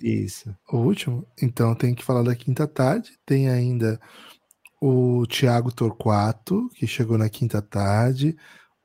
Isso. 0.00 0.54
O 0.70 0.78
último? 0.78 1.26
Então 1.40 1.74
tem 1.74 1.94
que 1.94 2.04
falar 2.04 2.22
da 2.22 2.34
quinta 2.34 2.66
tarde. 2.66 3.18
Tem 3.26 3.48
ainda 3.48 4.00
o 4.80 5.26
Thiago 5.26 5.72
Torquato, 5.72 6.68
que 6.74 6.86
chegou 6.86 7.18
na 7.18 7.28
quinta 7.28 7.60
tarde 7.60 8.36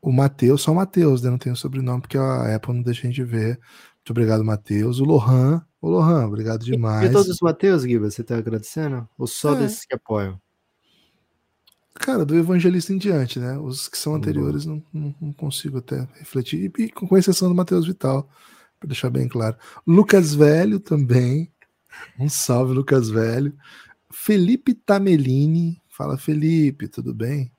o 0.06 0.14
Matheus, 0.14 0.62
só 0.62 0.72
o 0.72 0.76
Matheus, 0.76 1.24
né? 1.24 1.32
Não 1.32 1.38
tem 1.38 1.52
o 1.52 1.56
sobrenome, 1.56 2.02
porque 2.02 2.18
a 2.18 2.56
Apple 2.56 2.76
não 2.76 2.84
deixa 2.84 3.08
a 3.08 3.10
gente 3.10 3.24
ver. 3.24 3.60
Muito 3.96 4.12
obrigado, 4.12 4.46
Matheus. 4.46 5.00
O 5.00 5.04
Lohan. 5.04 5.66
O 5.82 5.90
Lohan, 5.90 6.28
obrigado 6.28 6.64
demais. 6.64 7.10
E 7.10 7.12
todos 7.12 7.28
os 7.28 7.40
Matheus, 7.42 7.84
Guiba, 7.84 8.12
você 8.12 8.24
tá 8.24 8.38
agradecendo? 8.38 9.10
Ou 9.18 9.26
só 9.26 9.56
é. 9.56 9.62
desses 9.62 9.84
que 9.84 9.96
apoiam? 9.96 10.40
Cara, 11.96 12.24
do 12.24 12.36
evangelista 12.36 12.94
em 12.94 13.00
diante, 13.00 13.40
né? 13.40 13.58
Os 13.58 13.88
que 13.88 13.98
são 13.98 14.14
anteriores 14.14 14.66
não, 14.66 14.84
não, 14.94 15.16
não 15.20 15.34
consigo 15.34 15.80
até 15.80 16.08
refletir. 16.20 16.72
E, 16.78 16.90
com 16.90 17.18
exceção 17.18 17.50
do 17.50 17.56
Matheus 17.56 17.88
Vital, 17.88 18.30
para 18.80 18.88
deixar 18.88 19.10
bem 19.10 19.28
claro. 19.28 19.58
Lucas 19.88 20.36
Velho 20.36 20.80
também. 20.80 21.52
Um 22.20 22.30
salve, 22.30 22.74
Lucas 22.74 23.10
Velho. 23.10 23.56
Felipe 24.12 24.76
Tamelini. 24.76 25.82
Fala, 25.88 26.16
Felipe, 26.16 26.88
tudo 26.88 27.12
bem? 27.12 27.55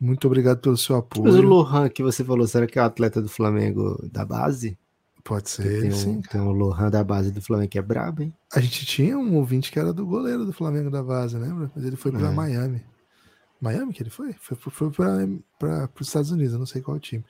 Muito 0.00 0.26
obrigado 0.26 0.60
pelo 0.60 0.76
seu 0.76 0.96
apoio. 0.96 1.30
Mas 1.30 1.34
o 1.34 1.42
Lohan 1.42 1.88
que 1.90 2.02
você 2.02 2.24
falou, 2.24 2.46
será 2.46 2.66
que 2.66 2.78
é 2.78 2.82
o 2.82 2.86
atleta 2.86 3.20
do 3.20 3.28
Flamengo 3.28 4.00
da 4.10 4.24
base? 4.24 4.78
Pode 5.22 5.50
ser, 5.50 5.82
tem 5.82 5.90
um, 5.90 5.94
sim. 5.94 6.22
Tem 6.22 6.40
um 6.40 6.50
Lohan 6.50 6.90
da 6.90 7.04
base 7.04 7.30
do 7.30 7.42
Flamengo 7.42 7.70
que 7.70 7.78
é 7.78 7.82
brabo, 7.82 8.22
hein? 8.22 8.34
A 8.54 8.60
gente 8.60 8.86
tinha 8.86 9.18
um 9.18 9.36
ouvinte 9.36 9.70
que 9.70 9.78
era 9.78 9.92
do 9.92 10.06
goleiro 10.06 10.46
do 10.46 10.52
Flamengo 10.52 10.90
da 10.90 11.02
base, 11.02 11.36
lembra? 11.36 11.70
Mas 11.74 11.84
ele 11.84 11.96
foi 11.96 12.10
para 12.10 12.28
é. 12.28 12.32
Miami. 12.32 12.82
Miami 13.60 13.92
que 13.92 14.02
ele 14.02 14.08
foi? 14.08 14.32
Foi, 14.40 14.56
foi 14.56 14.90
para 15.58 15.90
os 16.00 16.06
Estados 16.06 16.30
Unidos, 16.30 16.54
eu 16.54 16.58
não 16.58 16.66
sei 16.66 16.80
qual 16.80 16.98
time. 16.98 17.22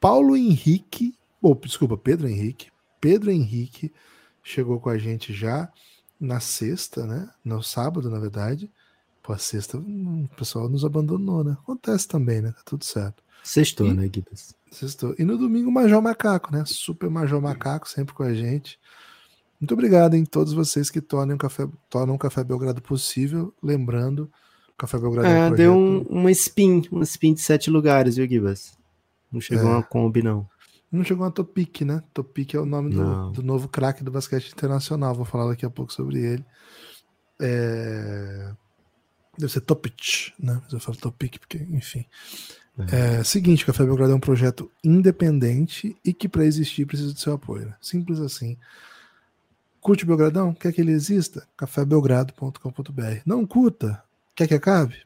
Paulo 0.00 0.36
Henrique, 0.36 1.14
ou 1.40 1.52
oh, 1.52 1.66
desculpa, 1.66 1.96
Pedro 1.96 2.26
Henrique. 2.26 2.68
Pedro 3.00 3.30
Henrique 3.30 3.92
chegou 4.42 4.80
com 4.80 4.88
a 4.88 4.98
gente 4.98 5.32
já 5.32 5.70
na 6.18 6.40
sexta, 6.40 7.06
né? 7.06 7.30
No 7.44 7.62
sábado, 7.62 8.10
na 8.10 8.18
verdade. 8.18 8.70
Pô, 9.22 9.32
a 9.32 9.38
sexta 9.38 9.76
o 9.76 10.28
pessoal 10.36 10.68
nos 10.68 10.84
abandonou, 10.84 11.44
né? 11.44 11.56
Acontece 11.62 12.08
também, 12.08 12.40
né? 12.40 12.52
Tá 12.52 12.62
tudo 12.64 12.84
certo. 12.84 13.22
Sextou, 13.42 13.86
e, 13.86 13.94
né, 13.94 14.08
Guidas? 14.08 14.54
Sextou. 14.70 15.14
E 15.18 15.24
no 15.24 15.36
domingo, 15.36 15.70
Major 15.70 16.00
Macaco, 16.00 16.52
né? 16.52 16.64
Super 16.66 17.10
Major 17.10 17.40
Macaco, 17.40 17.88
sempre 17.88 18.14
com 18.14 18.22
a 18.22 18.34
gente. 18.34 18.78
Muito 19.60 19.74
obrigado 19.74 20.14
em 20.14 20.24
todos 20.24 20.52
vocês 20.52 20.90
que 20.90 21.00
tornam 21.00 21.36
o 21.36 21.38
Café, 21.38 21.68
tornam 21.88 22.14
o 22.14 22.18
Café 22.18 22.42
Belgrado 22.42 22.80
possível. 22.80 23.52
Lembrando, 23.62 24.30
Café 24.76 24.98
Belgrado 24.98 25.28
é, 25.28 25.50
um 25.50 25.54
deu 25.54 25.74
um, 25.74 26.00
uma 26.02 26.30
spin, 26.30 26.82
uma 26.90 27.04
spin 27.04 27.34
de 27.34 27.40
sete 27.42 27.70
lugares, 27.70 28.16
viu, 28.16 28.26
Gibas? 28.26 28.78
Não 29.30 29.40
chegou 29.40 29.68
é. 29.68 29.72
uma 29.74 29.82
Kombi, 29.82 30.22
não. 30.22 30.48
Não 30.90 31.04
chegou 31.04 31.24
uma 31.24 31.30
Topic, 31.30 31.82
né? 31.82 32.02
Topic 32.12 32.54
é 32.54 32.58
o 32.58 32.66
nome 32.66 32.90
do, 32.90 33.30
do, 33.30 33.42
novo 33.42 33.68
craque 33.68 34.02
do 34.02 34.10
basquete 34.10 34.50
internacional. 34.50 35.14
Vou 35.14 35.24
falar 35.24 35.48
daqui 35.48 35.64
a 35.64 35.70
pouco 35.70 35.92
sobre 35.92 36.18
ele. 36.18 36.44
É... 37.40 38.52
Deve 39.40 39.52
ser 39.52 39.60
Topic, 39.62 40.32
né? 40.38 40.60
Mas 40.62 40.72
eu 40.72 40.80
falo 40.80 40.96
Topic 40.96 41.38
porque, 41.38 41.58
enfim. 41.70 42.04
É. 42.92 43.18
é 43.18 43.24
seguinte, 43.24 43.66
Café 43.66 43.84
Belgrado 43.84 44.12
é 44.12 44.14
um 44.14 44.20
projeto 44.20 44.70
independente 44.82 45.96
e 46.04 46.12
que 46.12 46.28
para 46.28 46.44
existir 46.44 46.86
precisa 46.86 47.12
do 47.12 47.18
seu 47.18 47.34
apoio. 47.34 47.66
Né? 47.66 47.74
Simples 47.80 48.20
assim. 48.20 48.56
Curte 49.80 50.04
o 50.04 50.06
Belgradão? 50.06 50.52
Quer 50.52 50.72
que 50.72 50.80
ele 50.80 50.92
exista? 50.92 51.46
cafébelgrado.com.br. 51.56 53.20
Não 53.24 53.46
curta? 53.46 54.02
Quer 54.34 54.46
que 54.46 54.54
acabe? 54.54 54.96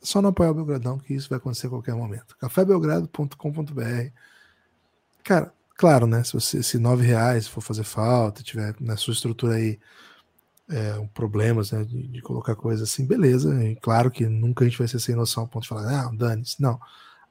Só 0.00 0.22
não 0.22 0.30
apoiar 0.30 0.50
o 0.50 0.54
Belgradão, 0.54 0.98
que 0.98 1.12
isso 1.12 1.28
vai 1.28 1.38
acontecer 1.38 1.66
a 1.66 1.70
qualquer 1.70 1.94
momento. 1.94 2.36
cafébelgrado.com.br. 2.38 4.10
Cara, 5.22 5.52
claro, 5.76 6.06
né? 6.06 6.24
Se 6.24 6.32
você 6.32 6.62
se 6.62 6.78
nove 6.78 7.04
reais 7.04 7.46
for 7.46 7.60
fazer 7.60 7.84
falta, 7.84 8.42
tiver 8.42 8.74
na 8.80 8.96
sua 8.96 9.12
estrutura 9.12 9.56
aí 9.56 9.78
é, 10.70 11.08
problemas 11.14 11.72
né, 11.72 11.84
de, 11.84 12.06
de, 12.08 12.20
colocar 12.22 12.54
coisas 12.54 12.88
assim, 12.88 13.06
beleza. 13.06 13.64
E 13.64 13.76
claro 13.76 14.10
que 14.10 14.26
nunca 14.26 14.64
a 14.64 14.68
gente 14.68 14.78
vai 14.78 14.88
ser 14.88 15.00
sem 15.00 15.14
noção 15.14 15.44
ao 15.44 15.48
ponto 15.48 15.62
de 15.62 15.68
falar, 15.68 16.06
ah, 16.06 16.10
dane-se. 16.12 16.60
Não. 16.60 16.78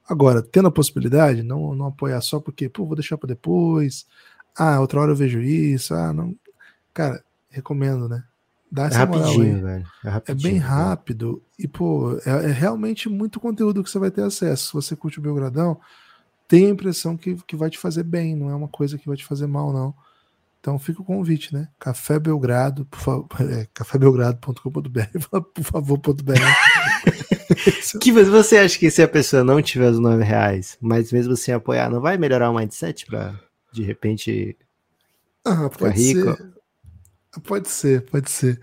Agora, 0.08 0.42
tendo 0.42 0.68
a 0.68 0.72
possibilidade, 0.72 1.42
não, 1.42 1.74
não 1.74 1.86
apoiar 1.86 2.20
só 2.20 2.40
porque, 2.40 2.68
pô, 2.68 2.86
vou 2.86 2.96
deixar 2.96 3.16
para 3.18 3.28
depois. 3.28 4.06
Ah, 4.56 4.80
outra 4.80 5.00
hora 5.00 5.12
eu 5.12 5.16
vejo 5.16 5.40
isso. 5.40 5.94
Ah, 5.94 6.12
não. 6.12 6.34
Cara, 6.92 7.22
recomendo, 7.50 8.08
né? 8.08 8.24
Dá 8.70 8.84
é 8.84 8.86
essa 8.86 8.96
é 8.96 8.98
rapidinho, 9.00 9.62
velho. 9.62 9.86
É, 10.04 10.30
é, 10.32 10.34
bem 10.34 10.58
rápido 10.58 11.42
e, 11.58 11.66
pô, 11.66 12.18
é, 12.26 12.30
é, 12.30 12.52
realmente 12.52 13.08
muito 13.08 13.40
conteúdo 13.40 13.82
que 13.82 13.90
você 13.90 13.98
vai 13.98 14.10
ter 14.10 14.22
acesso. 14.22 14.66
Se 14.66 14.72
você 14.72 14.96
curte 14.96 15.18
o 15.18 15.22
Belgradão, 15.22 15.80
tem 16.46 16.66
a 16.66 16.70
impressão 16.70 17.16
que, 17.16 17.36
que 17.46 17.56
vai 17.56 17.70
te 17.70 17.78
fazer 17.78 18.02
bem, 18.02 18.34
não 18.34 18.50
é 18.50 18.54
uma 18.54 18.68
coisa 18.68 18.98
que 18.98 19.06
vai 19.06 19.16
te 19.16 19.24
fazer 19.24 19.46
mal, 19.46 19.72
não. 19.72 19.94
Então 20.60 20.78
fica 20.78 21.00
o 21.00 21.04
convite, 21.04 21.54
né? 21.54 21.68
Café 21.78 22.18
Belgrado, 22.18 22.84
por 22.86 22.98
favor, 22.98 23.28
é, 23.50 23.66
cafébelgrado.com.br, 23.72 25.00
por 25.54 25.64
favor, 25.64 25.98
.br. 25.98 26.34
que 28.00 28.12
você 28.12 28.58
acha 28.58 28.78
que 28.78 28.90
se 28.90 29.02
a 29.02 29.08
pessoa 29.08 29.44
não 29.44 29.62
tiver 29.62 29.90
os 29.90 29.98
nove 29.98 30.24
reais, 30.24 30.76
mas 30.80 31.12
mesmo 31.12 31.32
assim 31.32 31.52
apoiar, 31.52 31.90
não 31.90 32.00
vai 32.00 32.18
melhorar 32.18 32.50
o 32.50 32.54
mindset 32.54 33.06
para 33.06 33.38
de 33.72 33.82
repente 33.82 34.56
ah, 35.44 35.68
pode 35.70 35.98
rico? 35.98 36.36
Ser. 36.36 36.52
Pode 37.44 37.68
ser, 37.68 38.02
pode 38.06 38.30
ser. 38.30 38.60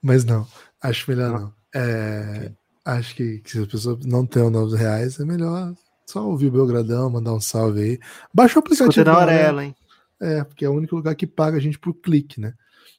Mas 0.00 0.24
não, 0.24 0.46
acho 0.80 1.10
melhor 1.10 1.40
não. 1.40 1.54
É, 1.74 2.36
okay. 2.38 2.56
Acho 2.84 3.14
que, 3.14 3.38
que, 3.38 3.50
se 3.50 3.62
a 3.62 3.66
pessoa 3.66 3.98
não 4.04 4.26
tem 4.26 4.42
os 4.42 4.50
9 4.50 4.76
reais, 4.76 5.20
é 5.20 5.24
melhor 5.24 5.72
só 6.06 6.26
ouvir 6.26 6.48
o 6.48 6.52
Belgradão, 6.52 7.08
mandar 7.08 7.32
um 7.32 7.40
salve 7.40 7.80
aí. 7.80 8.00
Baixa 8.34 8.58
o 8.58 8.60
aplicativo. 8.60 8.90
Escuta 8.90 9.10
na 9.10 9.18
Aurela, 9.18 9.64
hein? 9.64 9.74
É, 10.22 10.44
porque 10.44 10.64
é 10.64 10.68
o 10.68 10.74
único 10.74 10.94
lugar 10.94 11.14
que 11.14 11.26
paga 11.26 11.56
a 11.56 11.60
gente 11.60 11.78
por 11.78 11.94
clique, 11.94 12.40
né? 12.40 12.54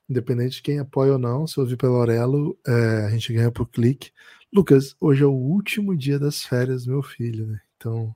Independente 0.10 0.58
de 0.58 0.62
quem 0.62 0.80
apoia 0.80 1.14
ou 1.14 1.18
não, 1.18 1.48
se 1.48 1.60
ouvir 1.60 1.78
pelo 1.78 1.96
Aurelo, 1.96 2.58
é, 2.68 3.06
a 3.06 3.10
gente 3.10 3.32
ganha 3.32 3.52
por 3.52 3.68
clique. 3.68 4.12
Lucas, 4.52 4.96
hoje 5.00 5.24
é 5.24 5.26
o 5.26 5.32
último 5.32 5.96
dia 5.96 6.20
das 6.20 6.44
férias 6.44 6.86
do 6.86 6.92
meu 6.92 7.02
filho, 7.02 7.48
né? 7.48 7.62
Então. 7.78 8.14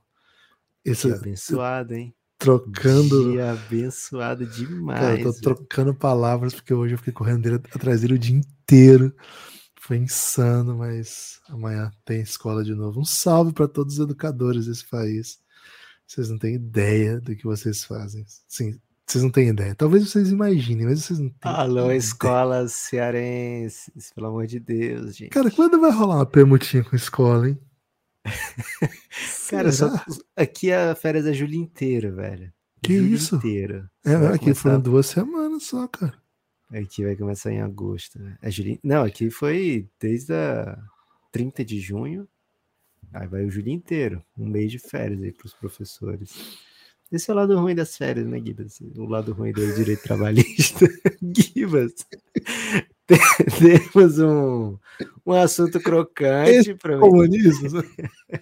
Esse, 0.84 1.08
que 1.08 1.14
abençoado, 1.14 1.94
hein? 1.94 2.14
trocando. 2.38 3.32
Dia 3.32 3.52
abençoado 3.52 4.46
demais. 4.46 5.00
Cara, 5.00 5.20
eu 5.20 5.32
tô 5.32 5.40
trocando 5.40 5.94
palavras 5.94 6.54
porque 6.54 6.72
hoje 6.72 6.94
eu 6.94 6.98
fiquei 6.98 7.12
correndo 7.12 7.42
dele, 7.42 7.56
atrás 7.56 8.00
dele 8.00 8.14
o 8.14 8.18
dia 8.18 8.36
inteiro. 8.36 9.14
Foi 9.80 9.96
insano, 9.96 10.76
mas 10.76 11.40
amanhã 11.48 11.90
tem 12.04 12.20
escola 12.20 12.62
de 12.62 12.74
novo. 12.74 13.00
Um 13.00 13.04
salve 13.04 13.52
para 13.52 13.66
todos 13.66 13.94
os 13.94 14.00
educadores 14.00 14.66
desse 14.66 14.86
país. 14.86 15.38
Vocês 16.06 16.30
não 16.30 16.38
têm 16.38 16.54
ideia 16.54 17.20
do 17.20 17.34
que 17.34 17.44
vocês 17.44 17.84
fazem. 17.84 18.24
Sim, 18.46 18.78
vocês 19.08 19.24
não 19.24 19.30
têm 19.30 19.48
ideia. 19.48 19.74
Talvez 19.74 20.08
vocês 20.08 20.30
imaginem, 20.30 20.86
mas 20.86 21.02
vocês 21.02 21.18
não 21.18 21.30
têm. 21.30 21.50
Alô, 21.50 21.86
ideia. 21.86 21.96
escolas 21.96 22.72
cearenses, 22.72 24.12
pelo 24.14 24.26
amor 24.28 24.46
de 24.46 24.60
Deus, 24.60 25.16
gente. 25.16 25.30
Cara, 25.30 25.50
quando 25.50 25.80
vai 25.80 25.90
rolar 25.90 26.16
uma 26.16 26.26
permutinha 26.26 26.84
com 26.84 26.94
escola, 26.94 27.48
hein? 27.48 27.58
Cara, 29.48 29.72
só, 29.72 29.90
aqui 30.36 30.70
a 30.70 30.94
férias 30.94 31.26
é 31.26 31.32
julho 31.32 31.54
inteiro, 31.54 32.14
velho. 32.14 32.52
Que 32.82 32.98
julho 32.98 33.14
isso? 33.14 33.36
Inteiro. 33.36 33.88
É, 34.04 34.14
aqui 34.14 34.40
começar... 34.40 34.60
foram 34.60 34.80
duas 34.80 35.06
semanas 35.06 35.64
só, 35.64 35.88
cara. 35.88 36.14
Aqui 36.70 37.02
vai 37.02 37.16
começar 37.16 37.50
em 37.50 37.60
agosto. 37.60 38.20
Né? 38.20 38.36
É 38.42 38.50
julho... 38.50 38.78
Não, 38.84 39.04
aqui 39.04 39.30
foi 39.30 39.88
desde 39.98 40.34
a 40.34 40.78
30 41.32 41.64
de 41.64 41.80
junho. 41.80 42.28
Aí 43.12 43.26
vai 43.26 43.44
o 43.44 43.50
julho 43.50 43.70
inteiro. 43.70 44.22
Um 44.36 44.46
mês 44.46 44.70
de 44.70 44.78
férias 44.78 45.22
aí 45.22 45.32
pros 45.32 45.54
professores. 45.54 46.58
Esse 47.10 47.30
é 47.30 47.34
o 47.34 47.36
lado 47.36 47.58
ruim 47.58 47.74
das 47.74 47.96
férias, 47.96 48.26
né, 48.26 48.38
Gibas? 48.38 48.80
O 48.96 49.06
lado 49.06 49.32
ruim 49.32 49.52
do 49.52 49.74
direito 49.74 50.02
trabalhista. 50.02 50.86
Gibas, 51.22 51.94
temos 53.58 54.18
um, 54.18 54.76
um 55.24 55.32
assunto 55.32 55.80
crocante. 55.80 56.74
Comunismo. 56.74 57.82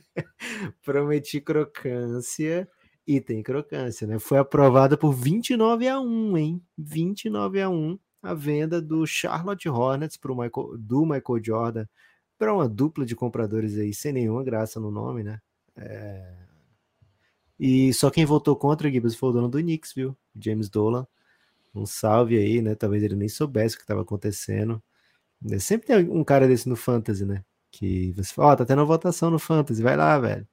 Prometi 0.85 1.41
crocância 1.41 2.69
e 3.07 3.21
tem 3.21 3.41
crocância, 3.43 4.05
né? 4.07 4.19
Foi 4.19 4.39
aprovada 4.39 4.97
por 4.97 5.12
29 5.12 5.87
a 5.87 6.01
1, 6.01 6.37
hein? 6.37 6.62
29 6.77 7.61
a 7.61 7.71
1 7.71 7.99
a 8.21 8.35
venda 8.35 8.83
do 8.83 9.07
Charlotte 9.07 9.69
Hornets 9.69 10.17
pro 10.17 10.35
Michael, 10.35 10.77
do 10.79 11.03
Michael 11.03 11.45
Jordan 11.45 11.87
para 12.37 12.53
uma 12.53 12.69
dupla 12.69 13.07
de 13.07 13.14
compradores 13.14 13.79
aí 13.79 13.95
sem 13.95 14.12
nenhuma 14.12 14.43
graça 14.43 14.81
no 14.81 14.91
nome, 14.91 15.23
né? 15.23 15.39
É... 15.77 16.45
E 17.59 17.93
só 17.95 18.11
quem 18.11 18.25
votou 18.27 18.57
contra, 18.57 18.91
Gibbs, 18.91 19.15
foi 19.15 19.31
o 19.31 19.33
dono 19.33 19.49
do 19.49 19.59
Knicks, 19.59 19.93
viu? 19.95 20.17
James 20.39 20.69
Dolan 20.69 21.07
um 21.77 21.87
salve 21.87 22.39
aí, 22.39 22.63
né? 22.63 22.75
Talvez 22.75 23.03
ele 23.03 23.17
nem 23.17 23.29
soubesse 23.29 23.75
o 23.75 23.79
que 23.79 23.85
estava 23.85 24.03
acontecendo. 24.03 24.83
Né, 25.43 25.59
sempre 25.59 25.87
tem 25.89 26.11
um 26.11 26.25
cara 26.25 26.49
desse 26.49 26.69
no 26.69 26.77
Fantasy, 26.77 27.25
né? 27.27 27.45
Que 27.71 28.13
você 28.13 28.33
fala, 28.35 28.51
ó, 28.51 28.53
oh, 28.55 28.57
tá 28.57 28.67
tendo 28.67 28.81
uma 28.81 28.87
votação 28.87 29.31
no 29.31 29.39
Fantasy, 29.39 29.83
vai 29.83 29.97
lá, 29.97 30.19
velho. 30.19 30.47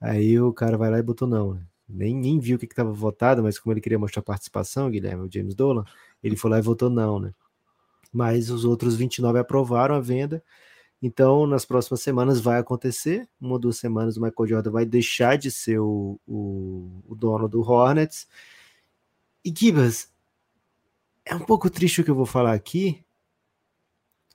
Aí 0.00 0.40
o 0.40 0.52
cara 0.52 0.76
vai 0.78 0.90
lá 0.90 0.98
e 0.98 1.02
botou 1.02 1.28
não, 1.28 1.54
né? 1.54 1.62
Nem, 1.88 2.14
nem 2.16 2.40
viu 2.40 2.56
o 2.56 2.58
que 2.58 2.66
estava 2.66 2.92
votado, 2.92 3.42
mas 3.42 3.58
como 3.58 3.72
ele 3.72 3.80
queria 3.80 3.98
mostrar 3.98 4.22
participação, 4.22 4.90
Guilherme, 4.90 5.26
o 5.26 5.30
James 5.32 5.54
Dolan, 5.54 5.84
ele 6.22 6.36
foi 6.36 6.50
lá 6.50 6.58
e 6.58 6.62
votou 6.62 6.90
não, 6.90 7.20
né? 7.20 7.32
Mas 8.12 8.50
os 8.50 8.64
outros 8.64 8.96
29 8.96 9.38
aprovaram 9.38 9.94
a 9.94 10.00
venda. 10.00 10.42
Então, 11.06 11.46
nas 11.46 11.66
próximas 11.66 12.00
semanas 12.00 12.40
vai 12.40 12.58
acontecer. 12.58 13.28
Uma 13.38 13.52
ou 13.52 13.58
duas 13.58 13.76
semanas 13.76 14.16
o 14.16 14.22
Michael 14.22 14.48
Jordan 14.48 14.70
vai 14.70 14.86
deixar 14.86 15.36
de 15.36 15.50
ser 15.50 15.78
o, 15.78 16.18
o, 16.26 17.02
o 17.06 17.14
dono 17.14 17.46
do 17.46 17.60
Hornets. 17.60 18.26
E 19.44 19.52
Gibas, 19.54 20.10
é 21.22 21.34
um 21.34 21.40
pouco 21.40 21.68
triste 21.68 22.00
o 22.00 22.04
que 22.04 22.10
eu 22.10 22.14
vou 22.14 22.24
falar 22.24 22.54
aqui, 22.54 23.04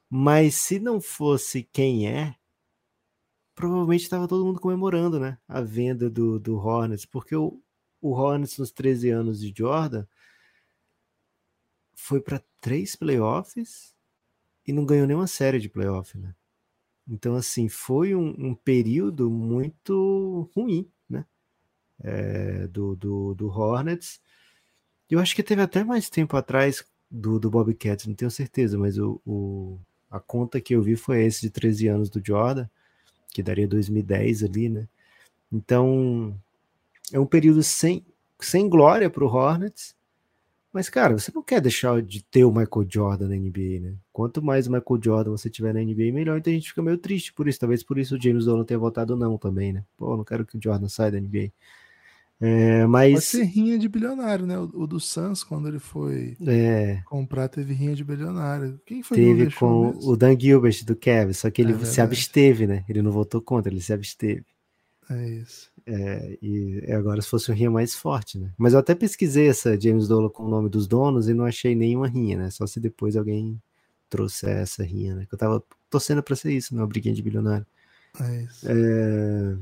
mas 0.07 0.53
se 0.57 0.79
não 0.79 1.01
fosse 1.01 1.63
quem 1.63 2.07
é, 2.07 2.35
provavelmente 3.55 4.03
estava 4.03 4.27
todo 4.27 4.45
mundo 4.45 4.59
comemorando, 4.59 5.19
né? 5.19 5.39
A 5.47 5.61
venda 5.61 6.07
do, 6.07 6.39
do 6.39 6.55
Hornets, 6.55 7.03
porque 7.03 7.35
o, 7.35 7.59
o 7.99 8.11
Hornets 8.11 8.59
nos 8.59 8.71
13 8.71 9.09
anos 9.09 9.39
de 9.39 9.51
Jordan 9.57 10.05
foi 11.95 12.21
para 12.21 12.43
três 12.61 12.95
playoffs 12.95 13.95
e 14.67 14.71
não 14.71 14.85
ganhou 14.85 15.07
nenhuma 15.07 15.25
série 15.25 15.59
de 15.59 15.67
playoff, 15.67 16.15
né? 16.15 16.35
Então, 17.09 17.35
assim, 17.35 17.67
foi 17.67 18.13
um, 18.13 18.35
um 18.37 18.53
período 18.53 19.29
muito 19.31 20.49
ruim, 20.55 20.87
né? 21.09 21.25
É, 22.01 22.67
do, 22.67 22.95
do, 22.95 23.33
do 23.33 23.47
Hornets. 23.47 24.21
Eu 25.09 25.19
acho 25.19 25.35
que 25.35 25.41
teve 25.41 25.61
até 25.61 25.83
mais 25.83 26.09
tempo 26.09 26.37
atrás 26.37 26.85
do, 27.09 27.39
do 27.39 27.49
Bobcats, 27.49 28.05
não 28.05 28.13
tenho 28.13 28.29
certeza, 28.29 28.77
mas 28.77 28.97
o, 28.99 29.19
o, 29.25 29.79
a 30.11 30.19
conta 30.19 30.61
que 30.61 30.75
eu 30.75 30.81
vi 30.83 30.95
foi 30.95 31.23
esse 31.25 31.41
de 31.41 31.49
13 31.49 31.87
anos 31.87 32.09
do 32.09 32.21
Jordan, 32.23 32.67
que 33.33 33.41
daria 33.41 33.67
2010 33.67 34.43
ali, 34.43 34.69
né? 34.69 34.87
Então, 35.51 36.39
é 37.11 37.19
um 37.19 37.25
período 37.25 37.63
sem, 37.63 38.05
sem 38.39 38.69
glória 38.69 39.09
para 39.09 39.23
o 39.23 39.27
Hornets, 39.27 39.95
mas, 40.71 40.87
cara, 40.87 41.17
você 41.17 41.31
não 41.33 41.41
quer 41.41 41.59
deixar 41.59 41.99
de 42.01 42.23
ter 42.23 42.45
o 42.45 42.51
Michael 42.51 42.87
Jordan 42.87 43.27
na 43.27 43.35
NBA, 43.35 43.79
né? 43.81 43.95
Quanto 44.13 44.41
mais 44.41 44.67
o 44.67 44.71
Michael 44.71 45.01
Jordan 45.03 45.31
você 45.31 45.49
tiver 45.49 45.73
na 45.73 45.81
NBA, 45.81 46.13
melhor. 46.13 46.37
Então 46.37 46.51
a 46.51 46.55
gente 46.55 46.69
fica 46.69 46.83
meio 46.83 46.97
triste 46.97 47.33
por 47.33 47.47
isso. 47.47 47.59
Talvez 47.59 47.81
por 47.81 47.97
isso 47.97 48.15
o 48.15 48.21
James 48.21 48.45
Dolan 48.45 48.63
tenha 48.63 48.79
votado 48.79 49.15
não 49.15 49.37
também, 49.37 49.73
né? 49.73 49.83
Pô, 49.97 50.15
não 50.15 50.23
quero 50.23 50.45
que 50.45 50.57
o 50.57 50.61
Jordan 50.61 50.87
saia 50.87 51.11
da 51.11 51.19
NBA. 51.19 51.51
É, 52.41 52.85
mas... 52.85 53.13
Pode 53.13 53.25
ser 53.25 53.43
rinha 53.43 53.77
de 53.77 53.89
bilionário, 53.89 54.45
né? 54.45 54.57
O, 54.57 54.69
o 54.73 54.87
do 54.87 54.99
Suns, 54.99 55.43
quando 55.43 55.67
ele 55.67 55.79
foi 55.79 56.37
é. 56.47 57.01
comprar, 57.05 57.49
teve 57.49 57.73
rinha 57.73 57.95
de 57.95 58.03
bilionário. 58.03 58.79
Quem 58.85 59.01
foi 59.01 59.17
Teve 59.17 59.51
com 59.51 59.87
mesmo? 59.87 60.11
o 60.11 60.15
Dan 60.15 60.39
Gilbert 60.39 60.85
do 60.85 60.95
Kevin, 60.95 61.33
só 61.33 61.49
que 61.49 61.61
ele 61.61 61.73
é 61.73 61.85
se 61.85 61.99
absteve, 61.99 62.65
né? 62.65 62.85
Ele 62.87 63.01
não 63.01 63.11
votou 63.11 63.41
contra, 63.41 63.73
ele 63.73 63.81
se 63.81 63.91
absteve. 63.91 64.45
É 65.09 65.29
isso. 65.29 65.71
É, 65.87 66.37
e 66.41 66.85
agora 66.91 67.21
se 67.21 67.29
fosse 67.29 67.51
um 67.51 67.55
rinha 67.55 67.71
mais 67.71 67.95
forte, 67.95 68.37
né? 68.37 68.51
Mas 68.57 68.73
eu 68.73 68.79
até 68.79 68.93
pesquisei 68.93 69.47
essa 69.47 69.79
James 69.79 70.07
Dolan 70.07 70.29
com 70.29 70.43
o 70.43 70.49
nome 70.49 70.69
dos 70.69 70.87
donos 70.87 71.27
e 71.27 71.33
não 71.33 71.45
achei 71.45 71.73
nenhuma 71.73 72.07
rinha, 72.07 72.37
né? 72.37 72.49
Só 72.51 72.67
se 72.67 72.79
depois 72.79 73.15
alguém 73.15 73.59
trouxe 74.07 74.47
essa 74.47 74.83
rinha, 74.83 75.15
né? 75.15 75.25
Que 75.25 75.33
eu 75.33 75.39
tava 75.39 75.63
torcendo 75.89 76.21
para 76.21 76.35
ser 76.35 76.51
isso, 76.51 76.75
né? 76.75 76.81
uma 76.81 76.87
briguinha 76.87 77.15
de 77.15 77.23
bilionário. 77.23 77.65
É 78.19 78.43
isso. 78.43 78.67
É... 78.69 79.57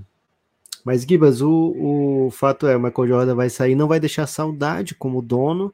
Mas, 0.83 1.03
Gibas, 1.03 1.41
o, 1.41 2.27
o 2.27 2.31
fato 2.31 2.67
é, 2.67 2.75
o 2.75 2.81
Michael 2.81 3.07
Jordan 3.07 3.35
vai 3.35 3.49
sair, 3.49 3.75
não 3.75 3.87
vai 3.87 3.99
deixar 3.99 4.25
saudade 4.27 4.95
como 4.95 5.21
dono, 5.21 5.73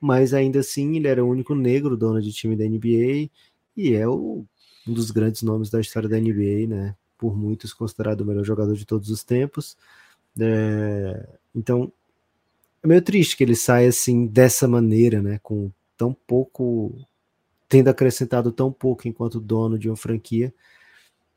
mas 0.00 0.34
ainda 0.34 0.60
assim 0.60 0.96
ele 0.96 1.08
era 1.08 1.24
o 1.24 1.28
único 1.28 1.54
negro 1.54 1.96
dono 1.96 2.20
de 2.20 2.32
time 2.32 2.56
da 2.56 2.64
NBA 2.64 3.30
e 3.76 3.94
é 3.94 4.06
o, 4.06 4.44
um 4.86 4.92
dos 4.92 5.10
grandes 5.10 5.42
nomes 5.42 5.70
da 5.70 5.80
história 5.80 6.08
da 6.08 6.18
NBA, 6.18 6.68
né? 6.68 6.96
Por 7.22 7.36
muitos 7.36 7.72
considerado 7.72 8.22
o 8.22 8.24
melhor 8.24 8.44
jogador 8.44 8.74
de 8.74 8.84
todos 8.84 9.08
os 9.08 9.22
tempos. 9.22 9.76
É... 10.38 11.28
Então, 11.54 11.92
é 12.82 12.86
meio 12.88 13.02
triste 13.02 13.36
que 13.36 13.44
ele 13.44 13.54
saia 13.54 13.88
assim 13.88 14.26
dessa 14.26 14.66
maneira, 14.66 15.22
né? 15.22 15.38
Com 15.40 15.70
tão 15.96 16.12
pouco, 16.12 16.92
tendo 17.68 17.88
acrescentado 17.88 18.50
tão 18.50 18.72
pouco 18.72 19.06
enquanto 19.06 19.40
dono 19.40 19.78
de 19.78 19.88
uma 19.88 19.96
franquia. 19.96 20.52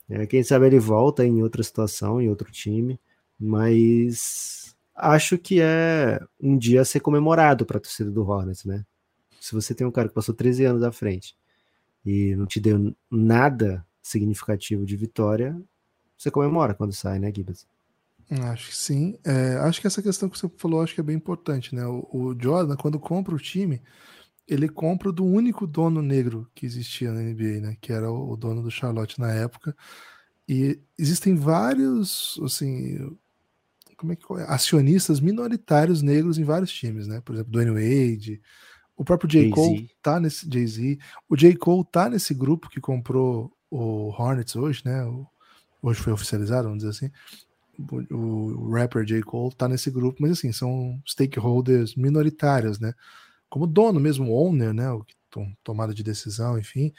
É, 0.10 0.26
quem 0.26 0.44
sabe 0.44 0.66
ele 0.68 0.80
volta 0.80 1.26
em 1.26 1.44
outra 1.44 1.62
situação, 1.62 2.22
em 2.22 2.30
outro 2.30 2.52
time 2.52 3.00
mas 3.40 4.76
acho 4.96 5.38
que 5.38 5.62
é 5.62 6.20
um 6.40 6.58
dia 6.58 6.82
a 6.82 6.86
ser 6.86 7.00
comemorado 7.00 7.66
para 7.66 7.78
a 7.78 7.82
torcida 7.82 8.10
do 8.10 8.28
Hornets, 8.28 8.66
né? 8.66 8.86
Se 9.40 9.54
você 9.54 9.76
tem 9.76 9.86
um 9.86 9.92
cara 9.92 10.08
que 10.08 10.14
passou 10.14 10.34
13 10.34 10.66
anos 10.66 10.84
à 10.84 10.92
frente 10.92 11.36
e 12.06 12.36
não 12.36 12.46
te 12.46 12.60
deu 12.60 12.96
nada 13.12 13.86
significativo 14.02 14.86
de 14.86 14.96
vitória, 14.96 15.60
você 16.18 16.32
comemora 16.32 16.74
quando 16.74 16.94
sai, 16.94 17.20
né, 17.20 17.32
Gibbs? 17.34 17.68
Acho 18.30 18.70
que 18.70 18.76
sim. 18.76 19.18
É, 19.24 19.58
acho 19.58 19.80
que 19.80 19.88
essa 19.88 20.02
questão 20.02 20.28
que 20.28 20.38
você 20.38 20.50
falou 20.58 20.82
acho 20.82 20.96
que 20.96 21.00
é 21.00 21.04
bem 21.04 21.16
importante, 21.16 21.76
né? 21.76 21.86
O, 21.86 22.08
o, 22.12 22.36
Jordan, 22.40 22.76
quando 22.76 23.00
compra 23.00 23.36
o 23.36 23.40
time, 23.40 23.82
ele 24.48 24.68
compra 24.68 25.12
do 25.12 25.24
único 25.24 25.68
dono 25.68 26.02
negro 26.02 26.50
que 26.56 26.66
existia 26.66 27.12
na 27.12 27.22
NBA, 27.22 27.62
né? 27.62 27.78
Que 27.80 27.94
era 27.94 28.12
o, 28.12 28.32
o 28.32 28.38
dono 28.38 28.64
do 28.64 28.72
Charlotte 28.72 29.20
na 29.20 29.32
época. 29.32 29.76
E 30.48 30.80
existem 30.98 31.36
vários, 31.36 32.40
assim, 32.44 33.16
como 33.98 34.14
é 34.14 34.16
que 34.16 34.26
é? 34.34 34.46
acionistas 34.48 35.20
minoritários 35.20 36.02
negros 36.02 36.38
em 36.38 36.44
vários 36.44 36.72
times, 36.72 37.08
né? 37.08 37.22
Por 37.22 37.34
exemplo, 37.34 37.52
Dwayne 37.52 37.72
Wade, 37.72 38.42
o 38.98 39.04
próprio 39.04 39.30
J. 39.30 39.50
Cole 39.50 39.90
tá 40.02 40.20
nesse 40.20 40.50
Jay-Z, 40.52 40.98
o 41.30 41.36
J. 41.36 41.56
Cole 41.58 41.86
tá 41.92 42.10
nesse 42.10 42.34
grupo 42.34 42.70
que 42.70 42.80
comprou 42.80 43.52
o 43.70 44.10
Hornets 44.10 44.56
hoje, 44.56 44.82
né? 44.86 45.04
O, 45.06 45.28
hoje 45.88 46.00
foi 46.00 46.14
oficializado, 46.14 46.68
vamos 46.68 46.84
dizer 46.84 46.90
assim. 46.90 47.12
O, 48.12 48.16
o, 48.16 48.72
rapper 48.72 49.04
J. 49.04 49.22
Cole 49.22 49.54
tá 49.54 49.68
nesse 49.68 49.92
grupo, 49.92 50.22
mas 50.22 50.32
assim, 50.32 50.52
são 50.52 51.02
stakeholders 51.06 51.96
minoritários, 51.96 52.80
né? 52.80 52.94
Como 53.50 53.68
dono 53.68 54.00
mesmo, 54.00 54.32
owner, 54.32 54.74
né? 54.74 54.90
O 54.92 55.04
que 55.04 55.16
tomada 55.64 55.94
de 55.94 56.04
decisão, 56.04 56.58
enfim. 56.58 56.94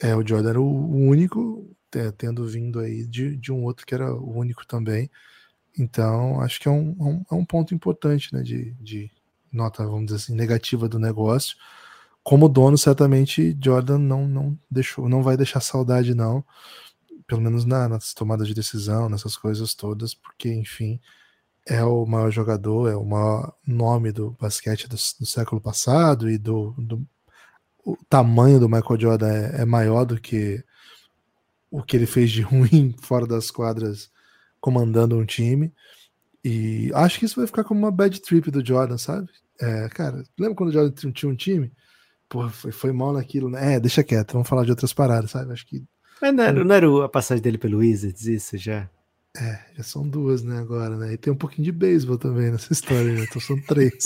É, 0.00 0.14
o 0.14 0.26
Jordan 0.26 0.50
era 0.50 0.60
o, 0.60 0.94
único, 0.94 1.68
tendo 2.16 2.46
vindo 2.46 2.80
aí 2.80 3.06
de, 3.06 3.36
de 3.36 3.52
um 3.52 3.64
outro 3.64 3.86
que 3.86 3.94
era 3.94 4.14
o 4.14 4.36
único 4.36 4.66
também. 4.66 5.10
Então, 5.78 6.40
acho 6.40 6.60
que 6.60 6.68
é 6.68 6.70
um, 6.70 6.96
é 6.98 7.04
um, 7.04 7.24
é 7.32 7.34
um 7.34 7.44
ponto 7.44 7.74
importante 7.74 8.32
né, 8.32 8.42
de, 8.42 8.72
de, 8.80 9.10
nota, 9.52 9.84
vamos 9.84 10.06
dizer 10.06 10.16
assim, 10.16 10.34
negativa 10.34 10.88
do 10.88 10.98
negócio. 10.98 11.56
Como 12.22 12.48
dono, 12.48 12.76
certamente 12.76 13.56
Jordan 13.62 13.98
não, 13.98 14.26
não 14.26 14.58
deixou, 14.70 15.08
não 15.08 15.22
vai 15.22 15.36
deixar 15.36 15.60
saudade, 15.60 16.14
não. 16.14 16.44
Pelo 17.26 17.40
menos 17.40 17.64
na, 17.64 17.88
nas 17.88 18.14
tomadas 18.14 18.46
de 18.46 18.54
decisão, 18.54 19.08
nessas 19.08 19.36
coisas 19.36 19.74
todas, 19.74 20.14
porque, 20.14 20.52
enfim, 20.52 21.00
é 21.66 21.82
o 21.84 22.06
maior 22.06 22.30
jogador, 22.30 22.88
é 22.90 22.96
o 22.96 23.04
maior 23.04 23.52
nome 23.66 24.12
do 24.12 24.30
basquete 24.40 24.88
do, 24.88 24.96
do 24.96 25.26
século 25.26 25.60
passado 25.60 26.30
e 26.30 26.38
do, 26.38 26.72
do, 26.78 27.06
o 27.84 27.96
tamanho 28.08 28.60
do 28.60 28.68
Michael 28.68 29.00
Jordan 29.00 29.28
é, 29.28 29.62
é 29.62 29.64
maior 29.64 30.04
do 30.04 30.20
que 30.20 30.64
o 31.70 31.82
que 31.82 31.96
ele 31.96 32.06
fez 32.06 32.30
de 32.30 32.42
ruim 32.42 32.94
fora 33.00 33.26
das 33.26 33.50
quadras 33.50 34.10
comandando 34.60 35.16
um 35.16 35.24
time. 35.24 35.72
E 36.44 36.90
acho 36.94 37.18
que 37.18 37.24
isso 37.24 37.36
vai 37.36 37.46
ficar 37.46 37.64
como 37.64 37.80
uma 37.80 37.90
bad 37.90 38.20
trip 38.20 38.50
do 38.50 38.64
Jordan, 38.64 38.98
sabe? 38.98 39.28
É, 39.60 39.88
cara, 39.88 40.22
lembra 40.38 40.54
quando 40.54 40.70
o 40.70 40.72
Jordan 40.72 41.12
tinha 41.12 41.30
um 41.30 41.34
time? 41.34 41.72
Pô, 42.28 42.48
foi, 42.48 42.72
foi 42.72 42.92
mal 42.92 43.12
naquilo, 43.12 43.48
né? 43.48 43.74
É, 43.74 43.80
deixa 43.80 44.04
quieto, 44.04 44.32
vamos 44.32 44.48
falar 44.48 44.64
de 44.64 44.70
outras 44.70 44.92
paradas, 44.92 45.30
sabe? 45.30 45.52
Acho 45.52 45.66
que. 45.66 45.84
Mas 46.20 46.34
não 46.34 46.44
era, 46.44 46.64
não 46.64 46.74
era 46.74 47.04
a 47.04 47.08
passagem 47.08 47.42
dele 47.42 47.58
pelo 47.58 47.78
Wizards, 47.78 48.26
isso 48.26 48.56
já? 48.56 48.88
É, 49.36 49.60
já 49.76 49.82
são 49.82 50.08
duas, 50.08 50.42
né, 50.42 50.58
agora, 50.58 50.96
né? 50.96 51.12
E 51.12 51.18
tem 51.18 51.32
um 51.32 51.36
pouquinho 51.36 51.64
de 51.64 51.72
beisebol 51.72 52.16
também 52.16 52.50
nessa 52.50 52.72
história, 52.72 53.12
né? 53.12 53.24
Então 53.24 53.40
são 53.40 53.60
três. 53.60 54.04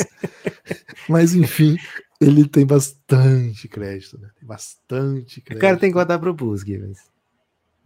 Mas 1.08 1.34
enfim, 1.34 1.76
ele 2.20 2.48
tem 2.48 2.66
bastante 2.66 3.68
crédito, 3.68 4.18
né? 4.18 4.28
Tem 4.38 4.46
bastante 4.46 5.40
crédito. 5.40 5.58
O 5.58 5.60
cara 5.60 5.76
tem 5.76 5.90
que 5.90 5.94
guardar 5.94 6.18
pro 6.18 6.34
Bulls, 6.34 6.62
Gibbons. 6.62 6.98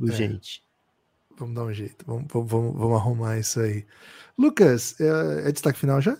Urgente. 0.01 0.63
É. 0.63 1.35
Vamos 1.39 1.55
dar 1.55 1.65
um 1.65 1.73
jeito, 1.73 2.05
vamos, 2.07 2.27
vamos, 2.33 2.51
vamos 2.79 2.97
arrumar 2.97 3.39
isso 3.39 3.61
aí. 3.61 3.85
Lucas, 4.39 4.99
é, 5.01 5.49
é, 5.49 5.53
destaque 5.53 5.79
final 5.79 6.01
já? 6.01 6.17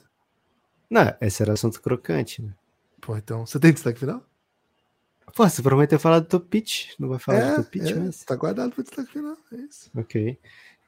Não, 0.91 1.15
esse 1.21 1.43
era 1.43 1.55
assunto 1.55 1.81
crocante, 1.81 2.43
né? 2.43 2.53
Pô, 3.01 3.17
então, 3.17 3.47
você 3.47 3.59
tem 3.59 3.73
destaque 3.73 4.01
final? 4.01 4.25
Pô, 5.35 5.49
você 5.49 5.61
prometeu 5.63 5.99
falar 5.99 6.21
do 6.21 6.27
top 6.27 6.47
pitch, 6.47 6.93
não 6.99 7.09
vai 7.09 7.19
falar 7.19 7.39
é, 7.39 7.51
do 7.51 7.57
top 7.57 7.71
pitch, 7.71 7.91
é, 7.91 7.95
mas... 7.95 8.23
Tá 8.25 8.37
guardado 8.37 8.73
para 8.73 8.85
destaque 8.85 9.13
final, 9.13 9.37
é 9.53 9.57
isso. 9.57 9.91
Ok. 9.97 10.39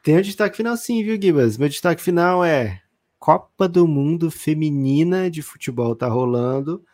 Tem 0.02 0.16
o 0.16 0.22
destaque 0.22 0.56
final 0.56 0.76
sim, 0.76 1.02
viu, 1.02 1.20
Gibas? 1.20 1.58
Meu 1.58 1.68
destaque 1.68 2.00
final 2.00 2.44
é 2.44 2.80
Copa 3.18 3.68
do 3.68 3.88
Mundo 3.88 4.30
Feminina 4.30 5.28
de 5.28 5.42
Futebol 5.42 5.96
tá 5.96 6.06
rolando. 6.06 6.84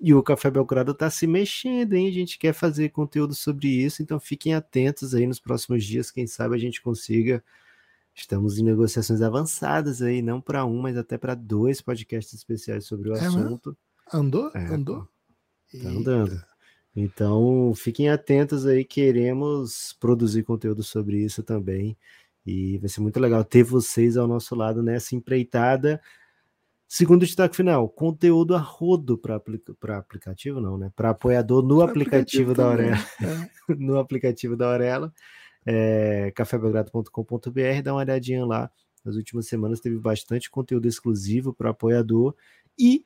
E 0.00 0.12
o 0.12 0.22
Café 0.22 0.50
Belgrado 0.50 0.92
está 0.92 1.08
se 1.08 1.26
mexendo, 1.26 1.94
hein? 1.94 2.08
A 2.08 2.12
gente 2.12 2.38
quer 2.38 2.52
fazer 2.52 2.90
conteúdo 2.90 3.34
sobre 3.34 3.68
isso, 3.68 4.02
então 4.02 4.20
fiquem 4.20 4.52
atentos 4.54 5.14
aí 5.14 5.26
nos 5.26 5.40
próximos 5.40 5.84
dias. 5.84 6.10
Quem 6.10 6.26
sabe 6.26 6.54
a 6.54 6.58
gente 6.58 6.82
consiga. 6.82 7.42
Estamos 8.14 8.58
em 8.58 8.64
negociações 8.64 9.22
avançadas 9.22 10.02
aí, 10.02 10.20
não 10.20 10.40
para 10.40 10.64
um, 10.64 10.80
mas 10.80 10.96
até 10.96 11.16
para 11.16 11.34
dois 11.34 11.80
podcasts 11.80 12.34
especiais 12.34 12.84
sobre 12.84 13.10
o 13.10 13.14
é 13.14 13.20
assunto. 13.20 13.76
Andou? 14.12 14.50
É, 14.54 14.66
Andou? 14.66 15.08
Tá 15.82 15.88
andando. 15.88 16.44
Então, 16.96 17.74
fiquem 17.76 18.08
atentos 18.08 18.64
aí, 18.64 18.82
queremos 18.82 19.94
produzir 20.00 20.42
conteúdo 20.44 20.82
sobre 20.82 21.18
isso 21.18 21.42
também. 21.42 21.94
E 22.44 22.78
vai 22.78 22.88
ser 22.88 23.00
muito 23.00 23.20
legal 23.20 23.44
ter 23.44 23.62
vocês 23.62 24.16
ao 24.16 24.26
nosso 24.26 24.54
lado 24.54 24.82
nessa 24.82 25.14
empreitada. 25.14 26.00
Segundo 26.88 27.26
destaque 27.26 27.54
final, 27.54 27.86
conteúdo 27.88 28.54
a 28.54 28.58
rodo 28.58 29.18
para 29.18 29.36
aplica 29.36 29.74
aplicativo, 29.98 30.58
não, 30.58 30.78
né? 30.78 30.90
Para 30.96 31.10
apoiador 31.10 31.62
no 31.62 31.82
aplicativo, 31.82 32.52
aplicativo, 32.52 32.54
da 32.54 32.64
Aurela. 32.64 32.96
É. 33.20 33.50
no 33.76 33.98
aplicativo 33.98 34.56
da 34.56 34.70
Aurela, 34.70 35.12
é, 35.66 36.32
cafébelgrado.com.br, 36.34 37.82
dá 37.82 37.92
uma 37.92 38.00
olhadinha 38.00 38.46
lá. 38.46 38.70
Nas 39.04 39.16
últimas 39.16 39.46
semanas 39.46 39.80
teve 39.80 39.98
bastante 39.98 40.48
conteúdo 40.48 40.88
exclusivo 40.88 41.52
para 41.52 41.70
apoiador. 41.70 42.34
E 42.78 43.04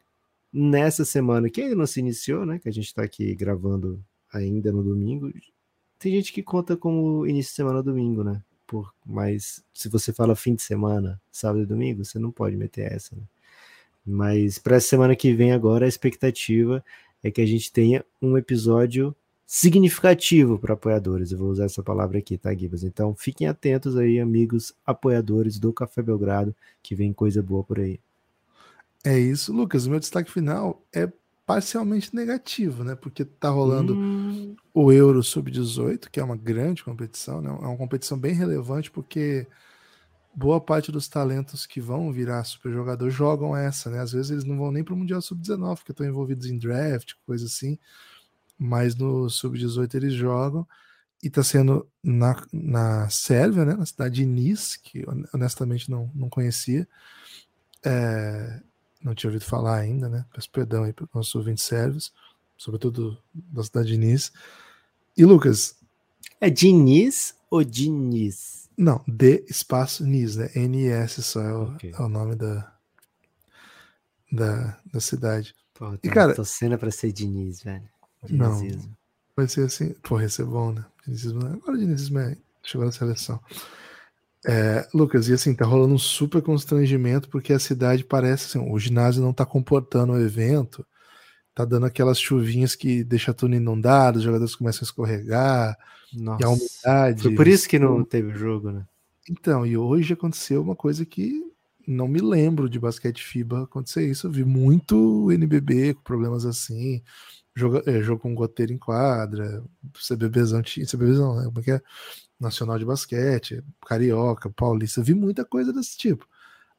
nessa 0.52 1.04
semana, 1.04 1.48
que 1.50 1.60
ainda 1.60 1.76
não 1.76 1.86
se 1.86 2.00
iniciou, 2.00 2.44
né? 2.44 2.58
Que 2.58 2.68
a 2.68 2.72
gente 2.72 2.86
está 2.86 3.02
aqui 3.02 3.34
gravando 3.34 4.02
ainda 4.32 4.72
no 4.72 4.82
domingo, 4.82 5.32
tem 5.98 6.12
gente 6.12 6.32
que 6.32 6.42
conta 6.42 6.76
como 6.76 7.26
início 7.26 7.50
de 7.50 7.56
semana 7.56 7.82
domingo, 7.82 8.24
né? 8.24 8.42
Por, 8.66 8.92
mas 9.04 9.62
se 9.74 9.88
você 9.88 10.12
fala 10.12 10.36
fim 10.36 10.54
de 10.54 10.62
semana, 10.62 11.20
sábado 11.30 11.62
e 11.62 11.66
domingo, 11.66 12.04
você 12.04 12.18
não 12.18 12.30
pode 12.30 12.56
meter 12.56 12.92
essa, 12.92 13.14
né? 13.14 13.22
Mas 14.06 14.58
para 14.58 14.76
a 14.76 14.80
semana 14.80 15.14
que 15.14 15.32
vem 15.34 15.52
agora 15.52 15.84
a 15.84 15.88
expectativa 15.88 16.82
é 17.22 17.30
que 17.30 17.40
a 17.40 17.46
gente 17.46 17.70
tenha 17.72 18.04
um 18.20 18.36
episódio 18.38 19.14
significativo 19.46 20.58
para 20.58 20.74
apoiadores. 20.74 21.32
Eu 21.32 21.38
vou 21.38 21.50
usar 21.50 21.64
essa 21.64 21.82
palavra 21.82 22.18
aqui, 22.18 22.38
tá, 22.38 22.54
Gibas? 22.54 22.82
Então 22.82 23.14
fiquem 23.14 23.46
atentos 23.46 23.96
aí, 23.96 24.18
amigos 24.18 24.72
apoiadores 24.86 25.58
do 25.58 25.72
Café 25.72 26.02
Belgrado, 26.02 26.54
que 26.82 26.94
vem 26.94 27.12
coisa 27.12 27.42
boa 27.42 27.62
por 27.62 27.78
aí. 27.78 28.00
É 29.04 29.18
isso, 29.18 29.52
Lucas. 29.52 29.86
O 29.86 29.90
meu 29.90 30.00
destaque 30.00 30.30
final 30.30 30.84
é 30.92 31.10
parcialmente 31.46 32.14
negativo, 32.14 32.84
né? 32.84 32.94
Porque 32.94 33.24
tá 33.24 33.48
rolando 33.48 33.96
hum... 33.96 34.54
o 34.72 34.92
Euro 34.92 35.22
Sub-18, 35.22 36.08
que 36.10 36.20
é 36.20 36.24
uma 36.24 36.36
grande 36.36 36.84
competição, 36.84 37.40
né? 37.40 37.48
É 37.48 37.52
uma 37.52 37.76
competição 37.76 38.18
bem 38.18 38.34
relevante 38.34 38.90
porque 38.90 39.46
boa 40.34 40.60
parte 40.60 40.92
dos 40.92 41.08
talentos 41.08 41.66
que 41.66 41.80
vão 41.80 42.12
virar 42.12 42.44
super 42.44 42.72
jogador 42.72 43.10
jogam 43.10 43.56
essa, 43.56 43.90
né? 43.90 43.98
Às 44.00 44.12
vezes 44.12 44.30
eles 44.30 44.44
não 44.44 44.56
vão 44.56 44.70
nem 44.70 44.84
para 44.84 44.94
o 44.94 44.96
Mundial 44.96 45.20
Sub-19, 45.20 45.76
porque 45.76 45.92
estão 45.92 46.06
envolvidos 46.06 46.46
em 46.46 46.56
draft, 46.56 47.14
coisa 47.26 47.46
assim, 47.46 47.78
mas 48.58 48.94
no 48.94 49.28
Sub-18 49.28 49.94
eles 49.94 50.12
jogam 50.12 50.66
e 51.22 51.26
está 51.26 51.42
sendo 51.42 51.86
na, 52.02 52.40
na 52.52 53.08
Sérvia, 53.10 53.64
né? 53.64 53.74
Na 53.74 53.86
cidade 53.86 54.16
de 54.16 54.26
Nis, 54.26 54.76
que 54.76 55.04
honestamente 55.34 55.90
não, 55.90 56.10
não 56.14 56.28
conhecia, 56.28 56.86
é, 57.84 58.60
não 59.02 59.14
tinha 59.14 59.28
ouvido 59.30 59.44
falar 59.44 59.78
ainda, 59.78 60.08
né? 60.08 60.24
Peço 60.32 60.50
perdão 60.50 60.84
aí 60.84 60.92
para 60.92 61.04
os 61.04 61.10
nossos 61.14 61.34
ouvintes 61.34 61.64
sérvios, 61.64 62.12
sobretudo 62.56 63.18
da 63.32 63.62
cidade 63.62 63.88
de 63.88 63.96
Nis. 63.96 64.32
E 65.16 65.24
Lucas? 65.24 65.76
É 66.40 66.48
Diniz 66.48 67.34
ou 67.50 67.64
Diniz? 67.64 68.68
Não, 68.76 69.02
D 69.06 69.44
espaço 69.48 70.06
NIS, 70.06 70.36
né? 70.36 70.50
NIS 70.54 71.24
só 71.24 71.42
é 71.42 71.52
o, 71.52 71.62
okay. 71.74 71.92
é 71.92 72.00
o 72.00 72.08
nome 72.08 72.34
da, 72.34 72.72
da, 74.32 74.78
da 74.90 75.00
cidade. 75.00 75.54
Pô, 75.74 75.92
e, 76.02 76.08
cara, 76.08 76.34
torcendo 76.34 76.78
pra 76.78 76.90
ser 76.90 77.12
Diniz, 77.12 77.62
velho. 77.62 77.86
Não. 78.30 78.58
Vai 79.36 79.48
ser 79.48 79.66
assim. 79.66 79.94
Pô, 80.02 80.20
ia 80.20 80.28
ser 80.28 80.44
bom, 80.44 80.72
né? 80.72 80.84
Agora 81.06 81.72
o 81.72 81.78
Diniz 81.78 82.10
chegou 82.62 82.86
na 82.86 82.92
seleção. 82.92 83.40
É, 84.46 84.88
Lucas, 84.94 85.28
e 85.28 85.34
assim, 85.34 85.54
tá 85.54 85.66
rolando 85.66 85.94
um 85.94 85.98
super 85.98 86.40
constrangimento 86.40 87.28
porque 87.28 87.52
a 87.52 87.58
cidade 87.58 88.04
parece 88.04 88.46
assim, 88.46 88.70
o 88.70 88.78
ginásio 88.78 89.22
não 89.22 89.32
tá 89.32 89.44
comportando 89.44 90.14
o 90.14 90.20
evento, 90.20 90.86
tá 91.54 91.64
dando 91.64 91.86
aquelas 91.86 92.18
chuvinhas 92.18 92.74
que 92.74 93.04
deixa 93.04 93.34
tudo 93.34 93.54
inundado, 93.54 94.18
os 94.18 94.24
jogadores 94.24 94.54
começam 94.54 94.80
a 94.82 94.84
escorregar, 94.84 95.76
Nossa. 96.14 96.42
e 96.42 96.44
a 96.44 96.48
umidade. 96.48 97.22
Foi 97.22 97.34
por 97.34 97.46
isso 97.46 97.68
que 97.68 97.78
não 97.78 98.02
teve 98.02 98.34
jogo, 98.34 98.70
né? 98.70 98.86
Então, 99.28 99.66
e 99.66 99.76
hoje 99.76 100.14
aconteceu 100.14 100.62
uma 100.62 100.74
coisa 100.74 101.04
que 101.04 101.50
não 101.86 102.08
me 102.08 102.20
lembro 102.20 102.68
de 102.68 102.78
basquete 102.78 103.22
FIBA 103.22 103.64
acontecer 103.64 104.08
isso. 104.08 104.26
Eu 104.26 104.30
vi 104.30 104.44
muito 104.44 105.30
NBB 105.30 105.94
com 105.94 106.02
problemas 106.02 106.46
assim, 106.46 107.02
jogo, 107.54 107.82
é, 107.86 108.00
jogo 108.00 108.22
com 108.22 108.34
goteiro 108.34 108.72
em 108.72 108.78
quadra, 108.78 109.62
CBBzão, 110.08 110.62
CBBzão, 110.62 111.36
né? 111.36 111.44
Como 111.44 111.60
é 111.60 111.62
que 111.62 111.70
é? 111.72 111.82
Nacional 112.40 112.78
de 112.78 112.84
Basquete, 112.84 113.62
Carioca, 113.86 114.48
Paulista, 114.50 115.02
vi 115.02 115.14
muita 115.14 115.44
coisa 115.44 115.72
desse 115.72 115.96
tipo. 115.96 116.26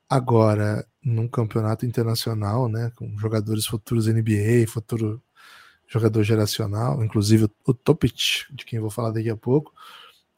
Agora, 0.09 0.85
num 1.01 1.27
campeonato 1.27 1.85
internacional, 1.85 2.67
né, 2.67 2.91
com 2.95 3.17
jogadores 3.17 3.65
futuros 3.65 4.07
NBA, 4.07 4.67
futuro 4.67 5.21
jogador 5.87 6.23
geracional, 6.23 7.03
inclusive 7.03 7.49
o 7.65 7.73
Topic, 7.73 8.45
de 8.51 8.65
quem 8.65 8.77
eu 8.77 8.81
vou 8.81 8.89
falar 8.89 9.11
daqui 9.11 9.29
a 9.29 9.37
pouco, 9.37 9.73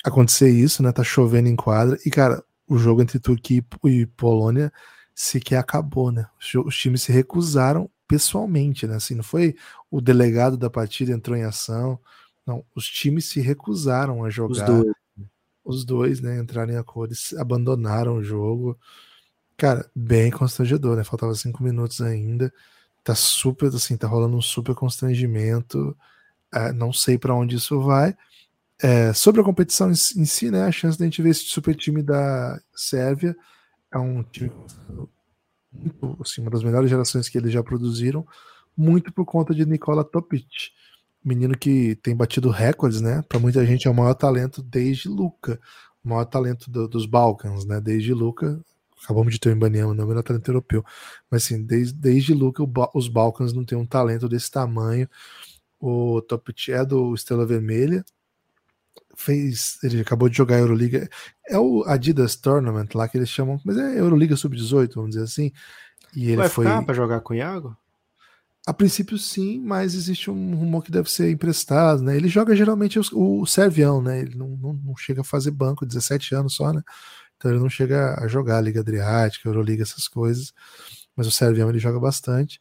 acontecer 0.04 0.50
isso, 0.50 0.84
né, 0.84 0.92
tá 0.92 1.04
chovendo 1.04 1.48
em 1.48 1.56
quadra, 1.56 1.98
e 2.06 2.10
cara, 2.10 2.44
o 2.68 2.78
jogo 2.78 3.02
entre 3.02 3.20
Turquia 3.20 3.64
e 3.86 4.06
Polônia 4.06 4.74
sequer 5.16 5.58
acabou, 5.58 6.12
né, 6.12 6.28
os 6.66 6.76
times 6.76 7.04
se 7.04 7.12
recusaram 7.12 7.90
pessoalmente, 8.08 8.86
né, 8.86 8.96
assim, 8.96 9.16
não 9.16 9.24
foi 9.24 9.56
o 9.90 10.02
delegado 10.02 10.58
da 10.58 10.70
partida 10.70 11.12
entrou 11.12 11.38
em 11.38 11.44
ação, 11.44 12.00
não, 12.46 12.66
os 12.76 12.88
times 12.88 13.30
se 13.30 13.40
recusaram 13.40 14.24
a 14.24 14.30
jogar. 14.30 14.70
Os 14.70 14.84
dois, 14.84 14.96
os 15.64 15.86
dois 15.86 16.20
né, 16.20 16.40
entraram 16.40 16.74
em 16.74 16.78
acordos, 16.78 17.34
abandonaram 17.36 18.16
o 18.18 18.24
jogo. 18.24 18.78
Cara, 19.58 19.90
bem 19.96 20.32
constrangedor, 20.32 20.98
né? 20.98 21.04
Faltava 21.04 21.34
cinco 21.36 21.64
minutos 21.64 22.02
ainda. 22.02 22.52
Tá 23.04 23.16
super, 23.16 23.68
assim, 23.68 23.98
tá 23.98 24.08
rolando 24.08 24.38
um 24.38 24.42
super 24.42 24.76
constrangimento. 24.76 25.96
É, 26.54 26.72
não 26.74 26.92
sei 26.92 27.18
para 27.18 27.36
onde 27.36 27.56
isso 27.56 27.82
vai. 27.82 28.16
É, 28.82 29.14
sobre 29.14 29.42
a 29.42 29.44
competição 29.44 29.90
em, 29.90 29.94
em, 29.94 30.26
si, 30.26 30.52
né? 30.52 30.64
A 30.64 30.72
chance 30.72 30.98
da 30.98 31.06
gente 31.06 31.22
ver 31.22 31.30
esse 31.30 31.46
super 31.46 31.76
time 31.76 32.02
da 32.04 32.60
Sérvia 32.76 33.36
é 33.92 33.98
um 33.98 34.24
time 34.24 34.52
assim, 36.20 36.42
uma 36.42 36.52
das 36.52 36.64
melhores 36.64 36.90
gerações 36.90 37.28
que 37.28 37.38
eles 37.38 37.52
já 37.52 37.64
produziram, 37.64 38.26
muito 38.78 39.12
por 39.12 39.26
conta 39.26 39.54
de 39.54 39.66
Nikola 39.66 40.04
Topic 40.04 40.46
menino 41.24 41.58
que 41.58 41.96
tem 41.96 42.16
batido 42.16 42.50
recordes, 42.50 43.02
né? 43.02 43.24
Para 43.28 43.40
muita 43.40 43.66
gente 43.66 43.88
é 43.88 43.92
o 43.92 43.94
maior 43.94 44.14
talento 44.14 44.62
desde 44.62 45.08
Luca, 45.08 45.60
o 46.04 46.10
maior 46.10 46.26
talento 46.26 46.70
do, 46.70 46.88
dos 46.88 47.06
Balcãs, 47.06 47.66
né? 47.66 47.80
Desde 47.80 48.14
Luca, 48.14 48.60
acabamos 49.04 49.34
de 49.34 49.40
ter 49.40 49.50
o 49.50 49.52
Ibaniama, 49.52 49.94
não 49.94 50.04
é 50.04 50.06
o 50.06 50.10
melhor 50.10 50.24
talento 50.24 50.48
europeu, 50.50 50.84
mas 51.30 51.44
assim, 51.46 51.64
desde, 51.64 51.94
desde 51.94 52.34
Luca 52.34 52.64
os 52.94 53.08
Balcãs 53.08 53.54
não 53.54 53.66
têm 53.66 53.78
um 53.78 53.86
talento 53.86 54.28
desse 54.28 54.50
tamanho. 54.52 55.08
O 55.80 56.22
Top 56.22 56.54
é 56.70 56.86
do 56.86 57.14
Estrela 57.14 57.46
Vermelha, 57.46 58.06
fez, 59.16 59.78
ele 59.84 60.02
acabou 60.02 60.30
de 60.30 60.38
jogar 60.38 60.56
a 60.56 60.60
Euroliga, 60.60 61.10
é 61.48 61.58
o 61.60 61.84
Adidas 61.86 62.36
Tournament 62.36 62.88
lá 62.94 63.08
que 63.08 63.18
eles 63.18 63.30
chamam, 63.30 63.60
mas 63.66 63.78
é 63.78 64.00
Euroliga 64.00 64.36
Sub-18, 64.36 64.96
vamos 64.96 65.12
dizer 65.12 65.24
assim. 65.24 65.52
E 66.16 66.28
ele 66.28 66.38
Vai 66.38 66.50
foi 66.50 66.66
para 66.66 66.94
jogar 66.94 67.22
com 67.22 67.34
o 67.34 67.36
Iago? 67.36 67.76
A 68.66 68.74
princípio 68.74 69.18
sim, 69.18 69.60
mas 69.60 69.94
existe 69.94 70.32
um 70.32 70.56
rumor 70.56 70.84
que 70.84 70.92
deve 70.92 71.12
ser 71.12 71.30
emprestado, 71.30 72.02
né? 72.02 72.16
Ele 72.16 72.30
joga 72.30 72.56
geralmente 72.56 72.98
o, 72.98 73.42
o 73.42 73.46
Servião, 73.46 74.02
né? 74.02 74.22
Ele 74.22 74.36
não, 74.36 74.48
não, 74.50 74.74
não, 74.74 74.96
chega 74.96 75.20
a 75.20 75.24
fazer 75.24 75.52
banco, 75.52 75.86
17 75.86 76.34
anos 76.34 76.54
só, 76.56 76.72
né? 76.72 76.82
Então 77.36 77.52
ele 77.52 77.60
não 77.60 77.70
chega 77.70 78.16
a 78.24 78.28
jogar 78.28 78.62
Liga 78.62 78.80
Adriática, 78.80 79.50
Euroliga, 79.50 79.84
essas 79.84 80.08
coisas. 80.08 80.54
Mas 81.16 81.28
o 81.28 81.32
Servião 81.32 81.70
ele 81.70 81.80
joga 81.80 82.00
bastante. 82.00 82.60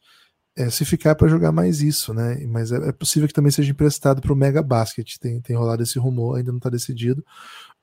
É, 0.55 0.69
se 0.69 0.83
ficar 0.85 1.11
é 1.11 1.15
para 1.15 1.27
jogar 1.29 1.53
mais 1.53 1.81
isso, 1.81 2.13
né? 2.13 2.45
Mas 2.47 2.71
é, 2.73 2.89
é 2.89 2.91
possível 2.91 3.27
que 3.27 3.33
também 3.33 3.51
seja 3.51 3.71
emprestado 3.71 4.21
para 4.21 4.33
o 4.33 4.35
Mega 4.35 4.61
Basket. 4.61 5.17
Tem, 5.19 5.39
tem 5.41 5.55
rolado 5.55 5.83
esse 5.83 5.97
rumor, 5.97 6.37
ainda 6.37 6.51
não 6.51 6.57
está 6.57 6.69
decidido. 6.69 7.23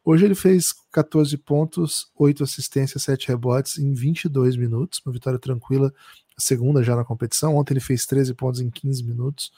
Hoje 0.04 0.26
ele 0.26 0.34
fez 0.34 0.74
14 0.92 1.36
pontos, 1.38 2.10
8 2.16 2.44
assistências, 2.44 3.02
7 3.02 3.28
rebotes 3.28 3.78
em 3.78 3.92
22 3.92 4.56
minutos, 4.56 5.00
uma 5.04 5.12
vitória 5.12 5.38
tranquila 5.38 5.92
segunda 6.40 6.82
já 6.82 6.96
na 6.96 7.04
competição. 7.04 7.56
Ontem 7.56 7.74
ele 7.74 7.80
fez 7.80 8.06
13 8.06 8.34
pontos 8.34 8.60
em 8.60 8.70
15 8.70 9.04
minutos. 9.04 9.52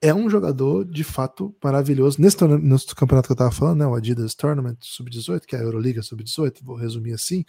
É 0.00 0.14
um 0.14 0.28
jogador 0.28 0.84
de 0.84 1.02
fato 1.02 1.54
maravilhoso. 1.62 2.20
Nesse, 2.20 2.36
nesse 2.46 2.94
campeonato 2.94 3.28
que 3.28 3.32
eu 3.32 3.34
estava 3.34 3.50
falando, 3.50 3.78
né, 3.78 3.86
o 3.86 3.94
Adidas 3.94 4.34
Tournament 4.34 4.76
Sub-18, 4.80 5.40
que 5.46 5.56
é 5.56 5.58
a 5.58 5.62
Euroliga 5.62 6.02
Sub-18, 6.02 6.58
vou 6.62 6.76
resumir 6.76 7.12
assim, 7.12 7.44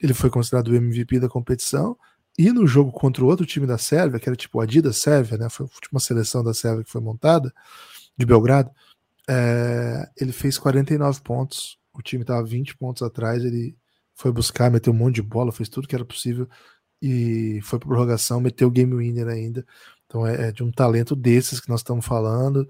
ele 0.00 0.14
foi 0.14 0.30
considerado 0.30 0.68
o 0.68 0.74
MVP 0.76 1.18
da 1.18 1.28
competição. 1.28 1.96
E 2.38 2.52
no 2.52 2.66
jogo 2.66 2.92
contra 2.92 3.24
o 3.24 3.26
outro 3.26 3.44
time 3.44 3.66
da 3.66 3.78
Sérvia, 3.78 4.20
que 4.20 4.28
era 4.28 4.36
tipo 4.36 4.58
o 4.58 4.60
Adidas 4.60 4.98
Sérvia, 4.98 5.38
né, 5.38 5.48
foi 5.48 5.66
a 5.66 5.74
última 5.74 5.98
seleção 5.98 6.44
da 6.44 6.54
Sérvia 6.54 6.84
que 6.84 6.90
foi 6.90 7.00
montada, 7.00 7.52
de 8.16 8.26
Belgrado, 8.26 8.70
é, 9.28 10.08
ele 10.16 10.32
fez 10.32 10.58
49 10.58 11.20
pontos. 11.22 11.78
O 11.92 12.02
time 12.02 12.22
estava 12.22 12.44
20 12.44 12.76
pontos 12.76 13.02
atrás, 13.02 13.44
ele 13.44 13.76
foi 14.14 14.32
buscar, 14.32 14.70
meteu 14.70 14.92
um 14.92 14.96
monte 14.96 15.16
de 15.16 15.22
bola, 15.22 15.52
fez 15.52 15.68
tudo 15.68 15.86
que 15.88 15.94
era 15.94 16.04
possível 16.04 16.48
e 17.00 17.60
foi 17.62 17.78
para 17.78 17.88
prorrogação, 17.88 18.40
meteu 18.40 18.68
o 18.68 18.70
game 18.70 18.94
winner 18.94 19.28
ainda. 19.28 19.66
Então 20.06 20.26
é, 20.26 20.48
é, 20.48 20.52
de 20.52 20.62
um 20.64 20.70
talento 20.70 21.14
desses 21.14 21.60
que 21.60 21.68
nós 21.68 21.80
estamos 21.80 22.04
falando. 22.04 22.68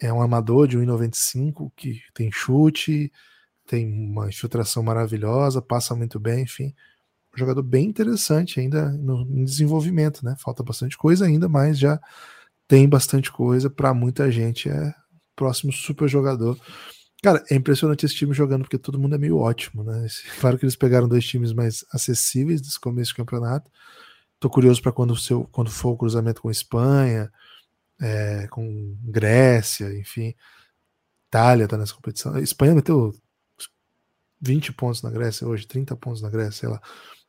É 0.00 0.12
um 0.12 0.22
amador 0.22 0.68
de 0.68 0.78
1,95 0.78 1.72
que 1.76 2.02
tem 2.12 2.30
chute, 2.30 3.12
tem 3.66 3.86
uma 3.86 4.28
infiltração 4.28 4.82
maravilhosa, 4.82 5.62
passa 5.62 5.94
muito 5.94 6.20
bem, 6.20 6.42
enfim. 6.42 6.74
Um 7.34 7.38
jogador 7.38 7.62
bem 7.62 7.86
interessante 7.88 8.60
ainda 8.60 8.90
no, 8.92 9.24
no 9.24 9.44
desenvolvimento, 9.44 10.24
né? 10.24 10.36
Falta 10.38 10.62
bastante 10.62 10.96
coisa 10.96 11.24
ainda, 11.24 11.48
mas 11.48 11.78
já 11.78 12.00
tem 12.68 12.88
bastante 12.88 13.32
coisa 13.32 13.70
para 13.70 13.94
muita 13.94 14.30
gente. 14.30 14.68
É 14.68 14.94
próximo 15.34 15.72
super 15.72 16.08
jogador. 16.08 16.58
Cara, 17.24 17.42
é 17.50 17.54
impressionante 17.54 18.04
esse 18.04 18.14
time 18.14 18.34
jogando, 18.34 18.64
porque 18.64 18.76
todo 18.76 18.98
mundo 18.98 19.14
é 19.14 19.18
meio 19.18 19.38
ótimo, 19.38 19.82
né? 19.82 20.06
Claro 20.40 20.58
que 20.58 20.64
eles 20.66 20.76
pegaram 20.76 21.08
dois 21.08 21.24
times 21.24 21.54
mais 21.54 21.82
acessíveis 21.90 22.60
desse 22.60 22.78
começo 22.78 23.12
de 23.12 23.16
campeonato. 23.16 23.70
Tô 24.38 24.50
curioso 24.50 24.82
para 24.82 24.92
quando, 24.92 25.16
seu, 25.16 25.44
quando 25.50 25.70
for 25.70 25.92
o 25.92 25.96
cruzamento 25.96 26.42
com 26.42 26.50
Espanha, 26.50 27.32
é, 27.98 28.46
com 28.48 28.94
Grécia, 29.02 29.98
enfim. 29.98 30.34
Itália 31.28 31.66
tá 31.66 31.78
nessa 31.78 31.94
competição. 31.94 32.34
A 32.34 32.42
Espanha 32.42 32.74
meteu 32.74 33.14
20 34.42 34.74
pontos 34.74 35.00
na 35.02 35.10
Grécia 35.10 35.48
hoje, 35.48 35.66
30 35.66 35.96
pontos 35.96 36.20
na 36.20 36.28
Grécia, 36.28 36.52
sei 36.52 36.68
lá. 36.68 36.78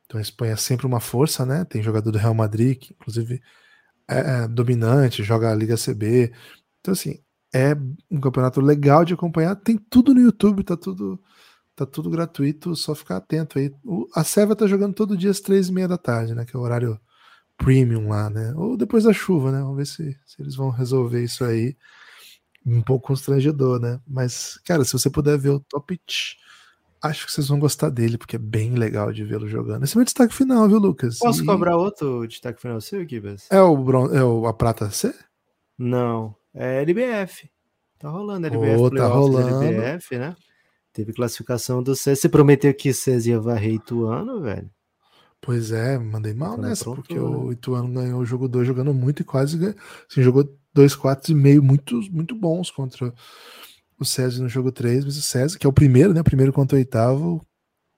Então 0.06 0.20
a 0.20 0.22
Espanha 0.22 0.54
é 0.54 0.58
sempre 0.58 0.86
uma 0.86 1.00
força, 1.00 1.46
né? 1.46 1.64
Tem 1.64 1.82
jogador 1.82 2.12
do 2.12 2.18
Real 2.18 2.34
Madrid, 2.34 2.78
que 2.80 2.94
inclusive 2.94 3.42
é, 4.10 4.44
é 4.44 4.48
dominante, 4.50 5.24
joga 5.24 5.50
a 5.50 5.56
Liga 5.56 5.78
CB. 5.78 6.34
Então, 6.82 6.92
assim, 6.92 7.24
é 7.56 7.74
um 8.12 8.20
campeonato 8.20 8.60
legal 8.60 9.06
de 9.06 9.14
acompanhar. 9.14 9.56
Tem 9.56 9.78
tudo 9.78 10.14
no 10.14 10.20
YouTube, 10.20 10.62
tá 10.62 10.76
tudo 10.76 11.18
tá 11.74 11.86
tudo 11.86 12.10
gratuito, 12.10 12.76
só 12.76 12.96
ficar 12.96 13.18
atento 13.18 13.60
aí. 13.60 13.74
O, 13.84 14.08
a 14.14 14.24
Seva 14.24 14.56
tá 14.56 14.66
jogando 14.66 14.94
todo 14.94 15.18
dia 15.18 15.32
às 15.32 15.42
três 15.42 15.68
e 15.68 15.74
meia 15.74 15.88
da 15.88 15.98
tarde, 15.98 16.34
né? 16.34 16.46
Que 16.46 16.56
é 16.56 16.60
o 16.60 16.62
horário 16.62 17.00
premium 17.58 18.10
lá, 18.10 18.30
né? 18.30 18.54
Ou 18.56 18.78
depois 18.78 19.04
da 19.06 19.14
chuva, 19.14 19.52
né? 19.52 19.60
Vamos 19.60 19.78
ver 19.78 19.88
se, 19.88 20.18
se 20.26 20.42
eles 20.42 20.56
vão 20.56 20.70
resolver 20.70 21.24
isso 21.24 21.44
aí. 21.44 21.76
Um 22.66 22.82
pouco 22.82 23.08
constrangedor, 23.08 23.80
né? 23.80 24.00
Mas, 24.08 24.58
cara, 24.66 24.84
se 24.84 24.94
você 24.94 25.10
puder 25.10 25.38
ver 25.38 25.50
o 25.50 25.60
Top 25.60 25.98
acho 27.02 27.26
que 27.26 27.32
vocês 27.32 27.48
vão 27.48 27.60
gostar 27.60 27.90
dele, 27.90 28.18
porque 28.18 28.36
é 28.36 28.40
bem 28.40 28.74
legal 28.74 29.14
de 29.14 29.24
vê-lo 29.24 29.48
jogando. 29.48 29.84
Esse 29.84 29.94
é 29.94 29.98
o 29.98 30.00
meu 30.00 30.06
destaque 30.06 30.34
final, 30.34 30.68
viu, 30.68 30.80
Lucas? 30.80 31.20
Posso 31.20 31.44
e... 31.44 31.46
cobrar 31.46 31.78
outro 31.78 32.26
destaque 32.28 32.60
final 32.60 32.82
seu, 32.82 33.08
Gibas? 33.08 33.48
É 33.52 33.62
o, 33.62 33.78
bron... 33.78 34.08
é 34.14 34.24
o 34.24 34.48
a 34.48 34.54
prata 34.54 34.90
C? 34.90 35.14
Não. 35.78 36.36
É 36.56 36.82
LBF. 36.82 37.50
Tá 38.00 38.10
rolando 38.10 38.48
LBF. 38.48 38.82
Oh, 38.82 38.90
tá 38.90 39.08
rolando. 39.08 39.64
LBF, 39.64 40.18
né? 40.18 40.36
Teve 40.94 41.12
classificação 41.12 41.84
do 41.84 41.96
César. 41.96 42.22
Você 42.22 42.30
prometeu 42.30 42.74
que 42.74 42.94
César 42.94 43.30
ia 43.30 43.40
varrer 43.40 43.74
Ituano, 43.74 44.42
velho? 44.42 44.70
Pois 45.42 45.72
é, 45.72 46.00
mandei 46.00 46.34
mal 46.34 46.54
então, 46.54 46.70
nessa, 46.70 46.86
pronto, 46.86 47.02
porque 47.02 47.20
o 47.20 47.52
Ituano 47.52 47.94
ganhou 47.94 48.20
o 48.20 48.26
jogo 48.26 48.48
2 48.48 48.66
jogando 48.66 48.94
muito 48.94 49.22
e 49.22 49.26
quase 49.26 49.60
assim, 50.10 50.24
jogou 50.24 50.58
dois 50.74 50.96
quatro 50.96 51.32
e 51.32 51.36
meio 51.36 51.62
muito, 51.62 52.02
muito 52.12 52.34
bons 52.34 52.72
contra 52.72 53.14
o 54.00 54.04
César 54.04 54.42
no 54.42 54.50
jogo 54.50 54.72
3, 54.72 55.06
mas 55.06 55.18
o 55.18 55.22
César, 55.22 55.60
que 55.60 55.68
é 55.68 55.70
o 55.70 55.74
primeiro, 55.74 56.14
né? 56.14 56.24
Primeiro 56.24 56.52
contra 56.52 56.76
o 56.76 56.80
oitavo, 56.80 57.46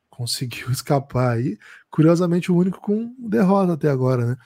conseguiu 0.09 0.69
escapar 0.71 1.37
aí. 1.37 1.57
Curiosamente, 1.89 2.51
o 2.51 2.55
único 2.55 2.81
com 2.81 3.15
derrota 3.17 3.73
até 3.73 3.89
agora, 3.89 4.25
né? 4.25 4.37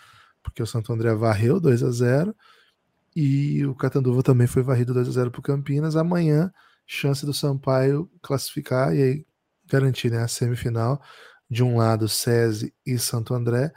Porque 0.43 0.61
o 0.61 0.67
Santo 0.67 0.93
André 0.93 1.13
varreu 1.15 1.59
2 1.59 1.83
a 1.83 1.91
0 1.91 2.35
e 3.15 3.65
o 3.65 3.75
Catanduva 3.75 4.23
também 4.23 4.47
foi 4.47 4.63
varrido 4.63 4.93
2 4.93 5.09
a 5.09 5.11
0 5.11 5.31
para 5.31 5.41
Campinas. 5.41 5.95
Amanhã, 5.95 6.51
chance 6.85 7.25
do 7.25 7.33
Sampaio 7.33 8.09
classificar 8.21 8.95
e 8.95 9.01
aí 9.01 9.25
garantir 9.69 10.11
né, 10.11 10.19
a 10.23 10.27
semifinal. 10.27 11.01
De 11.49 11.63
um 11.63 11.77
lado, 11.77 12.07
SESI 12.07 12.73
e 12.85 12.97
Santo 12.97 13.33
André. 13.33 13.71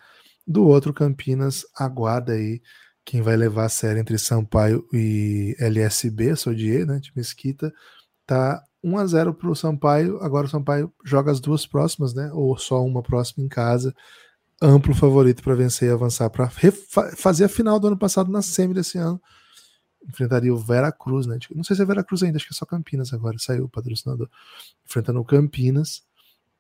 Do 0.47 0.65
outro, 0.65 0.95
Campinas 0.95 1.65
aguarda 1.77 2.35
aí 2.35 2.63
quem 3.05 3.21
vai 3.21 3.37
levar 3.37 3.65
a 3.67 3.69
série 3.69 4.01
entre 4.01 4.17
Sampaio 4.19 4.87
e 4.93 5.57
LSB, 5.59 6.37
Sodier, 6.37 6.87
né, 6.87 6.99
de 7.01 7.13
Mesquita, 7.15 7.73
tá 8.27 8.63
1 8.83 8.99
a 8.99 9.07
0 9.07 9.35
para 9.35 9.51
o 9.51 9.57
Sampaio. 9.57 10.19
Agora 10.23 10.47
o 10.47 10.51
Sampaio 10.51 10.93
joga 11.05 11.33
as 11.33 11.41
duas 11.41 11.67
próximas, 11.67 12.15
né? 12.15 12.31
Ou 12.33 12.57
só 12.59 12.85
uma 12.85 13.03
próxima 13.03 13.45
em 13.45 13.49
casa. 13.49 13.95
Amplo 14.65 14.95
favorito 14.95 15.43
para 15.43 15.55
vencer 15.55 15.91
e 15.91 15.93
avançar 15.93 16.31
para 16.31 16.51
fazer 17.17 17.45
a 17.45 17.49
final 17.49 17.79
do 17.79 17.89
ano 17.89 17.99
passado 17.99 18.33
na 18.33 18.41
semi 18.41 18.73
desse 18.73 18.97
ano. 18.97 19.21
Enfrentaria 20.09 20.53
o 20.53 20.57
Veracruz, 20.57 21.27
né? 21.27 21.39
Não 21.55 21.63
sei 21.63 21.77
se 21.77 21.83
é 21.83 21.85
Veracruz 21.85 22.23
ainda, 22.23 22.37
acho 22.37 22.47
que 22.47 22.55
é 22.55 22.57
só 22.57 22.65
Campinas 22.65 23.13
agora. 23.13 23.37
Saiu 23.39 23.65
o 23.65 23.69
patrocinador. 23.69 24.29
Enfrentando 24.87 25.21
o 25.21 25.25
Campinas. 25.25 26.03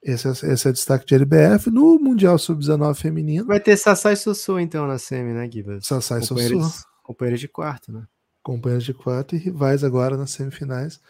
Esse 0.02 0.28
é, 0.28 0.30
esse 0.52 0.66
é 0.66 0.70
o 0.70 0.72
destaque 0.74 1.06
de 1.06 1.14
LBF. 1.14 1.70
No 1.70 1.98
Mundial 1.98 2.38
Sub-19 2.38 2.94
feminino. 2.94 3.46
Vai 3.46 3.60
ter 3.60 3.76
Sassá 3.78 4.12
e 4.12 4.16
Sussu, 4.16 4.58
então, 4.58 4.86
na 4.86 4.98
semi, 4.98 5.32
né, 5.32 5.50
Gibas? 5.50 5.86
Sassá 5.86 6.18
e 6.18 6.22
Sussu. 6.22 6.84
Companheiros 7.02 7.40
de 7.40 7.48
quarto, 7.48 7.90
né? 7.90 8.04
Companheiros 8.42 8.84
de 8.84 8.92
quarto 8.92 9.34
e 9.34 9.38
rivais 9.38 9.82
agora 9.82 10.18
nas 10.18 10.30
semifinais. 10.30 11.00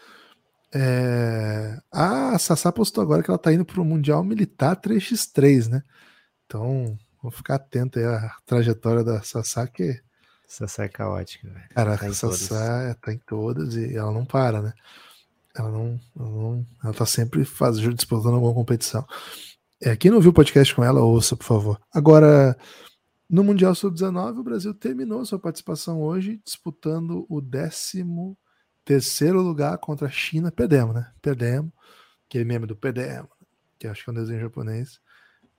É... 0.72 1.76
A 1.90 2.38
Sassá 2.38 2.70
postou 2.70 3.02
agora 3.02 3.22
que 3.22 3.30
ela 3.30 3.38
tá 3.38 3.52
indo 3.52 3.64
para 3.64 3.80
o 3.80 3.84
Mundial 3.84 4.22
Militar 4.22 4.80
3x3, 4.80 5.68
né? 5.68 5.82
Então, 6.54 6.96
vamos 7.20 7.36
ficar 7.36 7.56
atento 7.56 7.98
aí 7.98 8.04
à 8.04 8.36
trajetória 8.46 9.02
da 9.02 9.20
Sassá, 9.24 9.66
que. 9.66 10.00
Sassá 10.46 10.84
é 10.84 10.88
caótica, 10.88 11.48
velho. 11.48 11.68
Cara, 11.70 11.98
tá 11.98 12.06
a 12.06 12.14
Sassá 12.14 12.78
todas. 12.78 12.96
tá 13.00 13.12
em 13.12 13.18
todas 13.18 13.74
e 13.74 13.96
ela 13.96 14.12
não 14.12 14.24
para, 14.24 14.62
né? 14.62 14.72
Ela 15.52 15.68
não, 15.68 16.00
ela, 16.16 16.30
não, 16.30 16.66
ela 16.84 16.94
tá 16.94 17.04
sempre 17.04 17.44
fazendo, 17.44 17.92
disputando 17.92 18.34
alguma 18.34 18.54
competição. 18.54 19.04
É, 19.82 19.96
quem 19.96 20.12
não 20.12 20.20
viu 20.20 20.30
o 20.30 20.34
podcast 20.34 20.72
com 20.72 20.84
ela, 20.84 21.02
ouça, 21.02 21.36
por 21.36 21.42
favor. 21.42 21.80
Agora, 21.92 22.56
no 23.28 23.42
Mundial 23.42 23.74
Sub-19, 23.74 24.38
o 24.38 24.44
Brasil 24.44 24.72
terminou 24.72 25.24
sua 25.24 25.40
participação 25.40 26.00
hoje 26.02 26.40
disputando 26.44 27.26
o 27.28 27.42
13 27.42 28.04
terceiro 28.84 29.42
lugar 29.42 29.76
contra 29.78 30.06
a 30.06 30.10
China. 30.10 30.52
Perdemos, 30.52 30.94
né? 30.94 31.10
Perdemos. 31.20 31.72
Aquele 32.28 32.44
meme 32.44 32.64
do 32.64 32.76
perdemos, 32.76 33.30
que 33.76 33.88
acho 33.88 34.04
que 34.04 34.10
é 34.10 34.12
um 34.12 34.16
desenho 34.16 34.40
japonês. 34.40 35.00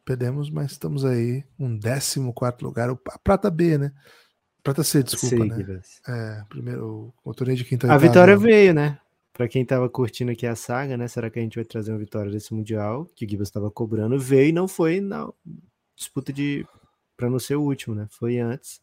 Perdemos, 0.05 0.51
mas 0.51 0.71
estamos 0.71 1.03
aí, 1.03 1.43
um 1.59 1.79
14 1.79 2.19
lugar. 2.61 2.91
A 2.91 3.17
prata 3.17 3.49
B, 3.49 3.77
né? 3.77 3.91
Prata 4.63 4.83
C, 4.83 5.01
desculpa, 5.01 5.35
Sim, 5.35 5.63
né? 5.63 5.81
É, 6.07 6.43
primeiro, 6.47 7.11
o 7.23 7.33
torneio 7.33 7.57
de 7.57 7.65
quinta 7.65 7.91
A 7.91 7.97
vitória 7.97 8.37
veio, 8.37 8.73
né? 8.73 8.99
Para 9.33 9.47
quem 9.47 9.63
estava 9.63 9.89
curtindo 9.89 10.31
aqui 10.31 10.45
a 10.45 10.55
saga, 10.55 10.95
né? 10.95 11.07
Será 11.07 11.29
que 11.29 11.39
a 11.39 11.41
gente 11.41 11.55
vai 11.55 11.65
trazer 11.65 11.91
uma 11.91 11.97
vitória 11.97 12.31
desse 12.31 12.53
Mundial? 12.53 13.09
Que 13.15 13.25
o 13.25 13.29
Gibas 13.29 13.47
estava 13.47 13.69
cobrando, 13.71 14.17
veio 14.19 14.49
e 14.49 14.51
não 14.51 14.67
foi 14.67 15.01
na 15.01 15.27
disputa 15.95 16.31
de. 16.31 16.65
para 17.17 17.29
não 17.29 17.39
ser 17.39 17.55
o 17.55 17.63
último, 17.63 17.95
né? 17.95 18.07
Foi 18.11 18.37
antes, 18.39 18.79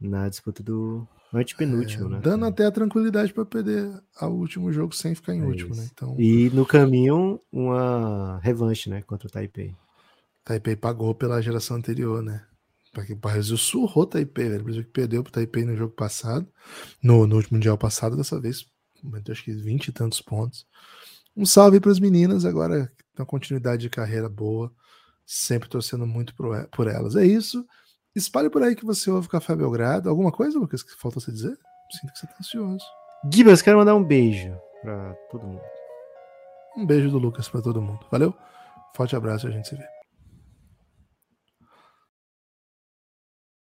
na 0.00 0.28
disputa 0.28 0.62
do 0.62 1.06
antepenúltimo, 1.34 2.06
é, 2.06 2.10
né? 2.10 2.20
Dando 2.22 2.44
até 2.46 2.64
a 2.64 2.70
tranquilidade 2.70 3.32
para 3.32 3.44
perder 3.44 3.90
o 4.20 4.26
último 4.26 4.72
jogo 4.72 4.94
sem 4.94 5.14
ficar 5.14 5.34
em 5.34 5.42
é 5.42 5.44
último, 5.44 5.74
né? 5.74 5.88
Então... 5.92 6.14
E 6.18 6.48
no 6.50 6.64
caminho, 6.64 7.40
uma 7.52 8.38
revanche, 8.38 8.88
né? 8.88 9.02
Contra 9.02 9.26
o 9.26 9.30
Taipei. 9.30 9.74
Taipei 10.48 10.74
pagou 10.74 11.14
pela 11.14 11.42
geração 11.42 11.76
anterior, 11.76 12.22
né? 12.22 12.42
O 12.96 13.16
Brasil 13.16 13.56
surrou 13.58 14.04
o 14.04 14.06
Taipei, 14.06 14.48
velho. 14.48 14.62
O 14.62 14.64
Brasil 14.64 14.82
que 14.82 14.90
perdeu 14.90 15.22
pro 15.22 15.30
Taipei 15.30 15.62
no 15.62 15.76
jogo 15.76 15.92
passado, 15.92 16.48
no, 17.02 17.26
no 17.26 17.42
Mundial 17.50 17.76
passado, 17.76 18.16
dessa 18.16 18.40
vez 18.40 18.66
acho 19.30 19.44
que 19.44 19.52
20 19.52 19.88
e 19.88 19.92
tantos 19.92 20.22
pontos. 20.22 20.66
Um 21.36 21.44
salve 21.44 21.78
para 21.78 21.92
as 21.92 22.00
meninas, 22.00 22.46
agora 22.46 22.90
uma 23.16 23.26
continuidade 23.26 23.82
de 23.82 23.90
carreira 23.90 24.28
boa, 24.28 24.72
sempre 25.26 25.68
torcendo 25.68 26.06
muito 26.06 26.34
por 26.34 26.88
elas. 26.88 27.14
É 27.14 27.26
isso. 27.26 27.66
Espalhe 28.16 28.48
por 28.48 28.62
aí 28.62 28.74
que 28.74 28.86
você 28.86 29.10
ouve 29.10 29.28
Café 29.28 29.54
Belgrado. 29.54 30.08
Alguma 30.08 30.32
coisa, 30.32 30.58
Lucas, 30.58 30.82
que 30.82 30.96
falta 30.96 31.20
você 31.20 31.30
dizer? 31.30 31.58
Sinto 31.92 32.12
que 32.12 32.18
você 32.18 32.26
está 32.26 32.36
ansioso. 32.40 32.84
Gibas, 33.30 33.60
quero 33.60 33.78
mandar 33.78 33.94
um 33.94 34.02
beijo 34.02 34.56
para 34.80 35.12
todo 35.30 35.46
mundo. 35.46 35.62
Um 36.76 36.86
beijo 36.86 37.10
do 37.10 37.18
Lucas 37.18 37.48
para 37.50 37.60
todo 37.60 37.82
mundo. 37.82 38.00
Valeu? 38.10 38.34
Forte 38.96 39.14
abraço 39.14 39.46
e 39.46 39.50
a 39.50 39.52
gente 39.52 39.68
se 39.68 39.76
vê. 39.76 39.97